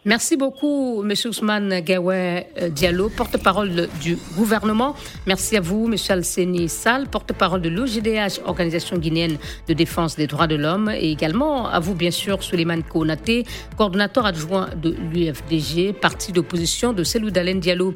Merci 0.06 0.36
beaucoup, 0.36 1.02
M. 1.02 1.14
Ousmane 1.24 1.80
Gawé 1.80 2.46
euh, 2.60 2.68
Diallo, 2.68 3.08
porte-parole 3.08 3.88
du 4.02 4.18
gouvernement. 4.36 4.94
Merci 5.26 5.56
à 5.56 5.62
vous, 5.62 5.86
M. 5.90 5.96
Alseni 6.10 6.68
Sall, 6.68 7.08
porte-parole 7.08 7.62
de 7.62 7.70
l'OGDH, 7.70 8.42
Organisation 8.44 8.98
guinéenne 8.98 9.38
de 9.66 9.72
défense 9.72 10.16
des 10.16 10.26
droits 10.26 10.46
de 10.46 10.56
l'homme, 10.56 10.90
et 10.90 11.10
également 11.10 11.68
à 11.68 11.80
vous, 11.80 11.94
bien 11.94 12.10
sûr, 12.10 12.42
Suleiman 12.42 12.82
Konaté, 12.82 13.44
coordonnateur 13.78 14.26
adjoint 14.26 14.68
de 14.76 14.94
l'UFDG, 15.10 15.94
parti 15.94 16.32
d'opposition 16.32 16.92
de 16.92 17.02
Selou 17.02 17.30
Dalen 17.30 17.58
Diallo, 17.58 17.94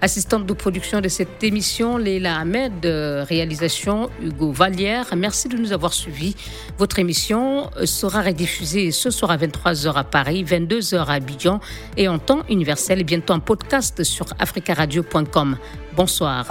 assistante 0.00 0.46
de 0.46 0.52
production 0.52 1.00
de 1.00 1.08
cette 1.08 1.42
émission, 1.42 1.98
Leila 1.98 2.38
Ahmed, 2.38 2.84
réalisation 2.84 4.10
Hugo 4.22 4.52
Vallière. 4.52 5.06
Merci 5.16 5.48
de 5.48 5.56
nous 5.56 5.72
avoir 5.72 5.92
suivis. 5.92 6.36
Votre 6.78 7.00
émission 7.00 7.68
sera 7.84 8.22
rediffusée 8.22 8.92
ce 8.92 9.10
soir 9.10 9.32
à 9.32 9.36
23h 9.36 9.92
à 9.94 10.04
Paris, 10.04 10.44
22h 10.44 10.98
à 10.98 11.14
Abidjan 11.14 11.47
et 11.96 12.08
en 12.08 12.18
temps 12.18 12.42
universel 12.48 13.00
et 13.00 13.04
bientôt 13.04 13.34
en 13.34 13.40
podcast 13.40 14.02
sur 14.04 14.26
africaradio.com. 14.38 15.56
Bonsoir. 15.96 16.46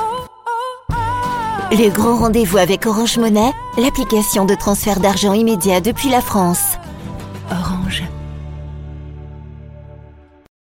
Le 1.72 1.90
grand 1.90 2.18
rendez-vous 2.18 2.58
avec 2.58 2.86
Orange 2.86 3.18
Monnaie, 3.18 3.52
l'application 3.78 4.46
de 4.46 4.56
transfert 4.56 5.00
d'argent 5.00 5.34
immédiat 5.34 5.82
depuis 5.82 6.10
la 6.10 6.22
France. 6.22 6.78